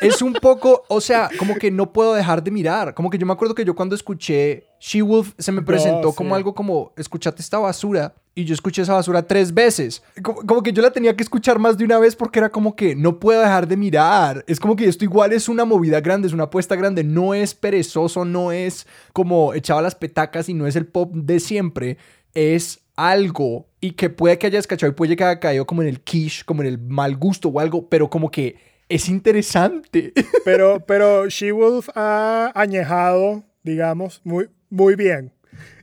es 0.00 0.22
un 0.22 0.32
poco, 0.32 0.82
o 0.88 1.02
sea, 1.02 1.28
como 1.38 1.56
que 1.56 1.70
no 1.70 1.92
puedo 1.92 2.14
dejar 2.14 2.42
de 2.42 2.50
mirar. 2.50 2.94
Como 2.94 3.10
que 3.10 3.18
yo 3.18 3.26
me 3.26 3.34
acuerdo 3.34 3.54
que 3.54 3.66
yo 3.66 3.74
cuando 3.74 3.94
escuché 3.94 4.64
She-Wolf 4.80 5.34
se 5.36 5.52
me 5.52 5.60
presentó 5.60 6.10
sí. 6.10 6.16
como 6.16 6.34
algo 6.34 6.54
como, 6.54 6.94
escuchate 6.96 7.42
esta 7.42 7.58
basura. 7.58 8.14
Y 8.34 8.44
yo 8.44 8.54
escuché 8.54 8.80
esa 8.80 8.94
basura 8.94 9.26
tres 9.26 9.52
veces. 9.52 10.02
Como, 10.22 10.40
como 10.46 10.62
que 10.62 10.72
yo 10.72 10.80
la 10.80 10.90
tenía 10.90 11.14
que 11.14 11.22
escuchar 11.22 11.58
más 11.58 11.76
de 11.76 11.84
una 11.84 11.98
vez 11.98 12.16
porque 12.16 12.38
era 12.38 12.48
como 12.48 12.74
que 12.74 12.96
no 12.96 13.20
puedo 13.20 13.42
dejar 13.42 13.68
de 13.68 13.76
mirar. 13.76 14.42
Es 14.46 14.58
como 14.58 14.74
que 14.74 14.86
esto 14.86 15.04
igual 15.04 15.34
es 15.34 15.50
una 15.50 15.66
movida 15.66 16.00
grande, 16.00 16.28
es 16.28 16.32
una 16.32 16.44
apuesta 16.44 16.74
grande. 16.74 17.04
No 17.04 17.34
es 17.34 17.54
perezoso, 17.54 18.24
no 18.24 18.52
es 18.52 18.86
como 19.12 19.52
echado 19.52 19.80
a 19.80 19.82
las 19.82 19.96
petacas 19.96 20.48
y 20.48 20.54
no 20.54 20.66
es 20.66 20.76
el 20.76 20.86
pop 20.86 21.12
de 21.14 21.40
siempre. 21.40 21.98
Es 22.32 22.80
algo 22.96 23.68
y 23.80 23.92
que 23.92 24.08
puede 24.08 24.38
que 24.38 24.46
hayas 24.46 24.66
cachado 24.66 24.90
y 24.90 24.94
puede 24.94 25.14
que 25.14 25.24
haya 25.24 25.38
caído 25.38 25.66
como 25.66 25.82
en 25.82 25.88
el 25.88 26.00
quiche, 26.00 26.42
como 26.44 26.62
en 26.62 26.68
el 26.68 26.78
mal 26.78 27.16
gusto 27.16 27.48
o 27.48 27.60
algo, 27.60 27.88
pero 27.88 28.08
como 28.08 28.30
que 28.30 28.56
es 28.88 29.08
interesante. 29.08 30.12
Pero, 30.44 30.80
pero 30.80 31.28
She-Wolf 31.28 31.90
ha 31.94 32.52
añejado, 32.54 33.44
digamos, 33.62 34.20
muy, 34.24 34.48
muy 34.70 34.94
bien. 34.94 35.32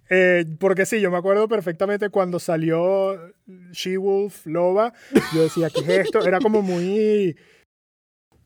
Eh, 0.09 0.45
porque 0.59 0.85
sí, 0.85 0.99
yo 1.01 1.11
me 1.11 1.17
acuerdo 1.17 1.47
perfectamente 1.47 2.09
cuando 2.09 2.39
salió 2.39 3.33
She-Wolf 3.71 4.45
Loba, 4.45 4.93
yo 5.33 5.43
decía, 5.43 5.69
¿qué 5.69 5.79
es 5.81 5.89
esto? 6.05 6.25
Era 6.25 6.39
como 6.39 6.61
muy... 6.61 7.35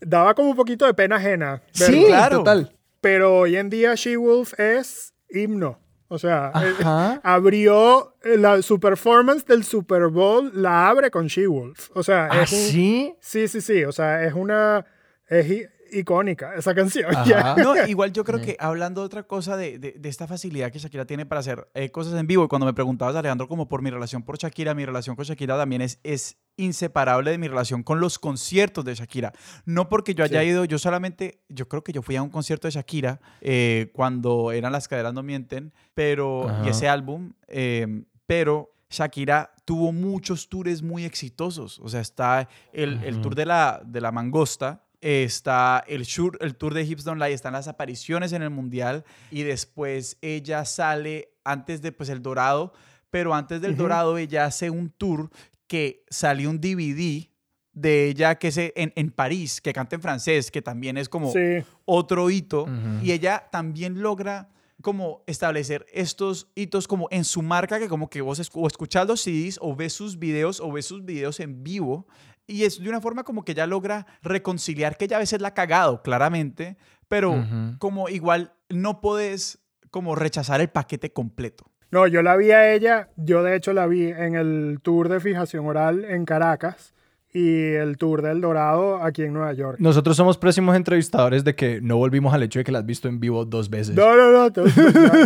Daba 0.02 0.34
como 0.34 0.52
un 0.52 0.56
poquito 0.56 0.86
de 0.86 0.94
pena 0.94 1.18
ajena. 1.18 1.62
sí, 1.72 2.06
claro. 2.06 2.40
total. 2.40 2.76
Pero 3.02 3.40
hoy 3.40 3.56
en 3.56 3.70
día 3.70 3.96
She-Wolf 3.96 4.60
es 4.60 5.14
himno. 5.30 5.80
O 6.10 6.18
sea, 6.18 6.52
eh, 6.56 7.20
abrió 7.24 8.16
eh, 8.24 8.38
la, 8.38 8.62
su 8.62 8.80
performance 8.80 9.46
del 9.46 9.64
Super 9.64 10.08
Bowl, 10.08 10.52
la 10.54 10.90
abre 10.90 11.12
con 11.12 11.28
She-Wolf. 11.28 11.92
O 11.94 12.04
sea, 12.04 12.28
¿Ah, 12.32 12.42
es 12.44 12.52
un- 12.52 12.58
sí? 12.60 13.14
Sí, 13.22 13.48
sí, 13.48 13.62
sí. 13.62 13.84
O 13.86 13.92
sea, 13.92 14.24
es 14.26 14.34
una. 14.34 14.86
Es 15.28 15.48
i- 15.50 15.66
icónica 15.92 16.54
esa 16.56 16.74
canción. 16.76 17.12
No, 17.58 17.88
igual 17.88 18.12
yo 18.14 18.24
creo 18.24 18.40
Sí. 18.40 18.46
que 18.46 18.58
hablando 18.60 19.02
de 19.02 19.06
otra 19.06 19.24
cosa, 19.24 19.56
de, 19.58 19.80
de- 19.80 19.94
de 19.98 20.10
esta 20.10 20.28
facilidad 20.28 20.72
que 20.72 20.80
Shakira 20.80 21.06
tiene 21.06 21.26
para 21.26 21.40
hacer 21.40 21.68
eh, 21.74 21.90
cosas 21.92 22.14
en 22.20 22.28
vivo, 22.28 22.44
y 22.46 22.48
cuando 22.48 22.66
me 22.66 22.74
preguntabas, 22.74 23.16
Alejandro, 23.16 23.48
como 23.48 23.68
por 23.68 23.82
mi 23.82 23.90
relación 23.90 24.24
por 24.24 24.38
Shakira, 24.38 24.74
mi 24.76 24.86
relación 24.86 25.16
con 25.16 25.26
Shakira 25.26 25.58
también 25.58 25.82
es, 25.82 26.00
es 26.04 26.38
inseparable 26.60 27.32
de 27.32 27.38
mi 27.38 27.48
relación 27.48 27.84
con 27.84 28.00
los 28.00 28.20
conciertos 28.20 28.86
de 28.86 28.96
Shakira. 28.96 29.34
No 29.66 29.90
porque 29.90 30.14
yo 30.14 30.24
haya 30.24 30.42
Sí. 30.42 30.48
ido, 30.48 30.66
yo 30.66 30.78
solamente, 30.78 31.42
yo 31.50 31.68
creo 31.68 31.84
que 31.84 31.92
yo 31.94 32.02
fui 32.02 32.16
a 32.16 32.22
un 32.22 32.30
concierto 32.30 32.68
de 32.68 32.72
Shakira 32.72 33.20
eh, 33.42 33.90
cuando 33.94 34.52
eran 34.52 34.72
Las 34.72 34.88
Caderas 34.88 35.14
No 35.14 35.24
Mienten, 35.24 35.74
pero, 35.94 36.48
Ajá. 36.50 36.66
y 36.66 36.70
ese 36.70 36.88
álbum, 36.88 37.34
eh, 37.48 38.04
pero 38.26 38.72
Shakira 38.90 39.52
tuvo 39.66 39.92
muchos 39.92 40.50
tours 40.50 40.82
muy 40.82 41.06
exitosos. 41.06 41.80
O 41.80 41.90
sea, 41.90 42.02
está 42.02 42.48
el, 42.74 43.04
el 43.04 43.22
tour 43.22 43.36
de 43.36 43.46
la, 43.46 43.82
de 43.86 44.02
la 44.02 44.12
mangosta, 44.12 44.84
está 45.02 45.84
el, 45.88 46.06
tour- 46.06 46.38
el 46.42 46.56
tour 46.56 46.74
de 46.74 46.84
Hips 46.84 47.04
Don't 47.04 47.22
Lie, 47.22 47.34
están 47.34 47.54
las 47.54 47.68
apariciones 47.68 48.34
en 48.34 48.42
el 48.42 48.50
Mundial 48.50 49.06
y 49.32 49.44
después 49.44 50.18
ella 50.22 50.66
sale 50.66 51.30
antes 51.44 51.82
de 51.82 51.92
pues 51.92 52.10
el 52.10 52.22
Dorado, 52.22 52.74
pero 53.10 53.34
antes 53.34 53.62
del. 53.62 53.76
Dorado 53.78 54.18
ella 54.18 54.46
hace 54.46 54.70
un 54.70 54.90
tour 54.90 55.30
que 55.70 56.04
salió 56.10 56.50
un 56.50 56.60
DVD 56.60 57.30
de 57.72 58.08
ella 58.10 58.36
que 58.36 58.50
es 58.50 58.58
en, 58.58 58.92
en 58.96 59.12
París, 59.12 59.62
que 59.62 59.72
canta 59.72 59.96
en 59.96 60.02
francés, 60.02 60.52
que 60.52 60.62
también 60.62 60.98
es 60.98 61.08
como 61.08 61.32
Sí. 61.32 61.64
otro 61.86 62.30
hito 62.30 62.66
y 63.02 63.12
ella 63.14 63.48
también 63.52 64.02
logra 64.02 64.50
como 64.82 65.24
establecer 65.28 65.86
estos 65.94 66.48
hitos 66.56 66.88
como 66.88 67.08
en 67.12 67.24
su 67.24 67.42
marca 67.42 67.80
que 67.80 67.88
como 67.88 68.10
que 68.10 68.22
vos 68.22 68.40
escu- 68.40 68.62
o 68.64 68.68
escuchás 68.68 69.08
los 69.08 69.22
CDs 69.22 69.60
o 69.62 69.76
ves 69.76 69.94
sus 69.94 70.18
videos 70.18 70.60
o 70.60 70.72
ves 70.72 70.86
sus 70.86 71.06
videos 71.06 71.40
en 71.40 71.64
vivo 71.64 72.08
y 72.48 72.64
es 72.64 72.80
de 72.82 72.90
una 72.90 73.00
forma 73.02 73.24
como 73.24 73.44
que 73.46 73.52
ella 73.52 73.68
logra 73.68 74.08
reconciliar 74.24 74.98
que 74.98 75.06
ella 75.06 75.18
a 75.18 75.20
veces 75.20 75.40
la 75.42 75.50
ha 75.50 75.54
cagado 75.54 76.02
claramente 76.02 76.78
pero 77.08 77.46
como 77.80 78.08
igual 78.10 78.54
no 78.70 79.02
puedes 79.02 79.60
como 79.92 80.16
rechazar 80.16 80.62
el 80.62 80.70
paquete 80.70 81.12
completo 81.14 81.69
No, 81.92 82.06
yo 82.08 82.22
la 82.22 82.36
vi 82.38 82.52
a 82.52 82.74
ella. 82.74 83.10
Yo, 83.18 83.42
de 83.44 83.56
hecho, 83.56 83.74
la 83.74 83.88
vi 83.88 84.08
en 84.10 84.36
el 84.36 84.80
tour 84.82 85.10
de 85.10 85.20
fijación 85.20 85.66
oral 85.66 86.06
en 86.06 86.26
Caracas 86.26 86.94
y 87.34 87.64
el 87.74 87.98
tour 87.98 88.22
del 88.22 88.42
Dorado 88.42 89.04
aquí 89.04 89.24
en 89.24 89.34
Nueva 89.34 89.54
York. 89.54 89.78
Nosotros 89.80 90.16
somos 90.18 90.38
pésimos 90.38 90.76
entrevistadores 90.76 91.44
de 91.44 91.56
que 91.56 91.80
no 91.82 91.98
volvimos 91.98 92.34
al 92.34 92.44
hecho 92.44 92.60
de 92.60 92.64
que 92.66 92.72
la 92.72 92.80
has 92.80 92.86
visto 92.86 93.08
en 93.08 93.20
vivo 93.20 93.46
dos 93.46 93.70
veces. 93.70 93.96
No, 93.96 94.16
no, 94.16 94.32
no. 94.50 94.66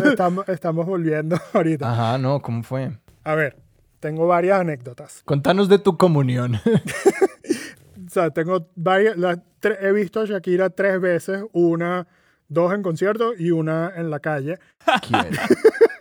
estamos, 0.09 0.47
estamos 0.49 0.85
volviendo 0.85 1.37
ahorita. 1.53 1.91
Ajá, 1.91 2.17
no, 2.17 2.41
¿cómo 2.41 2.63
fue? 2.63 2.91
A 3.23 3.35
ver, 3.35 3.57
tengo 3.99 4.27
varias 4.27 4.59
anécdotas. 4.59 5.21
Contanos 5.25 5.69
de 5.69 5.79
tu 5.79 5.97
comunión. 5.97 6.57
O 8.05 8.09
sea, 8.13 8.29
tengo 8.29 8.69
varias, 8.75 9.17
las 9.17 9.39
tre- 9.59 9.77
he 9.81 9.91
visto 9.91 10.19
a 10.21 10.25
Shakira 10.25 10.69
tres 10.69 11.01
veces, 11.01 11.43
una, 11.51 12.05
dos 12.47 12.71
en 12.73 12.83
concierto 12.83 13.33
y 13.35 13.49
una 13.49 13.91
en 13.95 14.11
la 14.11 14.19
calle. 14.19 14.59
¿Quién? 15.07 15.27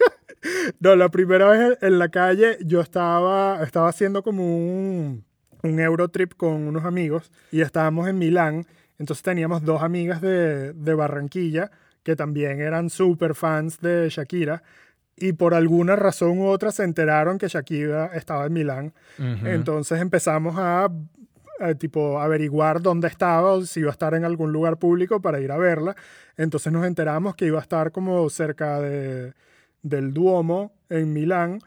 No, 0.81 0.97
la 0.97 1.09
primera 1.11 1.49
vez 1.49 1.79
en 1.83 1.99
la 1.99 2.09
calle 2.09 2.59
yo 2.65 2.81
estaba, 2.81 3.63
estaba 3.63 3.89
haciendo 3.89 4.23
como 4.23 4.45
un, 4.45 5.25
un 5.63 5.81
Eurotrip 5.81 6.35
con 6.35 6.67
unos 6.67 6.85
amigos 6.85 7.31
y 7.51 7.61
estábamos 7.61 8.09
en 8.09 8.19
Milán. 8.19 8.67
Entonces 8.99 9.23
teníamos 9.23 9.65
dos 9.65 9.83
amigas 9.83 10.21
de, 10.21 10.73
de 10.73 10.95
Barranquilla 10.95 11.71
que 12.03 12.17
también 12.17 12.61
eran 12.61 12.91
súper 12.91 13.35
fans 13.35 13.81
de 13.81 14.09
Shakira 14.11 14.63
y 15.17 15.33
por 15.35 15.55
alguna 15.55 15.97
razón 15.97 16.39
u 16.39 16.47
otra 16.47 16.73
se 16.73 16.85
enteraron 16.85 17.39
que 17.39 17.49
Shakira 17.49 18.07
estaba 18.15 18.47
en 18.47 18.53
Milán. 18.53 18.93
Ujú. 19.19 19.47
Entonces 19.47 20.01
empezamos 20.01 20.57
a, 20.59 20.91
a, 21.61 21.75
tipo 21.75 22.21
averiguar 22.21 22.81
dónde 22.81 23.09
estaba 23.09 23.53
o 23.53 23.63
si 23.63 23.81
iba 23.81 23.91
a 23.91 23.93
estar 23.93 24.15
en 24.15 24.25
algún 24.25 24.53
lugar 24.53 24.79
público 24.79 25.21
para 25.21 25.41
ir 25.41 25.53
a 25.53 25.59
verla. 25.59 25.95
Entonces 26.37 26.73
nos 26.73 26.87
enteramos 26.87 27.37
que 27.37 27.47
iba 27.47 27.59
a 27.59 27.63
estar 27.63 27.93
como 27.93 28.29
cerca 28.31 28.81
de, 28.81 29.33
del 29.83 30.13
Duomo 30.13 30.73
en 30.89 31.13
Milán 31.13 31.61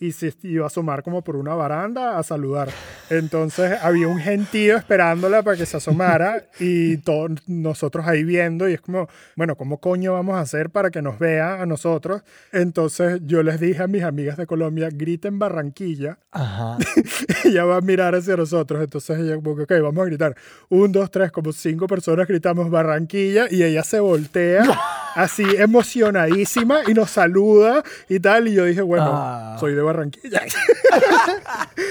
y 0.00 0.12
se 0.12 0.34
iba 0.44 0.64
a 0.64 0.68
asomar 0.68 1.02
como 1.02 1.22
por 1.22 1.36
una 1.36 1.54
baranda 1.54 2.18
a 2.18 2.22
saludar. 2.22 2.70
Entonces 3.10 3.78
había 3.82 4.08
un 4.08 4.18
gentío 4.18 4.78
esperándola 4.78 5.42
para 5.42 5.58
que 5.58 5.66
se 5.66 5.76
asomara 5.76 6.44
y 6.58 6.96
todos 6.98 7.32
nosotros 7.46 8.06
ahí 8.06 8.24
viendo 8.24 8.66
y 8.66 8.72
es 8.72 8.80
como, 8.80 9.08
bueno, 9.36 9.56
¿cómo 9.56 9.78
coño 9.78 10.14
vamos 10.14 10.36
a 10.36 10.40
hacer 10.40 10.70
para 10.70 10.90
que 10.90 11.02
nos 11.02 11.18
vea 11.18 11.60
a 11.60 11.66
nosotros? 11.66 12.22
Entonces 12.50 13.20
yo 13.26 13.42
les 13.42 13.60
dije 13.60 13.82
a 13.82 13.88
mis 13.88 14.02
amigas 14.02 14.38
de 14.38 14.46
Colombia, 14.46 14.88
griten 14.90 15.38
Barranquilla 15.38 16.18
Ajá. 16.30 16.78
ella 17.44 17.64
va 17.64 17.76
a 17.76 17.80
mirar 17.82 18.14
hacia 18.14 18.36
nosotros. 18.36 18.82
Entonces 18.82 19.18
ella 19.18 19.34
como 19.34 19.54
que, 19.54 19.62
ok, 19.64 19.72
vamos 19.82 20.02
a 20.02 20.06
gritar. 20.06 20.34
Un, 20.70 20.92
dos, 20.92 21.10
tres, 21.10 21.30
como 21.30 21.52
cinco 21.52 21.86
personas 21.86 22.26
gritamos 22.26 22.70
Barranquilla 22.70 23.48
y 23.50 23.62
ella 23.64 23.84
se 23.84 24.00
voltea 24.00 24.62
así 25.14 25.44
emocionadísima 25.58 26.80
y 26.86 26.94
nos 26.94 27.10
saluda 27.10 27.82
y 28.08 28.20
tal. 28.20 28.48
Y 28.48 28.54
yo 28.54 28.64
dije, 28.64 28.82
bueno, 28.82 29.10
Ah. 29.12 29.56
soy 29.58 29.74
de 29.74 29.82
Barranquilla. 29.82 30.42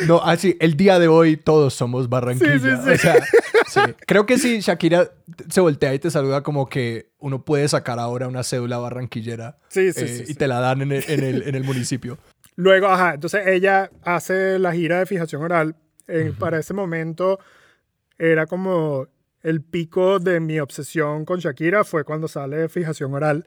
No, 0.07 0.21
así, 0.23 0.57
el 0.59 0.75
día 0.77 0.99
de 0.99 1.07
hoy 1.07 1.37
todos 1.37 1.73
somos 1.73 2.09
Barranquilla. 2.09 2.53
Sí, 2.53 2.59
sí, 2.59 2.69
sí. 2.83 2.89
O 2.91 2.97
sea, 2.97 3.15
sí. 3.67 3.93
Creo 4.05 4.25
que 4.25 4.37
si 4.37 4.59
Shakira 4.59 5.09
se 5.49 5.61
voltea 5.61 5.93
y 5.93 5.99
te 5.99 6.09
saluda 6.11 6.41
como 6.41 6.67
que 6.69 7.09
uno 7.19 7.43
puede 7.43 7.67
sacar 7.67 7.99
ahora 7.99 8.27
una 8.27 8.43
cédula 8.43 8.77
barranquillera 8.77 9.57
Sí, 9.69 9.91
sí, 9.93 10.05
eh, 10.05 10.25
y 10.27 10.33
te 10.35 10.47
la 10.47 10.59
dan 10.59 10.81
en 10.81 10.91
el, 10.93 11.03
en 11.07 11.23
el- 11.23 11.43
en 11.47 11.55
el 11.55 11.63
municipio. 11.63 12.17
Luego, 12.55 12.87
ajá, 12.87 13.13
entonces 13.15 13.45
ella 13.47 13.89
hace 14.03 14.59
la 14.59 14.73
gira 14.73 14.99
de 14.99 15.05
fijación 15.05 15.41
oral. 15.43 15.75
Para 16.39 16.57
ese 16.59 16.73
momento 16.73 17.39
era 18.17 18.47
como 18.47 19.07
el 19.41 19.61
pico 19.61 20.19
de 20.19 20.39
mi 20.39 20.59
obsesión 20.59 21.25
con 21.25 21.39
Shakira 21.39 21.83
fue 21.83 22.03
cuando 22.03 22.27
sale 22.27 22.69
fijación 22.69 23.13
oral. 23.13 23.45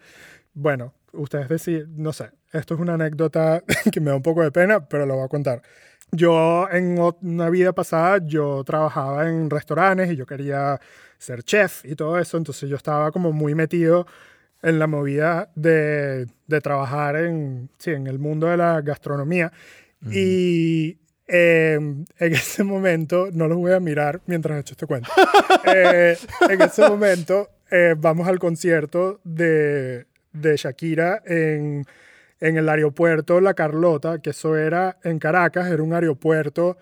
Bueno, 0.54 0.94
ustedes 1.12 1.48
deciden, 1.48 1.94
no 1.96 2.12
sé, 2.12 2.30
esto 2.52 2.74
es 2.74 2.80
una 2.80 2.94
anécdota 2.94 3.62
que 3.92 4.00
me 4.00 4.10
da 4.10 4.16
un 4.16 4.22
poco 4.22 4.42
de 4.42 4.52
pena, 4.52 4.88
pero 4.88 5.06
lo 5.06 5.16
voy 5.16 5.24
a 5.24 5.28
contar. 5.28 5.62
Yo 6.10 6.68
en 6.70 6.98
una 7.22 7.48
vida 7.48 7.72
pasada, 7.72 8.18
yo 8.24 8.62
trabajaba 8.64 9.28
en 9.28 9.48
restaurantes 9.48 10.10
y 10.10 10.16
yo 10.16 10.26
quería 10.26 10.78
ser 11.18 11.42
chef 11.42 11.84
y 11.84 11.94
todo 11.94 12.18
eso, 12.18 12.36
entonces 12.36 12.68
yo 12.68 12.76
estaba 12.76 13.10
como 13.12 13.32
muy 13.32 13.54
metido 13.54 14.06
en 14.62 14.78
la 14.78 14.86
movida 14.86 15.50
de, 15.54 16.26
de 16.46 16.60
trabajar 16.60 17.16
en, 17.16 17.70
sí, 17.78 17.90
en 17.90 18.06
el 18.06 18.18
mundo 18.18 18.46
de 18.46 18.56
la 18.56 18.80
gastronomía. 18.82 19.52
Y 20.10 20.98
eh, 21.28 21.74
en 21.74 22.32
ese 22.32 22.64
momento, 22.64 23.28
no 23.32 23.48
los 23.48 23.58
voy 23.58 23.72
a 23.72 23.80
mirar 23.80 24.20
mientras 24.26 24.60
echo 24.60 24.72
este 24.72 24.86
cuento. 24.86 25.10
Eh, 25.64 26.16
en 26.50 26.60
ese 26.60 26.88
momento 26.88 27.48
eh, 27.70 27.94
vamos 27.96 28.26
al 28.26 28.38
concierto 28.38 29.20
de, 29.22 30.06
de 30.32 30.56
Shakira 30.56 31.22
en, 31.24 31.84
en 32.40 32.56
el 32.56 32.68
aeropuerto 32.68 33.40
La 33.40 33.54
Carlota, 33.54 34.18
que 34.18 34.30
eso 34.30 34.56
era 34.56 34.98
en 35.04 35.18
Caracas, 35.18 35.70
era 35.70 35.82
un 35.82 35.94
aeropuerto. 35.94 36.78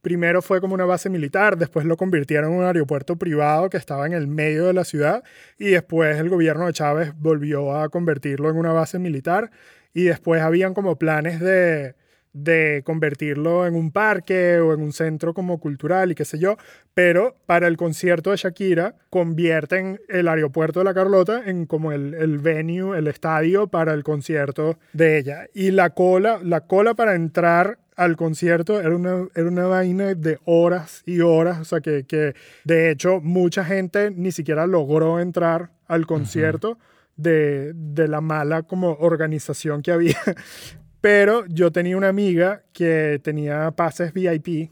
Primero 0.00 0.42
fue 0.42 0.60
como 0.60 0.74
una 0.74 0.84
base 0.84 1.10
militar, 1.10 1.58
después 1.58 1.84
lo 1.84 1.96
convirtieron 1.96 2.52
en 2.52 2.58
un 2.58 2.64
aeropuerto 2.64 3.16
privado 3.16 3.68
que 3.68 3.76
estaba 3.76 4.06
en 4.06 4.12
el 4.12 4.28
medio 4.28 4.66
de 4.66 4.72
la 4.74 4.84
ciudad 4.84 5.24
y 5.58 5.70
después 5.70 6.16
el 6.18 6.28
gobierno 6.28 6.66
de 6.66 6.72
Chávez 6.72 7.12
volvió 7.18 7.74
a 7.76 7.88
convertirlo 7.88 8.48
en 8.48 8.56
una 8.56 8.72
base 8.72 8.98
militar 8.98 9.50
y 9.92 10.04
después 10.04 10.40
habían 10.40 10.72
como 10.72 10.96
planes 10.96 11.40
de, 11.40 11.96
de 12.32 12.82
convertirlo 12.84 13.66
en 13.66 13.74
un 13.74 13.90
parque 13.90 14.60
o 14.60 14.72
en 14.72 14.82
un 14.82 14.92
centro 14.92 15.34
como 15.34 15.58
cultural 15.58 16.12
y 16.12 16.14
qué 16.14 16.24
sé 16.24 16.38
yo, 16.38 16.56
pero 16.94 17.36
para 17.46 17.66
el 17.66 17.76
concierto 17.76 18.30
de 18.30 18.36
Shakira 18.36 18.94
convierten 19.10 20.00
el 20.08 20.28
aeropuerto 20.28 20.80
de 20.80 20.84
la 20.84 20.94
Carlota 20.94 21.42
en 21.46 21.66
como 21.66 21.92
el, 21.92 22.14
el 22.14 22.38
venue, 22.38 22.96
el 22.98 23.08
estadio 23.08 23.66
para 23.66 23.94
el 23.94 24.04
concierto 24.04 24.78
de 24.92 25.18
ella. 25.18 25.46
Y 25.54 25.70
la 25.72 25.90
cola, 25.90 26.40
la 26.42 26.60
cola 26.62 26.94
para 26.94 27.14
entrar 27.14 27.78
al 27.96 28.16
concierto 28.16 28.80
era 28.80 28.96
una, 28.96 29.28
era 29.34 29.48
una 29.48 29.66
vaina 29.66 30.14
de 30.14 30.38
horas 30.44 31.02
y 31.04 31.20
horas, 31.20 31.58
o 31.60 31.64
sea 31.64 31.80
que, 31.80 32.04
que 32.04 32.34
de 32.64 32.90
hecho 32.90 33.20
mucha 33.20 33.64
gente 33.64 34.10
ni 34.10 34.32
siquiera 34.32 34.66
logró 34.66 35.20
entrar 35.20 35.70
al 35.86 36.06
concierto 36.06 36.78
de, 37.16 37.72
de 37.74 38.08
la 38.08 38.22
mala 38.22 38.62
como 38.62 38.92
organización 39.00 39.82
que 39.82 39.92
había. 39.92 40.16
Pero 41.00 41.44
yo 41.46 41.70
tenía 41.72 41.96
una 41.96 42.08
amiga 42.08 42.62
que 42.72 43.20
tenía 43.22 43.70
pases 43.72 44.12
VIP. 44.12 44.70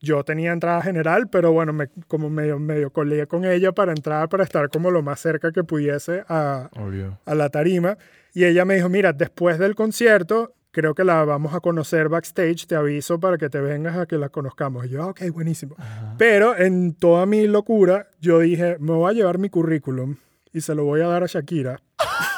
Yo 0.00 0.22
tenía 0.24 0.52
entrada 0.52 0.80
general, 0.82 1.28
pero 1.28 1.52
bueno, 1.52 1.72
me, 1.72 1.88
como 2.06 2.30
medio, 2.30 2.58
medio 2.60 2.90
colé 2.92 3.26
con 3.26 3.44
ella 3.44 3.72
para 3.72 3.92
entrar, 3.92 4.28
para 4.28 4.44
estar 4.44 4.68
como 4.70 4.90
lo 4.92 5.02
más 5.02 5.18
cerca 5.18 5.50
que 5.50 5.64
pudiese 5.64 6.22
a, 6.28 6.70
Obvio. 6.76 7.18
a 7.26 7.34
la 7.34 7.48
tarima. 7.48 7.98
Y 8.32 8.44
ella 8.44 8.64
me 8.64 8.76
dijo, 8.76 8.88
mira, 8.88 9.12
después 9.12 9.58
del 9.58 9.74
concierto, 9.74 10.54
creo 10.70 10.94
que 10.94 11.02
la 11.02 11.24
vamos 11.24 11.52
a 11.52 11.58
conocer 11.60 12.08
backstage, 12.08 12.66
te 12.68 12.76
aviso 12.76 13.18
para 13.18 13.38
que 13.38 13.48
te 13.50 13.60
vengas 13.60 13.96
a 13.96 14.06
que 14.06 14.18
la 14.18 14.28
conozcamos. 14.28 14.86
Y 14.86 14.90
yo, 14.90 15.02
"Ah, 15.02 15.06
ok, 15.08 15.22
buenísimo. 15.32 15.74
Pero 16.16 16.56
en 16.56 16.94
toda 16.94 17.26
mi 17.26 17.48
locura, 17.48 18.06
yo 18.20 18.38
dije, 18.38 18.76
me 18.78 18.92
voy 18.92 19.10
a 19.10 19.14
llevar 19.14 19.38
mi 19.38 19.48
currículum 19.48 20.14
y 20.52 20.60
se 20.60 20.76
lo 20.76 20.84
voy 20.84 21.00
a 21.00 21.08
dar 21.08 21.24
a 21.24 21.26
Shakira 21.26 21.80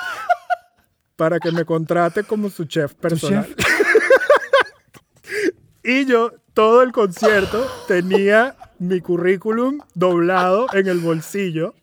para 1.21 1.39
que 1.39 1.53
me 1.53 1.67
contrate 1.67 2.25
como 2.25 2.49
su 2.49 2.65
chef 2.65 2.95
personal. 2.95 3.47
y 5.85 6.07
yo 6.07 6.33
todo 6.55 6.81
el 6.81 6.93
concierto 6.93 7.71
tenía 7.87 8.57
mi 8.79 9.03
currículum 9.03 9.81
doblado 9.93 10.67
en 10.73 10.87
el 10.89 11.01
bolsillo, 11.01 11.75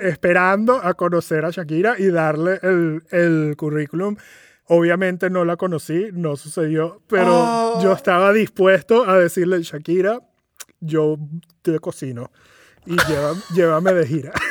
esperando 0.00 0.80
a 0.82 0.94
conocer 0.94 1.44
a 1.44 1.50
Shakira 1.50 1.96
y 1.98 2.06
darle 2.06 2.58
el, 2.62 3.02
el 3.10 3.54
currículum. 3.58 4.16
Obviamente 4.68 5.28
no 5.28 5.44
la 5.44 5.58
conocí, 5.58 6.08
no 6.14 6.36
sucedió, 6.36 7.02
pero 7.08 7.82
yo 7.82 7.92
estaba 7.92 8.32
dispuesto 8.32 9.06
a 9.06 9.18
decirle, 9.18 9.62
Shakira, 9.62 10.20
yo 10.80 11.18
te 11.60 11.78
cocino 11.80 12.30
y 12.86 12.96
lleva- 12.96 13.34
llévame 13.54 13.92
de 13.92 14.06
gira. 14.06 14.32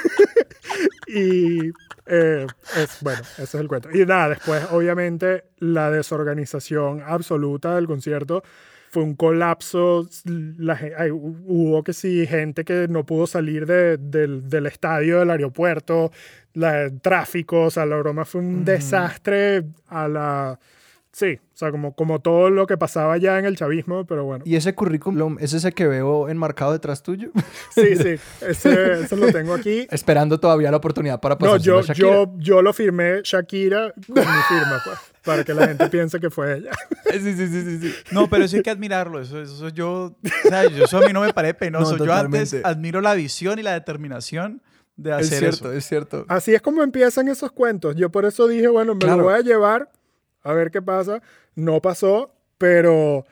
y 1.13 1.71
eh, 2.07 2.47
es, 2.77 2.97
bueno, 3.01 3.19
ese 3.33 3.43
es 3.43 3.55
el 3.55 3.67
cuento. 3.67 3.89
Y 3.91 4.05
nada, 4.05 4.29
después 4.29 4.63
obviamente 4.71 5.43
la 5.59 5.91
desorganización 5.91 7.01
absoluta 7.05 7.75
del 7.75 7.87
concierto 7.87 8.43
fue 8.89 9.03
un 9.03 9.15
colapso. 9.15 10.07
La 10.25 10.75
ge- 10.75 10.93
ay, 10.97 11.09
hu- 11.11 11.41
hubo 11.45 11.83
que 11.83 11.93
sí, 11.93 12.25
gente 12.27 12.63
que 12.65 12.87
no 12.89 13.05
pudo 13.05 13.27
salir 13.27 13.65
de- 13.65 13.97
del, 13.97 14.49
del 14.49 14.65
estadio 14.65 15.19
del 15.19 15.29
aeropuerto, 15.31 16.11
la, 16.53 16.83
el 16.83 16.99
tráfico, 17.01 17.63
o 17.63 17.71
sea, 17.71 17.85
la 17.85 17.97
broma 17.97 18.25
fue 18.25 18.41
un 18.41 18.65
desastre 18.65 19.63
a 19.87 20.07
la... 20.07 20.59
Sí, 21.13 21.39
o 21.53 21.57
sea, 21.57 21.71
como, 21.71 21.93
como 21.93 22.21
todo 22.21 22.49
lo 22.49 22.65
que 22.67 22.77
pasaba 22.77 23.17
ya 23.17 23.37
en 23.37 23.43
el 23.43 23.57
chavismo, 23.57 24.05
pero 24.05 24.23
bueno. 24.23 24.45
¿Y 24.47 24.55
ese 24.55 24.73
currículum 24.73 25.37
es 25.41 25.51
ese 25.51 25.73
que 25.73 25.85
veo 25.85 26.29
enmarcado 26.29 26.71
detrás 26.71 27.03
tuyo? 27.03 27.31
Sí, 27.75 27.95
sí, 27.97 28.15
ese, 28.41 29.01
ese 29.01 29.17
lo 29.17 29.31
tengo 29.31 29.53
aquí. 29.53 29.87
Esperando 29.91 30.39
todavía 30.39 30.71
la 30.71 30.77
oportunidad 30.77 31.19
para 31.19 31.35
No, 31.35 31.39
pasárselo 31.39 31.75
yo, 31.75 31.79
a 31.79 31.81
Shakira. 31.83 32.07
yo, 32.09 32.33
yo 32.37 32.61
lo 32.61 32.71
firmé 32.73 33.21
Shakira 33.23 33.93
con 34.07 34.15
mi 34.15 34.21
firma, 34.47 34.81
pues, 34.85 34.97
para 35.25 35.43
que 35.43 35.53
la 35.53 35.67
gente 35.67 35.87
piense 35.89 36.17
que 36.19 36.29
fue 36.29 36.57
ella. 36.59 36.71
Sí, 37.11 37.19
sí, 37.19 37.35
sí, 37.35 37.61
sí, 37.61 37.79
sí. 37.81 37.93
No, 38.11 38.29
pero 38.29 38.45
eso 38.45 38.55
hay 38.55 38.63
que 38.63 38.69
admirarlo. 38.69 39.19
Eso, 39.19 39.41
eso 39.41 39.67
yo, 39.67 40.15
o 40.45 40.47
sea, 40.47 40.65
yo- 40.69 40.85
eso 40.85 40.97
a 40.97 41.01
mí 41.01 41.11
no 41.11 41.19
me 41.19 41.33
parece 41.33 41.55
penoso. 41.55 41.97
No, 41.97 42.05
yo 42.05 42.13
antes 42.13 42.51
totalmente. 42.51 42.61
admiro 42.69 43.01
la 43.01 43.15
visión 43.15 43.59
y 43.59 43.63
la 43.63 43.73
determinación 43.73 44.61
de 44.95 45.09
Es 45.11 45.17
hacer 45.27 45.39
cierto, 45.39 45.55
eso. 45.67 45.73
es 45.73 45.85
cierto. 45.85 46.25
Así 46.29 46.53
es 46.55 46.61
como 46.61 46.83
empiezan 46.83 47.27
esos 47.27 47.51
cuentos. 47.51 47.97
Yo 47.97 48.09
por 48.09 48.23
eso 48.23 48.47
dije, 48.47 48.69
bueno, 48.69 48.93
me 48.93 48.99
Claro. 48.99 49.17
lo 49.17 49.23
voy 49.25 49.33
a 49.33 49.41
llevar 49.41 49.89
a 50.43 50.53
ver 50.53 50.71
qué 50.71 50.81
pasa. 50.81 51.21
No 51.55 51.81
pasó, 51.81 52.33
pero 52.57 53.25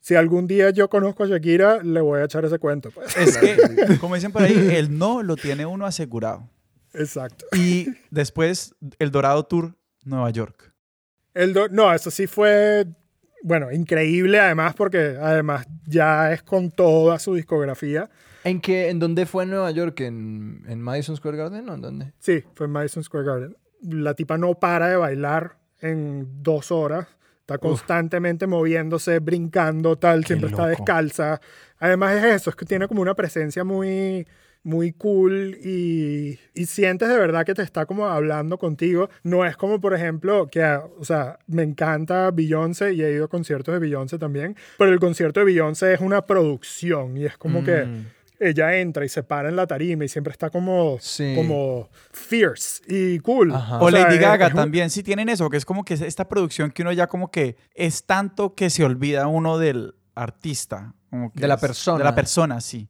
si 0.00 0.14
algún 0.14 0.46
día 0.46 0.70
yo 0.70 0.88
conozco 0.88 1.24
a 1.24 1.26
Shakira, 1.26 1.82
le 1.82 2.00
voy 2.00 2.20
a 2.20 2.24
echar 2.24 2.44
ese 2.44 2.58
cuento. 2.58 2.90
Pues. 2.90 3.16
Es 3.16 3.36
que, 3.38 3.98
como 4.00 4.14
dicen 4.14 4.32
por 4.32 4.42
ahí, 4.42 4.70
el 4.74 4.96
no 4.98 5.22
lo 5.22 5.36
tiene 5.36 5.66
uno 5.66 5.86
asegurado. 5.86 6.48
Exacto. 6.94 7.44
Y 7.56 7.88
después, 8.10 8.74
el 8.98 9.10
Dorado 9.10 9.44
Tour, 9.44 9.74
Nueva 10.04 10.30
York. 10.30 10.72
El 11.34 11.52
do- 11.52 11.68
no, 11.68 11.92
eso 11.92 12.10
sí 12.10 12.26
fue 12.26 12.86
bueno, 13.42 13.70
increíble 13.70 14.40
además 14.40 14.74
porque 14.74 15.16
además 15.20 15.66
ya 15.86 16.32
es 16.32 16.42
con 16.42 16.70
toda 16.70 17.18
su 17.18 17.34
discografía. 17.34 18.10
¿En 18.42 18.60
qué, 18.60 18.88
en 18.88 18.98
dónde 18.98 19.26
fue 19.26 19.44
en 19.44 19.50
Nueva 19.50 19.70
York? 19.70 20.00
¿En, 20.00 20.64
en 20.66 20.80
Madison 20.80 21.16
Square 21.16 21.36
Garden 21.36 21.68
o 21.68 21.74
en 21.74 21.80
dónde? 21.80 22.12
Sí, 22.18 22.42
fue 22.54 22.66
en 22.66 22.72
Madison 22.72 23.04
Square 23.04 23.26
Garden. 23.26 23.56
La 23.82 24.14
tipa 24.14 24.38
no 24.38 24.54
para 24.54 24.88
de 24.88 24.96
bailar 24.96 25.58
en 25.80 26.42
dos 26.42 26.70
horas. 26.70 27.08
Está 27.40 27.58
constantemente 27.58 28.46
moviéndose, 28.48 29.20
brincando, 29.20 29.96
tal. 29.96 30.24
siempre 30.24 30.50
está 30.50 30.62
loco. 30.62 30.70
descalza. 30.70 31.40
Además 31.78 32.16
es 32.16 32.24
eso, 32.24 32.50
es 32.50 32.56
que 32.56 32.64
tiene 32.66 32.88
como 32.88 33.02
una 33.02 33.14
presencia 33.14 33.62
muy, 33.62 34.26
muy 34.64 34.90
cool 34.92 35.56
y, 35.62 36.40
y 36.54 36.66
sientes 36.66 37.08
de 37.08 37.16
verdad 37.16 37.46
que 37.46 37.54
te 37.54 37.62
está 37.62 37.86
como 37.86 38.06
hablando 38.08 38.58
contigo. 38.58 39.10
No 39.22 39.44
es 39.46 39.56
como, 39.56 39.80
por 39.80 39.94
ejemplo, 39.94 40.48
que, 40.48 40.64
o 40.64 41.04
sea, 41.04 41.38
me 41.46 41.62
encanta 41.62 42.32
Beyoncé 42.32 42.94
y 42.94 43.04
he 43.04 43.12
ido 43.12 43.26
a 43.26 43.28
conciertos 43.28 43.72
de 43.74 43.78
Beyoncé 43.78 44.18
también, 44.18 44.56
pero 44.76 44.90
el 44.90 44.98
concierto 44.98 45.38
de 45.38 45.46
Beyoncé 45.46 45.94
es 45.94 46.00
una 46.00 46.22
producción 46.26 47.16
y 47.16 47.26
es 47.26 47.36
como 47.38 47.62
que 47.62 47.84
Mm. 47.86 48.06
Ella 48.40 48.76
entra 48.76 49.04
y 49.04 49.08
se 49.08 49.22
para 49.22 49.48
en 49.48 49.56
la 49.56 49.66
tarima 49.66 50.04
y 50.04 50.08
siempre 50.08 50.32
está 50.32 50.50
como, 50.50 50.98
Sí. 51.00 51.32
como 51.36 51.88
fierce 52.12 52.82
y 52.88 53.18
cool. 53.20 53.52
Ajá. 53.54 53.78
O 53.80 53.90
sea, 53.90 54.02
Lady 54.04 54.14
es- 54.16 54.20
Gaga 54.20 54.46
es 54.48 54.54
también, 54.54 54.90
sí 54.90 55.02
tienen 55.02 55.28
eso, 55.28 55.48
que 55.50 55.56
es 55.56 55.64
como 55.64 55.84
que 55.84 55.94
es 55.94 56.00
esta 56.00 56.28
producción 56.28 56.70
que 56.70 56.82
uno 56.82 56.92
ya 56.92 57.06
como 57.06 57.30
que 57.30 57.56
es 57.74 58.04
tanto 58.04 58.54
que 58.54 58.70
se 58.70 58.84
olvida 58.84 59.26
uno 59.26 59.58
del 59.58 59.94
artista. 60.14 60.94
como 61.10 61.32
que 61.32 61.40
De 61.40 61.48
la 61.48 61.54
es- 61.54 61.60
persona. 61.60 61.98
De 61.98 62.04
la 62.04 62.14
persona, 62.14 62.60
sí. 62.60 62.88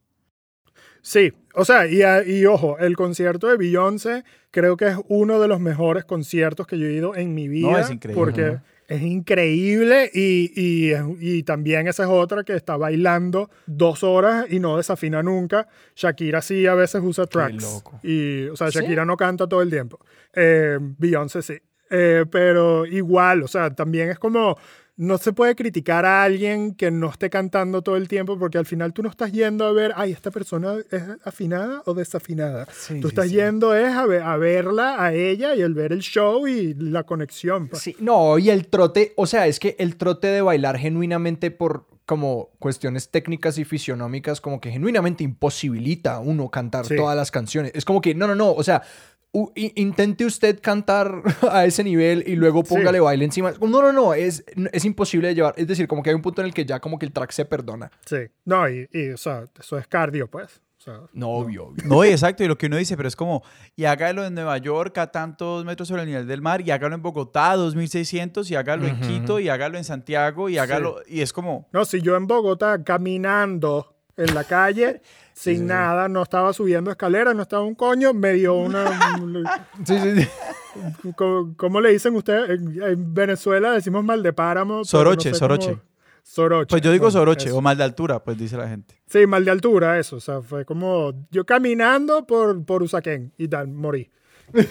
Sí, 1.01 1.31
o 1.53 1.63
sea, 1.63 1.87
y, 1.87 2.01
a- 2.01 2.23
y 2.27 2.45
ojo, 2.45 2.77
el 2.79 2.97
concierto 2.97 3.47
de 3.47 3.55
Beyoncé 3.55 4.23
creo 4.51 4.75
que 4.75 4.87
es 4.87 4.97
uno 5.07 5.39
de 5.39 5.47
los 5.47 5.59
mejores 5.61 6.03
conciertos 6.03 6.67
que 6.67 6.77
yo 6.77 6.87
he 6.87 6.93
ido 6.93 7.15
en 7.15 7.33
mi 7.33 7.47
vida. 7.47 7.79
es 7.79 7.89
increíble. 7.91 8.19
Porque 8.19 8.45
Ajá. 8.45 8.63
Es 8.87 9.01
increíble 9.01 10.09
y, 10.13 10.51
y, 10.55 10.93
y 11.19 11.43
también 11.43 11.87
esa 11.87 12.03
es 12.03 12.09
otra 12.09 12.43
que 12.43 12.53
está 12.53 12.77
bailando 12.77 13.49
dos 13.65 14.03
horas 14.03 14.45
y 14.49 14.59
no 14.59 14.77
desafina 14.77 15.21
nunca. 15.21 15.67
Shakira 15.95 16.41
sí 16.41 16.65
a 16.65 16.73
veces 16.73 17.01
usa 17.03 17.25
tracks. 17.25 17.61
loco. 17.61 17.99
Y, 18.03 18.47
o 18.47 18.55
sea, 18.55 18.71
¿Sí? 18.71 18.79
Shakira 18.79 19.03
no 19.05 19.17
canta 19.17 19.47
todo 19.47 19.61
el 19.61 19.69
tiempo. 19.69 19.99
Eh, 20.33 20.77
Beyoncé 20.79 21.41
sí. 21.41 21.57
Eh, 21.89 22.25
pero 22.29 22.85
igual, 22.85 23.43
o 23.43 23.47
sea, 23.47 23.73
también 23.73 24.09
es 24.09 24.19
como, 24.19 24.57
no 24.97 25.17
se 25.19 25.31
puede 25.31 25.55
criticar 25.55 26.05
a 26.05 26.23
alguien 26.23 26.73
que 26.73 26.89
no 26.89 27.09
esté 27.11 27.29
cantando 27.29 27.83
todo 27.83 27.95
el 27.97 28.07
tiempo 28.07 28.37
porque 28.39 28.57
al 28.57 28.65
final 28.65 28.93
tú 28.93 29.03
no 29.03 29.09
estás 29.09 29.31
yendo 29.31 29.65
a 29.65 29.71
ver, 29.71 29.93
ay, 29.95 30.11
esta 30.11 30.31
persona 30.31 30.73
es 30.91 31.03
afinada 31.23 31.83
o 31.85 31.93
desafinada. 31.93 32.67
tú 32.99 33.07
estás 33.07 33.29
yendo 33.29 33.75
es 33.75 33.93
a, 33.93 34.05
ver- 34.07 34.23
a 34.23 34.37
verla, 34.37 35.03
a 35.03 35.13
ella 35.13 35.53
y 35.55 35.61
el 35.61 35.75
ver 35.75 35.91
el 35.93 35.99
show 36.01 36.47
y 36.47 36.73
la 36.73 37.03
conexión. 37.03 37.67
pues. 37.67 37.83
Sí, 37.83 37.95
no, 37.99 38.39
y 38.39 38.49
el 38.49 38.67
trote, 38.67 39.13
o 39.17 39.27
sea, 39.27 39.45
es 39.47 39.59
que 39.59 39.75
el 39.77 39.97
trote 39.97 40.27
de 40.27 40.41
bailar 40.41 40.77
genuinamente 40.79 41.51
por 41.51 41.85
como 42.07 42.51
cuestiones 42.57 43.09
técnicas 43.11 43.57
y 43.57 43.65
fisionómicas, 43.65 44.39
como 44.41 44.61
que 44.61 44.71
genuinamente 44.71 45.23
imposibilita 45.25 46.15
a 46.15 46.19
uno 46.19 46.49
cantar 46.49 46.85
Sí. 46.85 46.95
todas 46.95 47.15
las 47.17 47.31
canciones. 47.31 47.71
Es 47.75 47.83
como 47.85 47.99
que, 48.01 48.15
no, 48.15 48.27
no, 48.27 48.33
no, 48.35 48.51
o 48.53 48.63
sea, 48.63 48.81
u- 49.31 49.51
intente 49.55 50.25
usted 50.25 50.59
cantar 50.61 51.21
a 51.51 51.65
ese 51.65 51.83
nivel 51.83 52.23
y 52.27 52.35
luego 52.35 52.63
Sí. 52.65 52.73
póngale 52.75 52.99
baile 52.99 53.25
encima. 53.25 53.51
No, 53.61 53.67
no, 53.81 53.91
no, 53.91 54.13
es, 54.13 54.43
es 54.71 54.85
imposible 54.85 55.27
de 55.29 55.35
llevar. 55.35 55.53
Es 55.57 55.67
decir, 55.67 55.87
como 55.87 56.01
que 56.03 56.09
hay 56.09 56.15
un 56.15 56.21
punto 56.21 56.41
en 56.41 56.47
el 56.47 56.53
que 56.53 56.65
ya 56.65 56.79
como 56.79 56.97
que 56.99 57.05
el 57.05 57.11
track 57.11 57.31
se 57.31 57.45
perdona. 57.45 57.91
Sí. 58.05 58.17
No, 58.45 58.67
y, 58.69 58.87
y, 58.91 59.09
o 59.09 59.17
sea, 59.17 59.45
eso 59.59 59.77
es 59.77 59.87
cardio, 59.87 60.27
pues. 60.29 60.61
O 60.79 60.79
sea, 60.89 61.01
No, 61.11 61.29
obvio, 61.29 61.65
obvio. 61.65 61.83
No, 61.85 62.05
y 62.05 62.09
exacto, 62.09 62.43
y 62.43 62.47
lo 62.47 62.57
que 62.57 62.67
uno 62.67 62.77
dice, 62.77 62.95
pero 62.95 63.09
es 63.09 63.15
como, 63.15 63.43
y 63.75 63.85
hágalo 63.85 64.23
en 64.25 64.35
Nueva 64.35 64.57
York 64.59 64.95
a 64.99 65.07
tantos 65.11 65.65
metros 65.65 65.87
sobre 65.87 66.03
el 66.03 66.07
nivel 66.07 66.27
del 66.27 66.41
mar, 66.41 66.61
y 66.61 66.69
hágalo 66.71 66.93
en 66.95 67.01
Bogotá 67.01 67.51
a 67.51 67.55
2600, 67.57 68.49
y 68.51 68.55
hágalo 68.55 68.85
en. 68.87 68.99
Quito, 69.01 69.39
y 69.39 69.49
hágalo 69.49 69.77
en 69.79 69.83
Santiago, 69.83 70.49
y 70.49 70.57
hágalo, 70.59 70.97
y 71.07 71.21
es 71.21 71.33
como, 71.33 71.67
No, 71.73 71.83
si 71.83 72.01
yo 72.01 72.15
en 72.15 72.27
Bogotá 72.27 72.83
caminando 72.83 73.96
en 74.17 74.33
la 74.35 74.43
calle 74.43 75.01
sin 75.33 75.53
sí, 75.53 75.59
sí. 75.59 75.65
nada, 75.65 76.09
no 76.09 76.23
estaba 76.23 76.51
subiendo 76.51 76.89
escaleras, 76.89 77.35
no 77.35 77.43
estaba 77.43 77.63
un 77.63 77.75
coño, 77.75 78.13
me 78.13 78.33
dio 78.33 78.55
una... 78.57 78.89
Sí, 79.85 79.97
sí, 79.99 80.21
sí. 80.21 80.29
¿Cómo, 81.15 81.53
cómo 81.55 81.79
le 81.81 81.91
dicen 81.91 82.15
ustedes? 82.15 82.49
En, 82.49 82.81
en 82.81 83.13
Venezuela 83.13 83.71
decimos 83.71 84.03
mal 84.03 84.21
de 84.23 84.33
páramo. 84.33 84.73
pero 84.73 84.79
no 84.79 84.85
Soroche, 84.85 85.29
sé 85.33 85.35
soroche. 85.35 85.69
cómo- 85.71 85.81
Soroche. 86.23 86.67
pues 86.69 86.81
yo 86.81 86.91
digo 86.91 87.03
bueno, 87.05 87.19
soroche, 87.19 87.47
eso. 87.47 87.57
o 87.57 87.61
mal 87.61 87.77
de 87.77 87.83
altura, 87.85 88.21
pues 88.21 88.37
dice 88.37 88.57
la 88.57 88.67
gente. 88.67 88.95
Sí, 89.07 89.25
mal 89.25 89.45
de 89.45 89.51
altura, 89.51 89.97
eso. 89.97 90.17
O 90.17 90.19
sea, 90.19 90.41
fue 90.41 90.65
como 90.65 91.13
yo 91.31 91.45
caminando 91.45 92.27
por, 92.27 92.65
por 92.65 92.83
Usaquén 92.83 93.31
y 93.37 93.47
tal, 93.47 93.69
morí. 93.69 94.11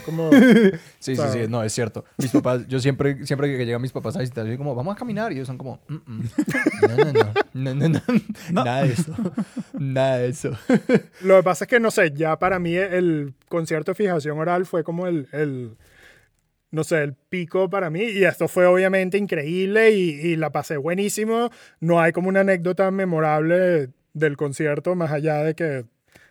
Como, 0.04 0.30
Sí, 0.98 1.16
sí, 1.16 1.22
sí, 1.32 1.38
no, 1.48 1.62
es 1.62 1.72
cierto. 1.72 2.04
Mis 2.18 2.30
papás, 2.30 2.66
yo 2.68 2.80
siempre, 2.80 3.24
siempre 3.26 3.56
que 3.56 3.64
llegan 3.66 3.82
mis 3.82 3.92
papás 3.92 4.16
a 4.16 4.20
visitar, 4.20 4.44
yo 4.44 4.50
digo 4.50 4.62
como, 4.64 4.74
vamos 4.74 4.94
a 4.94 4.98
caminar. 4.98 5.32
Y 5.32 5.36
ellos 5.36 5.46
son 5.46 5.58
como, 5.58 5.80
"Mm, 5.88 5.94
mm. 6.06 6.24
no, 6.88 6.96
no, 6.96 7.12
no, 7.12 7.74
no, 7.74 7.74
no, 7.74 7.88
no, 7.88 8.00
No. 8.52 8.64
nada 8.64 8.82
de 8.84 8.92
eso, 8.92 9.14
nada 9.78 10.18
de 10.18 10.28
eso. 10.28 10.50
Lo 11.22 11.36
que 11.38 11.42
pasa 11.42 11.64
es 11.64 11.68
que, 11.68 11.80
no 11.80 11.90
sé, 11.90 12.12
ya 12.14 12.38
para 12.38 12.58
mí 12.58 12.74
el 12.74 13.34
concierto 13.48 13.92
de 13.92 13.96
fijación 13.96 14.38
oral 14.38 14.66
fue 14.66 14.82
como 14.84 15.06
el, 15.06 15.28
el 15.32 15.76
no 16.70 16.84
sé, 16.84 17.02
el 17.02 17.14
pico 17.14 17.70
para 17.70 17.90
mí. 17.90 18.02
Y 18.02 18.24
esto 18.24 18.48
fue 18.48 18.66
obviamente 18.66 19.18
increíble 19.18 19.92
y, 19.92 20.10
y 20.10 20.36
la 20.36 20.50
pasé 20.50 20.76
buenísimo. 20.76 21.50
No 21.80 22.00
hay 22.00 22.12
como 22.12 22.28
una 22.28 22.40
anécdota 22.40 22.90
memorable 22.90 23.90
del 24.14 24.36
concierto, 24.36 24.94
más 24.94 25.10
allá 25.12 25.42
de 25.42 25.54
que, 25.54 25.84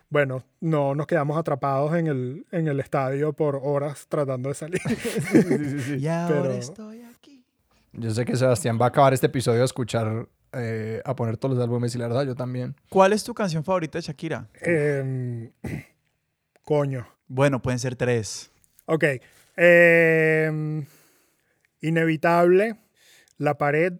bueno, 0.09 0.43
no 0.61 0.95
nos 0.95 1.07
quedamos 1.07 1.37
atrapados 1.37 1.95
en 1.95 2.07
el, 2.07 2.45
en 2.51 2.67
el 2.67 2.79
estadio 2.79 3.33
por 3.33 3.59
horas 3.61 4.05
tratando 4.07 4.49
de 4.49 4.55
salir. 4.55 4.81
Y 5.99 6.07
ahora 6.07 6.41
pero- 6.43 6.51
estoy 6.53 7.01
aquí. 7.03 7.43
Yo 7.93 8.11
sé 8.11 8.25
que 8.25 8.35
Sebastián 8.35 8.77
va 8.79 8.85
a 8.85 8.89
acabar 8.89 9.13
este 9.13 9.27
episodio 9.27 9.61
a 9.61 9.65
escuchar, 9.65 10.27
eh, 10.51 11.01
a 11.05 11.15
poner 11.15 11.37
todos 11.37 11.55
los 11.55 11.63
álbumes 11.63 11.95
y 11.95 11.97
la 11.97 12.07
verdad, 12.07 12.25
yo 12.25 12.35
también. 12.35 12.75
¿Cuál 12.89 13.13
es 13.13 13.23
tu 13.23 13.33
canción 13.33 13.63
favorita 13.63 13.97
de 13.97 14.01
Shakira? 14.01 14.49
Em, 14.61 15.49
coño. 16.63 17.07
Bueno, 17.27 17.61
pueden 17.61 17.79
ser 17.79 17.95
tres. 17.95 18.51
Ok. 18.85 19.03
em, 19.57 20.85
inevitable, 21.81 22.75
La 23.37 23.57
Pared 23.57 23.93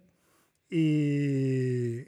y 0.70 2.04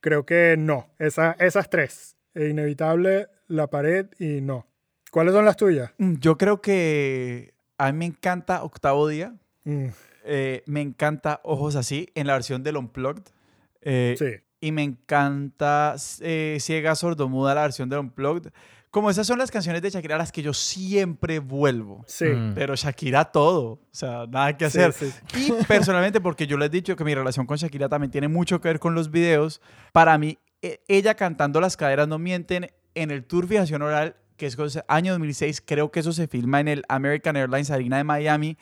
creo 0.00 0.24
que 0.24 0.54
no. 0.58 0.88
Esa- 0.98 1.32
esas 1.38 1.68
tres. 1.68 2.13
Inevitable, 2.34 3.28
La 3.48 3.68
Pared 3.68 4.06
y 4.18 4.40
no. 4.40 4.66
¿Cuáles 5.10 5.32
son 5.34 5.44
las 5.44 5.56
tuyas? 5.56 5.92
Mm, 5.98 6.14
Yo 6.20 6.36
creo 6.38 6.60
que 6.60 7.54
a 7.78 7.92
mí 7.92 7.98
me 7.98 8.04
encanta 8.06 8.62
Octavo 8.64 9.06
Día. 9.08 9.34
Mm, 9.64 9.86
eh, 10.24 10.62
me 10.66 10.80
encanta 10.80 11.40
Ojos 11.44 11.76
Así 11.76 12.08
en 12.14 12.26
la 12.26 12.32
versión 12.34 12.62
del 12.62 12.76
Unplugged. 12.76 13.24
eh, 13.82 14.14
sí. 14.18 14.26
Y 14.60 14.72
me 14.72 14.82
encanta 14.82 15.94
eh, 16.20 16.56
Ciega 16.58 16.94
Sordomuda, 16.94 17.54
la 17.54 17.62
versión 17.62 17.88
del 17.90 17.98
Unplugged. 17.98 18.50
Como 18.90 19.10
esas 19.10 19.26
son 19.26 19.38
las 19.38 19.50
canciones 19.50 19.82
de 19.82 19.90
Shakira 19.90 20.14
a 20.14 20.18
las 20.18 20.32
que 20.32 20.40
yo 20.40 20.54
siempre 20.54 21.38
vuelvo. 21.40 22.02
Sí. 22.06 22.24
Mm. 22.26 22.54
Pero 22.54 22.74
Shakira 22.74 23.26
todo. 23.26 23.64
O 23.72 23.80
sea, 23.90 24.24
nada 24.26 24.56
que 24.56 24.70
Sí, 24.70 24.78
hacer. 24.80 24.92
sí. 24.92 25.12
Y 25.36 25.64
personalmente, 25.64 26.20
porque 26.20 26.46
yo 26.46 26.56
les 26.56 26.68
he 26.68 26.70
dicho 26.70 26.96
que 26.96 27.04
mi 27.04 27.14
relación 27.14 27.44
con 27.44 27.56
Shakira 27.58 27.88
también 27.90 28.10
tiene 28.10 28.28
mucho 28.28 28.60
que 28.60 28.68
ver 28.68 28.78
con 28.78 28.94
los 28.94 29.10
videos, 29.10 29.60
para 29.92 30.16
mí, 30.16 30.30
e- 30.30 30.38
ella 30.88 31.14
cantando 31.14 31.60
Las 31.60 31.76
caderas 31.76 32.08
no 32.08 32.18
mienten 32.18 32.68
en 32.94 33.10
el 33.10 33.24
Tour 33.24 33.46
Fijación 33.46 33.82
Oral, 33.82 34.16
que 34.36 34.46
es 34.46 34.56
año 34.88 35.12
2006, 35.12 35.62
creo 35.64 35.90
que 35.90 36.00
eso 36.00 36.12
se 36.12 36.26
filma 36.26 36.60
en 36.60 36.68
el 36.68 36.84
American 36.88 37.36
Airlines 37.36 37.70
Arena 37.70 37.98
de 37.98 38.04
Miami. 38.04 38.56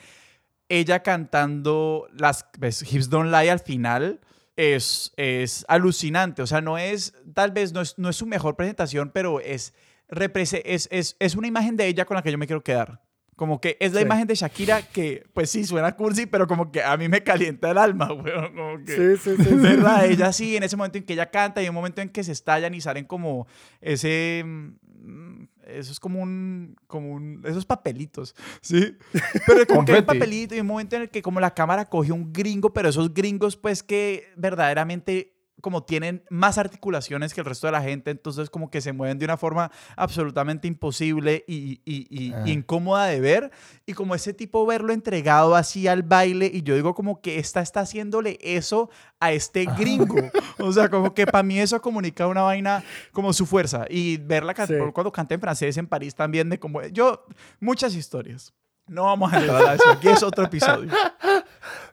Ella 0.69 1.03
cantando 1.03 2.09
las 2.13 2.47
pues, 2.59 2.83
Hips 2.83 3.11
Don't 3.11 3.31
Lie 3.31 3.51
al 3.51 3.61
final 3.61 4.21
es, 4.57 5.13
es 5.17 5.65
alucinante. 5.69 6.43
O 6.43 6.47
sea, 6.47 6.61
no 6.61 6.79
es, 6.79 7.15
tal 7.35 7.53
vez 7.53 7.73
no 7.73 7.81
es, 7.81 7.99
no 7.99 8.09
es 8.09 8.17
su 8.17 8.27
mejor 8.27 8.57
presentación, 8.57 9.11
pero 9.13 9.41
es, 9.41 9.75
es, 10.09 10.89
es, 10.91 11.17
es 11.19 11.37
una 11.37 11.47
imagen 11.47 11.77
de 11.77 11.87
ella 11.87 12.05
con 12.05 12.17
la 12.17 12.23
que 12.23 12.33
yo 12.33 12.39
me 12.39 12.47
quiero 12.47 12.63
quedar. 12.63 13.01
Como 13.43 13.61
que 13.61 13.77
es 13.81 13.93
la 13.93 13.99
Sí. 14.03 14.07
imagen 14.07 14.29
de 14.29 14.37
Shakira 14.37 14.83
que, 14.83 15.25
pues 15.35 15.51
sí, 15.51 15.65
suena 15.65 15.97
cursi, 15.97 16.27
pero 16.27 16.47
como 16.47 16.71
que 16.71 16.81
a 16.81 16.97
mí 16.97 17.09
me 17.09 17.25
calienta 17.25 17.73
el 17.73 17.79
alma, 17.79 18.07
weón. 18.13 18.55
Como 18.55 18.85
que, 18.85 19.17
Sí, 19.17 19.31
sí, 19.31 19.37
sí, 19.37 19.45
sí. 19.51 19.55
¿Verdad? 19.57 20.07
Ella 20.07 20.33
sí, 20.33 20.57
en 20.57 20.63
ese 20.63 20.77
momento 20.77 20.99
en 20.99 21.03
que 21.05 21.15
ella 21.15 21.29
canta 21.29 21.61
y 21.61 21.69
un 21.69 21.75
momento 21.75 22.01
en 22.01 22.09
que 22.09 22.23
se 22.23 22.31
estallan 22.31 22.73
y 22.73 22.81
salen 22.81 23.05
como 23.05 23.49
ese... 23.81 24.45
mm, 24.47 25.43
Eso 25.67 25.91
es 25.91 25.99
como 25.99 26.21
un, 26.23 26.77
como 26.87 27.11
un... 27.13 27.43
Esos 27.45 27.67
papelitos, 27.67 28.37
¿sí? 28.61 28.97
Pero 29.45 29.67
como 29.67 29.85
que 29.85 29.93
hay 29.95 30.03
papelito 30.03 30.55
y 30.55 30.61
un 30.61 30.67
momento 30.69 30.95
en 30.95 31.03
el 31.03 31.09
que 31.11 31.21
como 31.23 31.41
la 31.41 31.53
cámara 31.53 31.87
coge 31.87 32.13
un 32.13 32.33
gringo, 32.33 32.73
pero 32.73 32.91
esos 32.91 33.13
gringos 33.13 33.57
pues 33.57 33.83
que 33.83 34.29
verdaderamente 34.37 35.32
como 35.63 35.85
tienen 35.85 36.23
más 36.29 36.59
articulaciones 36.59 37.33
que 37.33 37.41
el 37.41 37.47
resto 37.47 37.67
de 37.67 37.73
la 37.73 37.81
gente, 37.81 38.11
entonces 38.11 38.51
como 38.51 38.71
que 38.71 38.83
se 38.83 38.93
mueven 38.93 39.19
de 39.19 39.25
una 39.25 39.39
forma 39.39 39.71
absolutamente 39.97 40.69
imposible 40.69 41.45
y, 41.49 41.81
y- 41.87 42.07
y- 42.11 42.33
Ah. 42.35 42.43
y 42.45 42.51
incómoda 42.53 43.07
de 43.07 43.21
ver. 43.21 43.51
Y 43.87 43.95
como 43.95 44.15
ese 44.15 44.35
tipo 44.35 44.67
verlo 44.67 44.93
entregado 44.93 45.55
así 45.57 45.89
al 45.89 46.03
baile, 46.03 46.51
y 46.53 46.63
yo 46.63 46.75
digo 46.75 46.95
como 46.95 47.23
que 47.23 47.39
esta 47.39 47.61
está 47.63 47.81
haciéndole 47.81 48.39
eso 48.43 48.91
a 49.21 49.33
este 49.33 49.65
gringo. 49.79 50.17
O 50.59 50.73
sea, 50.73 50.89
como 50.91 51.15
que 51.15 51.27
para 51.27 51.43
mí 51.43 51.59
eso 51.59 51.81
comunica 51.81 52.27
una 52.27 52.43
vaina 52.43 52.85
como 53.13 53.33
su 53.33 53.47
fuerza. 53.47 53.87
Y 53.89 54.19
verla 54.19 54.55
Sí. 54.67 54.75
cuando 54.93 55.11
canta 55.13 55.35
en 55.35 55.41
francés 55.41 55.77
en 55.79 55.87
París 55.87 56.15
también, 56.15 56.51
de 56.51 56.59
como 56.59 56.83
yo, 56.83 57.25
muchas 57.61 57.95
historias. 57.95 58.53
No 58.89 59.05
vamos 59.05 59.33
a 59.33 59.39
entrar 59.41 59.63
a 59.65 59.75
eso, 59.75 59.89
aquí 59.91 60.09
es 60.09 60.23
otro 60.25 60.45
episodio. 60.45 60.91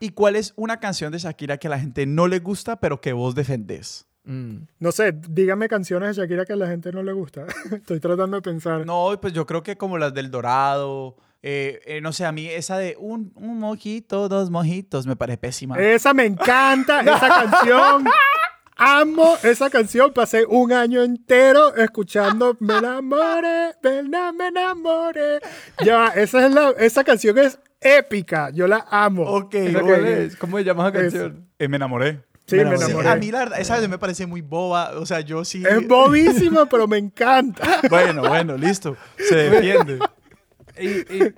¿Y 0.00 0.10
cuál 0.10 0.36
es 0.36 0.52
una 0.56 0.78
canción 0.80 1.12
de 1.12 1.18
Shakira 1.18 1.58
que 1.58 1.66
a 1.66 1.70
la 1.70 1.78
gente 1.80 2.06
no 2.06 2.26
le 2.28 2.38
gusta, 2.40 2.76
pero 2.80 3.00
que 3.00 3.12
vos 3.12 3.34
defendés? 3.34 4.06
Mm. 4.24 4.56
No 4.78 4.92
sé, 4.92 5.12
dígame 5.28 5.68
canciones 5.68 6.14
de 6.16 6.22
Shakira 6.22 6.44
que 6.44 6.52
a 6.52 6.56
la 6.56 6.66
gente 6.68 6.92
no 6.92 7.02
le 7.02 7.12
gusta. 7.12 7.46
Estoy 7.72 8.00
tratando 8.00 8.36
de 8.36 8.42
pensar. 8.42 8.84
No, 8.86 9.18
pues 9.20 9.32
yo 9.32 9.46
creo 9.46 9.62
que 9.62 9.76
como 9.76 9.96
las 9.98 10.12
del 10.14 10.30
Dorado. 10.30 11.16
eh, 11.42 11.80
eh, 11.86 12.00
no 12.02 12.12
sé, 12.12 12.26
a 12.26 12.32
mí 12.32 12.46
esa 12.46 12.76
de 12.76 12.96
un, 12.98 13.32
un 13.34 13.58
mojito, 13.58 14.28
dos 14.28 14.50
mojitos, 14.50 15.06
me 15.06 15.16
parece 15.16 15.38
pésima. 15.38 15.78
Esa 15.78 16.12
me 16.12 16.26
encanta, 16.26 17.00
esa 17.00 17.28
canción. 17.28 18.04
Amo 18.76 19.36
esa 19.42 19.68
canción. 19.70 20.12
Pasé 20.12 20.44
un 20.46 20.72
año 20.72 21.02
entero 21.02 21.74
escuchando 21.76 22.56
Me 22.60 22.78
enamoré, 22.78 23.72
me 23.82 24.00
enam- 24.02 24.34
me 24.36 24.48
enamoré. 24.48 25.38
Ya, 25.84 26.08
esa, 26.08 26.46
es 26.46 26.52
la, 26.54 26.70
esa 26.78 27.04
canción 27.04 27.36
es 27.38 27.58
épica. 27.80 28.50
Yo 28.50 28.66
la 28.66 28.86
amo. 28.90 29.22
ok, 29.24 29.54
¿Esa 29.54 29.78
ok. 29.78 29.84
cuál 29.86 30.06
es? 30.06 30.36
¿Cómo 30.36 30.58
se 30.58 30.64
llama 30.64 30.88
esa 30.88 30.98
Es- 30.98 31.12
canción? 31.12 31.48
Eh, 31.58 31.68
me 31.68 31.76
enamoré. 31.76 32.22
Sí, 32.46 32.56
me 32.56 32.76
Sí, 32.76 32.84
enamoré. 32.84 33.08
a 33.08 33.16
mí 33.16 33.30
la 33.30 33.38
verdad, 33.40 33.60
esa 33.60 33.86
me 33.88 33.98
parece 33.98 34.26
muy 34.26 34.40
boba. 34.40 34.98
O 34.98 35.06
sea, 35.06 35.20
yo 35.20 35.44
sí. 35.44 35.62
Es 35.64 35.86
bobísima, 35.86 36.66
pero 36.66 36.86
me 36.88 36.98
encanta. 36.98 37.62
Bueno, 37.88 38.22
bueno, 38.28 38.56
listo. 38.56 38.96
Se 39.16 39.36
defiende. 39.36 39.98
Y, 40.78 40.88
y, 40.88 41.34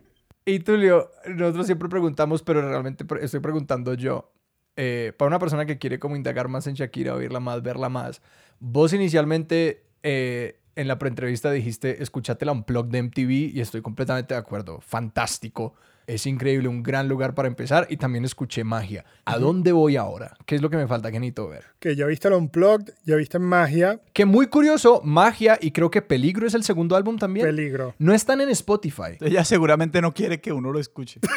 y 0.46 0.58
Tulio, 0.60 1.10
nosotros 1.28 1.66
siempre 1.66 1.88
preguntamos, 1.88 2.42
pero 2.42 2.66
realmente 2.66 3.04
estoy 3.20 3.40
preguntando 3.40 3.94
yo. 3.94 4.32
eh, 4.76 5.12
para 5.18 5.26
una 5.28 5.38
persona 5.38 5.66
que 5.66 5.76
quiere 5.78 5.98
como 5.98 6.16
indagar 6.16 6.48
más 6.48 6.66
en 6.66 6.74
Shakira, 6.74 7.14
oírla 7.14 7.40
más, 7.40 7.62
verla 7.62 7.90
más, 7.90 8.22
vos 8.58 8.92
inicialmente 8.94 9.84
eh, 10.02 10.60
en 10.76 10.88
la 10.88 10.98
preentrevista 10.98 11.50
dijiste, 11.50 12.02
escúchate 12.02 12.46
la 12.46 12.52
Unplugged 12.52 12.90
de 12.90 12.98
MTV 13.02 13.30
y 13.54 13.60
estoy 13.60 13.82
completamente 13.82 14.32
de 14.32 14.40
acuerdo. 14.40 14.80
Fantástico. 14.80 15.74
Es 16.06 16.26
increíble, 16.26 16.68
un 16.68 16.82
gran 16.82 17.08
lugar 17.08 17.34
para 17.34 17.48
empezar 17.48 17.86
y 17.90 17.96
también 17.96 18.24
escuché 18.24 18.64
magia. 18.64 19.04
¿A 19.24 19.38
dónde 19.38 19.72
voy 19.72 19.96
ahora? 19.96 20.36
¿Qué 20.46 20.56
es 20.56 20.62
lo 20.62 20.68
que 20.70 20.76
me 20.76 20.86
falta 20.86 21.10
que 21.12 21.20
necesito 21.20 21.48
ver? 21.48 21.64
Que 21.78 21.94
ya 21.96 22.06
viste 22.06 22.28
el 22.28 22.34
Unplugged, 22.34 22.92
ya 23.04 23.16
viste 23.16 23.38
Magia, 23.38 24.00
Que 24.12 24.24
muy 24.24 24.46
curioso, 24.46 25.00
magia 25.04 25.58
y 25.60 25.70
creo 25.70 25.90
que 25.90 26.02
Peligro 26.02 26.46
es 26.46 26.54
el 26.54 26.64
segundo 26.64 26.96
álbum 26.96 27.18
también. 27.18 27.46
Peligro. 27.46 27.94
no 27.98 28.12
están 28.14 28.40
en 28.40 28.48
Spotify. 28.50 29.16
Ella 29.20 29.44
seguramente 29.44 30.00
no 30.00 30.12
quiere 30.12 30.40
que 30.40 30.52
uno 30.52 30.72
lo 30.72 30.78
escuche. 30.80 31.20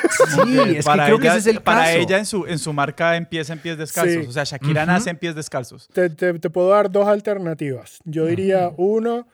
Sí, 0.46 0.60
es 0.78 0.86
que 0.86 0.92
creo 0.92 1.20
que 1.20 1.28
ese 1.28 1.38
es 1.38 1.48
el 1.48 1.62
Para 1.62 1.84
caso. 1.86 1.98
ella 1.98 2.18
en 2.18 2.26
su, 2.26 2.46
en 2.48 2.58
su 2.60 2.74
marca 2.74 3.16
empieza 3.16 3.54
en 3.54 3.60
pies 3.60 3.78
descalzos. 3.78 4.24
Sí. 4.24 4.30
O 4.30 4.32
sea, 4.32 4.44
Shakira 4.44 4.86
nace 4.86 5.10
en 5.10 5.18
pies 5.18 5.36
descalzos. 5.36 5.88
Te, 5.94 6.10
te- 6.10 6.40
te 6.40 6.50
puedo 6.50 6.70
dar 6.70 6.90
dos 6.92 7.08
alternativas. 7.08 8.00
Yo 8.06 8.26
diría, 8.26 8.72
uno, 8.78 9.28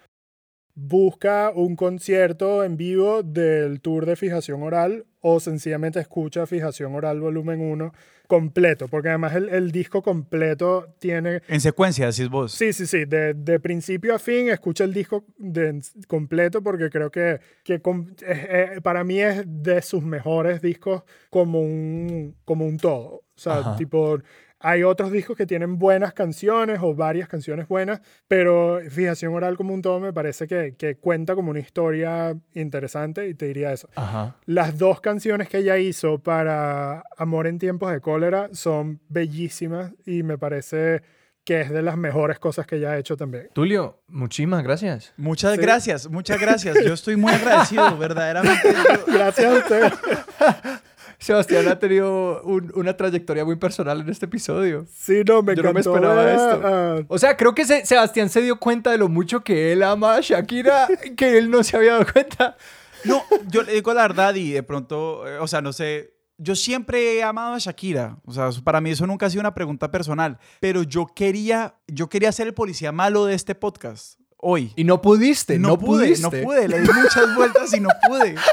busca 0.87 1.51
un 1.53 1.75
concierto 1.75 2.63
en 2.63 2.75
vivo 2.77 3.21
del 3.23 3.81
tour 3.81 4.05
de 4.05 4.15
fijación 4.15 4.63
oral 4.63 5.05
o 5.19 5.39
sencillamente 5.39 5.99
escucha 5.99 6.47
fijación 6.47 6.95
oral 6.95 7.19
volumen 7.19 7.61
1 7.61 7.93
completo, 8.27 8.87
porque 8.87 9.09
además 9.09 9.35
el, 9.35 9.49
el 9.49 9.71
disco 9.71 10.01
completo 10.01 10.95
tiene... 10.99 11.41
En 11.49 11.59
secuencia, 11.59 12.05
decís 12.07 12.29
vos. 12.29 12.53
Sí, 12.53 12.71
sí, 12.71 12.87
sí, 12.87 13.03
de, 13.05 13.33
de 13.33 13.59
principio 13.59 14.15
a 14.15 14.19
fin 14.19 14.47
escucha 14.49 14.85
el 14.85 14.93
disco 14.93 15.25
de- 15.37 15.81
completo 16.07 16.63
porque 16.63 16.89
creo 16.89 17.11
que, 17.11 17.39
que 17.65 17.81
eh, 18.25 18.79
para 18.81 19.03
mí 19.03 19.19
es 19.19 19.43
de 19.45 19.81
sus 19.81 20.01
mejores 20.01 20.61
discos 20.61 21.03
como 21.29 21.59
un, 21.61 22.35
como 22.45 22.65
un 22.65 22.77
todo. 22.77 23.15
O 23.15 23.23
sea, 23.35 23.57
Ajá. 23.59 23.75
tipo, 23.75 24.17
hay 24.61 24.83
otros 24.83 25.11
discos 25.11 25.35
que 25.37 25.45
tienen 25.45 25.77
buenas 25.79 26.13
canciones 26.13 26.79
o 26.81 26.93
varias 26.95 27.27
canciones 27.27 27.67
buenas, 27.67 28.01
pero 28.27 28.79
Fijación 28.89 29.33
Oral 29.33 29.57
como 29.57 29.73
un 29.73 29.81
todo 29.81 29.99
me 29.99 30.13
parece 30.13 30.47
que, 30.47 30.75
que 30.77 30.95
cuenta 30.95 31.35
como 31.35 31.51
una 31.51 31.59
historia 31.59 32.35
interesante 32.53 33.27
y 33.27 33.33
te 33.33 33.47
diría 33.47 33.73
eso. 33.73 33.89
Ajá. 33.95 34.35
Las 34.45 34.77
dos 34.77 35.01
canciones 35.01 35.49
que 35.49 35.59
ella 35.59 35.77
hizo 35.77 36.19
para 36.19 37.03
Amor 37.17 37.47
en 37.47 37.59
tiempos 37.59 37.91
de 37.91 38.01
cólera 38.01 38.49
son 38.53 38.99
bellísimas 39.09 39.93
y 40.05 40.23
me 40.23 40.37
parece 40.37 41.01
que 41.43 41.61
es 41.61 41.71
de 41.71 41.81
las 41.81 41.97
mejores 41.97 42.37
cosas 42.37 42.67
que 42.67 42.75
ella 42.75 42.91
ha 42.91 42.97
hecho 42.99 43.17
también. 43.17 43.49
Tulio, 43.53 43.99
muchísimas 44.07 44.61
gracias. 44.63 45.11
Muchas 45.17 45.55
Sí. 45.55 45.61
gracias, 45.61 46.07
muchas 46.07 46.39
gracias. 46.39 46.77
Yo 46.85 46.93
estoy 46.93 47.15
muy 47.15 47.31
agradecido, 47.33 47.97
verdaderamente. 47.97 48.71
Yo- 48.71 49.13
Gracias 49.13 49.51
a 49.51 49.57
usted. 49.57 49.91
Sebastián 51.21 51.67
ha 51.67 51.77
tenido 51.79 52.41
un- 52.43 52.71
una 52.75 52.97
trayectoria 52.97 53.45
muy 53.45 53.55
personal 53.55 54.01
en 54.01 54.09
este 54.09 54.25
episodio. 54.25 54.85
Sí, 54.93 55.21
no, 55.25 55.41
me 55.43 55.55
Yo 55.55 55.63
no 55.63 55.71
me 55.73 55.79
encantó 55.81 55.95
esperaba 55.95 56.31
esto. 56.31 56.67
a- 56.67 57.05
O 57.07 57.17
sea, 57.19 57.37
creo 57.37 57.53
que 57.55 57.63
se- 57.65 57.85
Sebastián 57.85 58.29
se 58.29 58.41
dio 58.41 58.57
cuenta 58.59 58.91
de 58.91 58.97
lo 58.97 59.07
mucho 59.07 59.41
que 59.43 59.71
él 59.71 59.83
ama 59.83 60.15
a 60.15 60.21
Shakira, 60.21 60.87
que 61.17 61.37
él 61.37 61.49
no 61.51 61.63
se 61.63 61.77
había 61.77 61.93
dado 61.93 62.05
cuenta. 62.11 62.57
No, 63.05 63.21
yo 63.49 63.63
le 63.63 63.73
digo 63.73 63.93
la 63.93 64.01
verdad 64.03 64.35
y 64.35 64.51
de 64.51 64.63
pronto, 64.63 65.27
eh, 65.27 65.37
o 65.39 65.47
sea, 65.47 65.61
no 65.61 65.73
sé, 65.73 66.13
yo 66.37 66.55
siempre 66.55 67.15
he 67.17 67.23
amado 67.23 67.53
a 67.53 67.59
Shakira, 67.59 68.17
o 68.25 68.31
sea, 68.31 68.49
para 68.63 68.81
mí 68.81 68.89
eso 68.89 69.05
nunca 69.05 69.27
ha 69.27 69.29
sido 69.29 69.41
una 69.41 69.53
pregunta 69.53 69.91
personal, 69.91 70.39
pero 70.59 70.81
yo 70.83 71.05
quería, 71.15 71.75
yo 71.87 72.09
quería 72.09 72.31
ser 72.31 72.47
el 72.47 72.53
policía 72.55 72.91
malo 72.91 73.25
de 73.25 73.35
este 73.35 73.53
podcast 73.55 74.19
hoy. 74.37 74.73
Y 74.75 74.83
no 74.85 75.01
pudiste, 75.01 75.59
no, 75.59 75.77
pude, 75.77 76.05
pudiste. 76.07 76.21
no 76.23 76.43
pude, 76.47 76.67
le 76.67 76.81
di 76.81 76.87
muchas 76.87 77.35
vueltas 77.35 77.71
y 77.75 77.79
no 77.79 77.89
pude. 78.07 78.33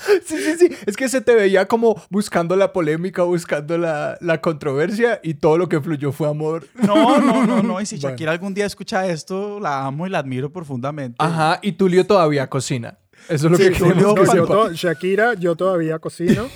Sí, 0.24 0.36
sí, 0.38 0.54
sí. 0.58 0.68
Es 0.86 0.96
que 0.96 1.08
se 1.08 1.20
te 1.20 1.34
veía 1.34 1.66
como 1.66 2.00
buscando 2.10 2.56
la 2.56 2.72
polémica, 2.72 3.22
buscando 3.22 3.76
la, 3.78 4.16
la 4.20 4.40
controversia 4.40 5.20
y 5.22 5.34
todo 5.34 5.58
lo 5.58 5.68
que 5.68 5.80
fluyó 5.80 6.12
fue 6.12 6.28
amor. 6.28 6.66
No, 6.82 7.18
no, 7.20 7.46
no, 7.46 7.62
no, 7.62 7.80
y 7.80 7.86
si 7.86 7.96
Bueno. 8.00 8.10
Shakira 8.10 8.32
algún 8.32 8.54
día 8.54 8.66
escucha 8.66 9.06
esto, 9.06 9.60
la 9.60 9.84
amo 9.86 10.06
y 10.06 10.10
la 10.10 10.18
admiro 10.20 10.50
profundamente. 10.52 11.16
Ajá, 11.18 11.58
y 11.62 11.72
Tulio 11.72 12.06
todavía 12.06 12.48
cocina. 12.48 12.98
Eso 13.28 13.46
es 13.46 13.50
lo 13.52 13.56
Sí, 13.58 13.64
que 13.64 13.72
queremos 13.72 14.02
No, 14.02 14.14
que 14.14 14.24
yo 14.24 14.32
sepa. 14.32 14.68
Shakira, 14.72 15.34
yo 15.34 15.54
todavía 15.54 15.98
cocino 15.98 16.48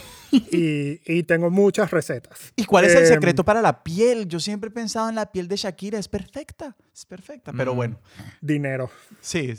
y, 0.50 1.00
y 1.06 1.22
tengo 1.24 1.50
muchas 1.50 1.90
recetas. 1.90 2.52
¿Y 2.56 2.64
cuál 2.64 2.84
es 2.86 2.94
el 2.94 3.02
Em, 3.04 3.08
secreto 3.08 3.44
para 3.44 3.62
la 3.62 3.82
piel? 3.82 4.26
Yo 4.28 4.40
siempre 4.40 4.68
he 4.68 4.72
pensado 4.72 5.08
en 5.08 5.14
la 5.14 5.30
piel 5.30 5.48
de 5.48 5.56
Shakira, 5.56 5.98
es 5.98 6.08
perfecta, 6.08 6.76
es 6.92 7.04
perfecta, 7.06 7.52
pero 7.52 7.72
Mm. 7.72 7.76
bueno, 7.76 7.98
Dinero. 8.40 8.90
sí, 9.20 9.52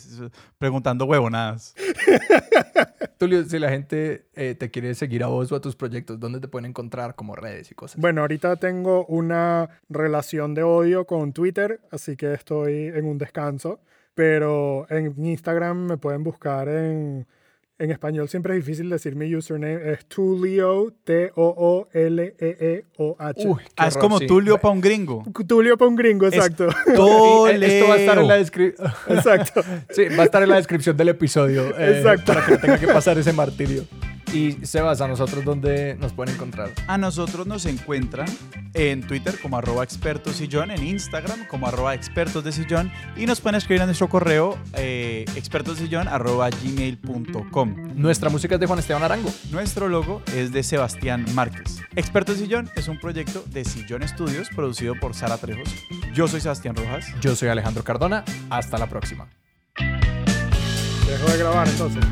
preguntando 0.57 1.05
huevonadas. 1.05 1.73
Tulio, 3.17 3.43
si 3.45 3.59
la 3.59 3.69
gente 3.69 4.27
eh, 4.35 4.55
te 4.55 4.69
quiere 4.71 4.93
seguir 4.95 5.23
a 5.23 5.27
vos 5.27 5.51
o 5.51 5.55
a 5.55 5.61
tus 5.61 5.75
proyectos, 5.75 6.19
¿dónde 6.19 6.39
te 6.39 6.47
pueden 6.47 6.65
encontrar 6.69 7.15
como 7.15 7.35
redes 7.35 7.71
y 7.71 7.75
cosas? 7.75 7.99
Bueno, 7.99 8.21
ahorita 8.21 8.55
tengo 8.57 9.05
una 9.05 9.69
relación 9.89 10.53
de 10.53 10.63
odio 10.63 11.05
con 11.05 11.31
Twitter, 11.33 11.79
así 11.91 12.15
que 12.15 12.33
estoy 12.33 12.87
en 12.87 13.05
un 13.05 13.17
descanso. 13.17 13.79
Pero 14.13 14.87
en 14.89 15.13
Instagram 15.25 15.87
me 15.87 15.97
pueden 15.97 16.23
buscar 16.23 16.69
en, 16.69 17.27
en 17.77 17.91
español. 17.91 18.29
Siempre 18.29 18.57
es 18.57 18.65
difícil 18.65 18.89
decir 18.89 19.15
mi 19.15 19.33
username. 19.35 19.91
Es 19.91 20.05
Tulio, 20.05 20.93
T-O-O-L-E-E-O-H. 22.25 23.47
Uy, 23.47 23.61
Ah, 23.77 23.87
es 23.87 23.95
horror, 23.95 24.01
como 24.01 24.19
sí. 24.19 24.27
Tulio 24.27 24.57
para 24.59 24.73
un 24.73 24.81
gringo. 24.81 25.23
Tulio 25.47 25.77
para 25.77 25.89
un 25.89 25.95
gringo, 25.95 26.27
exacto. 26.27 26.67
Y, 26.87 26.91
eh, 26.91 27.77
Esto 27.77 27.87
va 27.89 27.95
a 27.95 27.97
estar 27.97 28.17
en 28.17 28.27
la 28.27 28.33
Toleo. 28.35 28.37
descripción. 28.37 28.87
exacto. 29.09 29.61
Sí, 29.89 30.03
va 30.17 30.23
a 30.23 30.25
estar 30.25 30.43
en 30.43 30.49
la 30.49 30.55
descripción 30.55 30.95
del 30.97 31.09
episodio. 31.09 31.77
eh, 31.77 31.97
Exacto. 31.97 32.25
Para 32.33 32.45
que 32.45 32.51
no 32.53 32.59
tenga 32.59 32.77
que 32.79 32.87
pasar 32.87 33.17
ese 33.17 33.33
martirio. 33.33 33.85
Y 34.33 34.53
Sebas, 34.65 34.99
a 35.01 35.07
nosotros, 35.07 35.45
¿dónde 35.45 35.95
nos 35.95 36.11
pueden 36.11 36.33
encontrar? 36.33 36.71
A 36.87 36.97
nosotros 36.97 37.45
nos 37.47 37.65
encuentran 37.67 38.25
en 38.73 39.05
Twitter 39.07 39.35
como 39.41 39.57
arroba 39.57 39.83
expertos 39.83 40.35
sillón, 40.37 40.71
en 40.71 40.83
Instagram 40.85 41.45
como 41.47 41.67
arroba 41.67 41.93
expertos 41.93 42.43
de 42.43 42.51
sillón 42.51 42.91
y 43.15 43.27
nos 43.27 43.39
pueden 43.39 43.55
escribir 43.55 43.83
a 43.83 43.85
nuestro 43.85 44.09
correo 44.09 44.57
eh, 44.73 45.23
expertosdesillón 45.37 46.07
arroba 46.09 46.49
gmail.com. 46.49 47.64
Nuestra 47.95 48.29
música 48.29 48.55
es 48.55 48.61
de 48.61 48.67
Juan 48.67 48.79
Esteban 48.79 49.03
Arango. 49.03 49.29
Nuestro 49.51 49.87
logo 49.87 50.21
es 50.33 50.51
de 50.51 50.63
Sebastián 50.63 51.25
Márquez. 51.33 51.79
Expertos 51.95 52.37
Sillón 52.37 52.69
es 52.75 52.87
un 52.87 52.99
proyecto 52.99 53.43
de 53.47 53.65
Sillón 53.65 54.03
Estudios 54.03 54.49
producido 54.49 54.95
por 54.99 55.13
Sara 55.13 55.37
Trejos. 55.37 55.69
Yo 56.13 56.27
soy 56.27 56.41
Sebastián 56.41 56.75
Rojas. 56.75 57.05
Yo 57.21 57.35
soy 57.35 57.49
Alejandro 57.49 57.83
Cardona. 57.83 58.23
Hasta 58.49 58.77
la 58.77 58.87
próxima. 58.87 59.27
Dejo 59.77 61.31
de 61.31 61.37
grabar 61.37 61.67
entonces. 61.67 62.03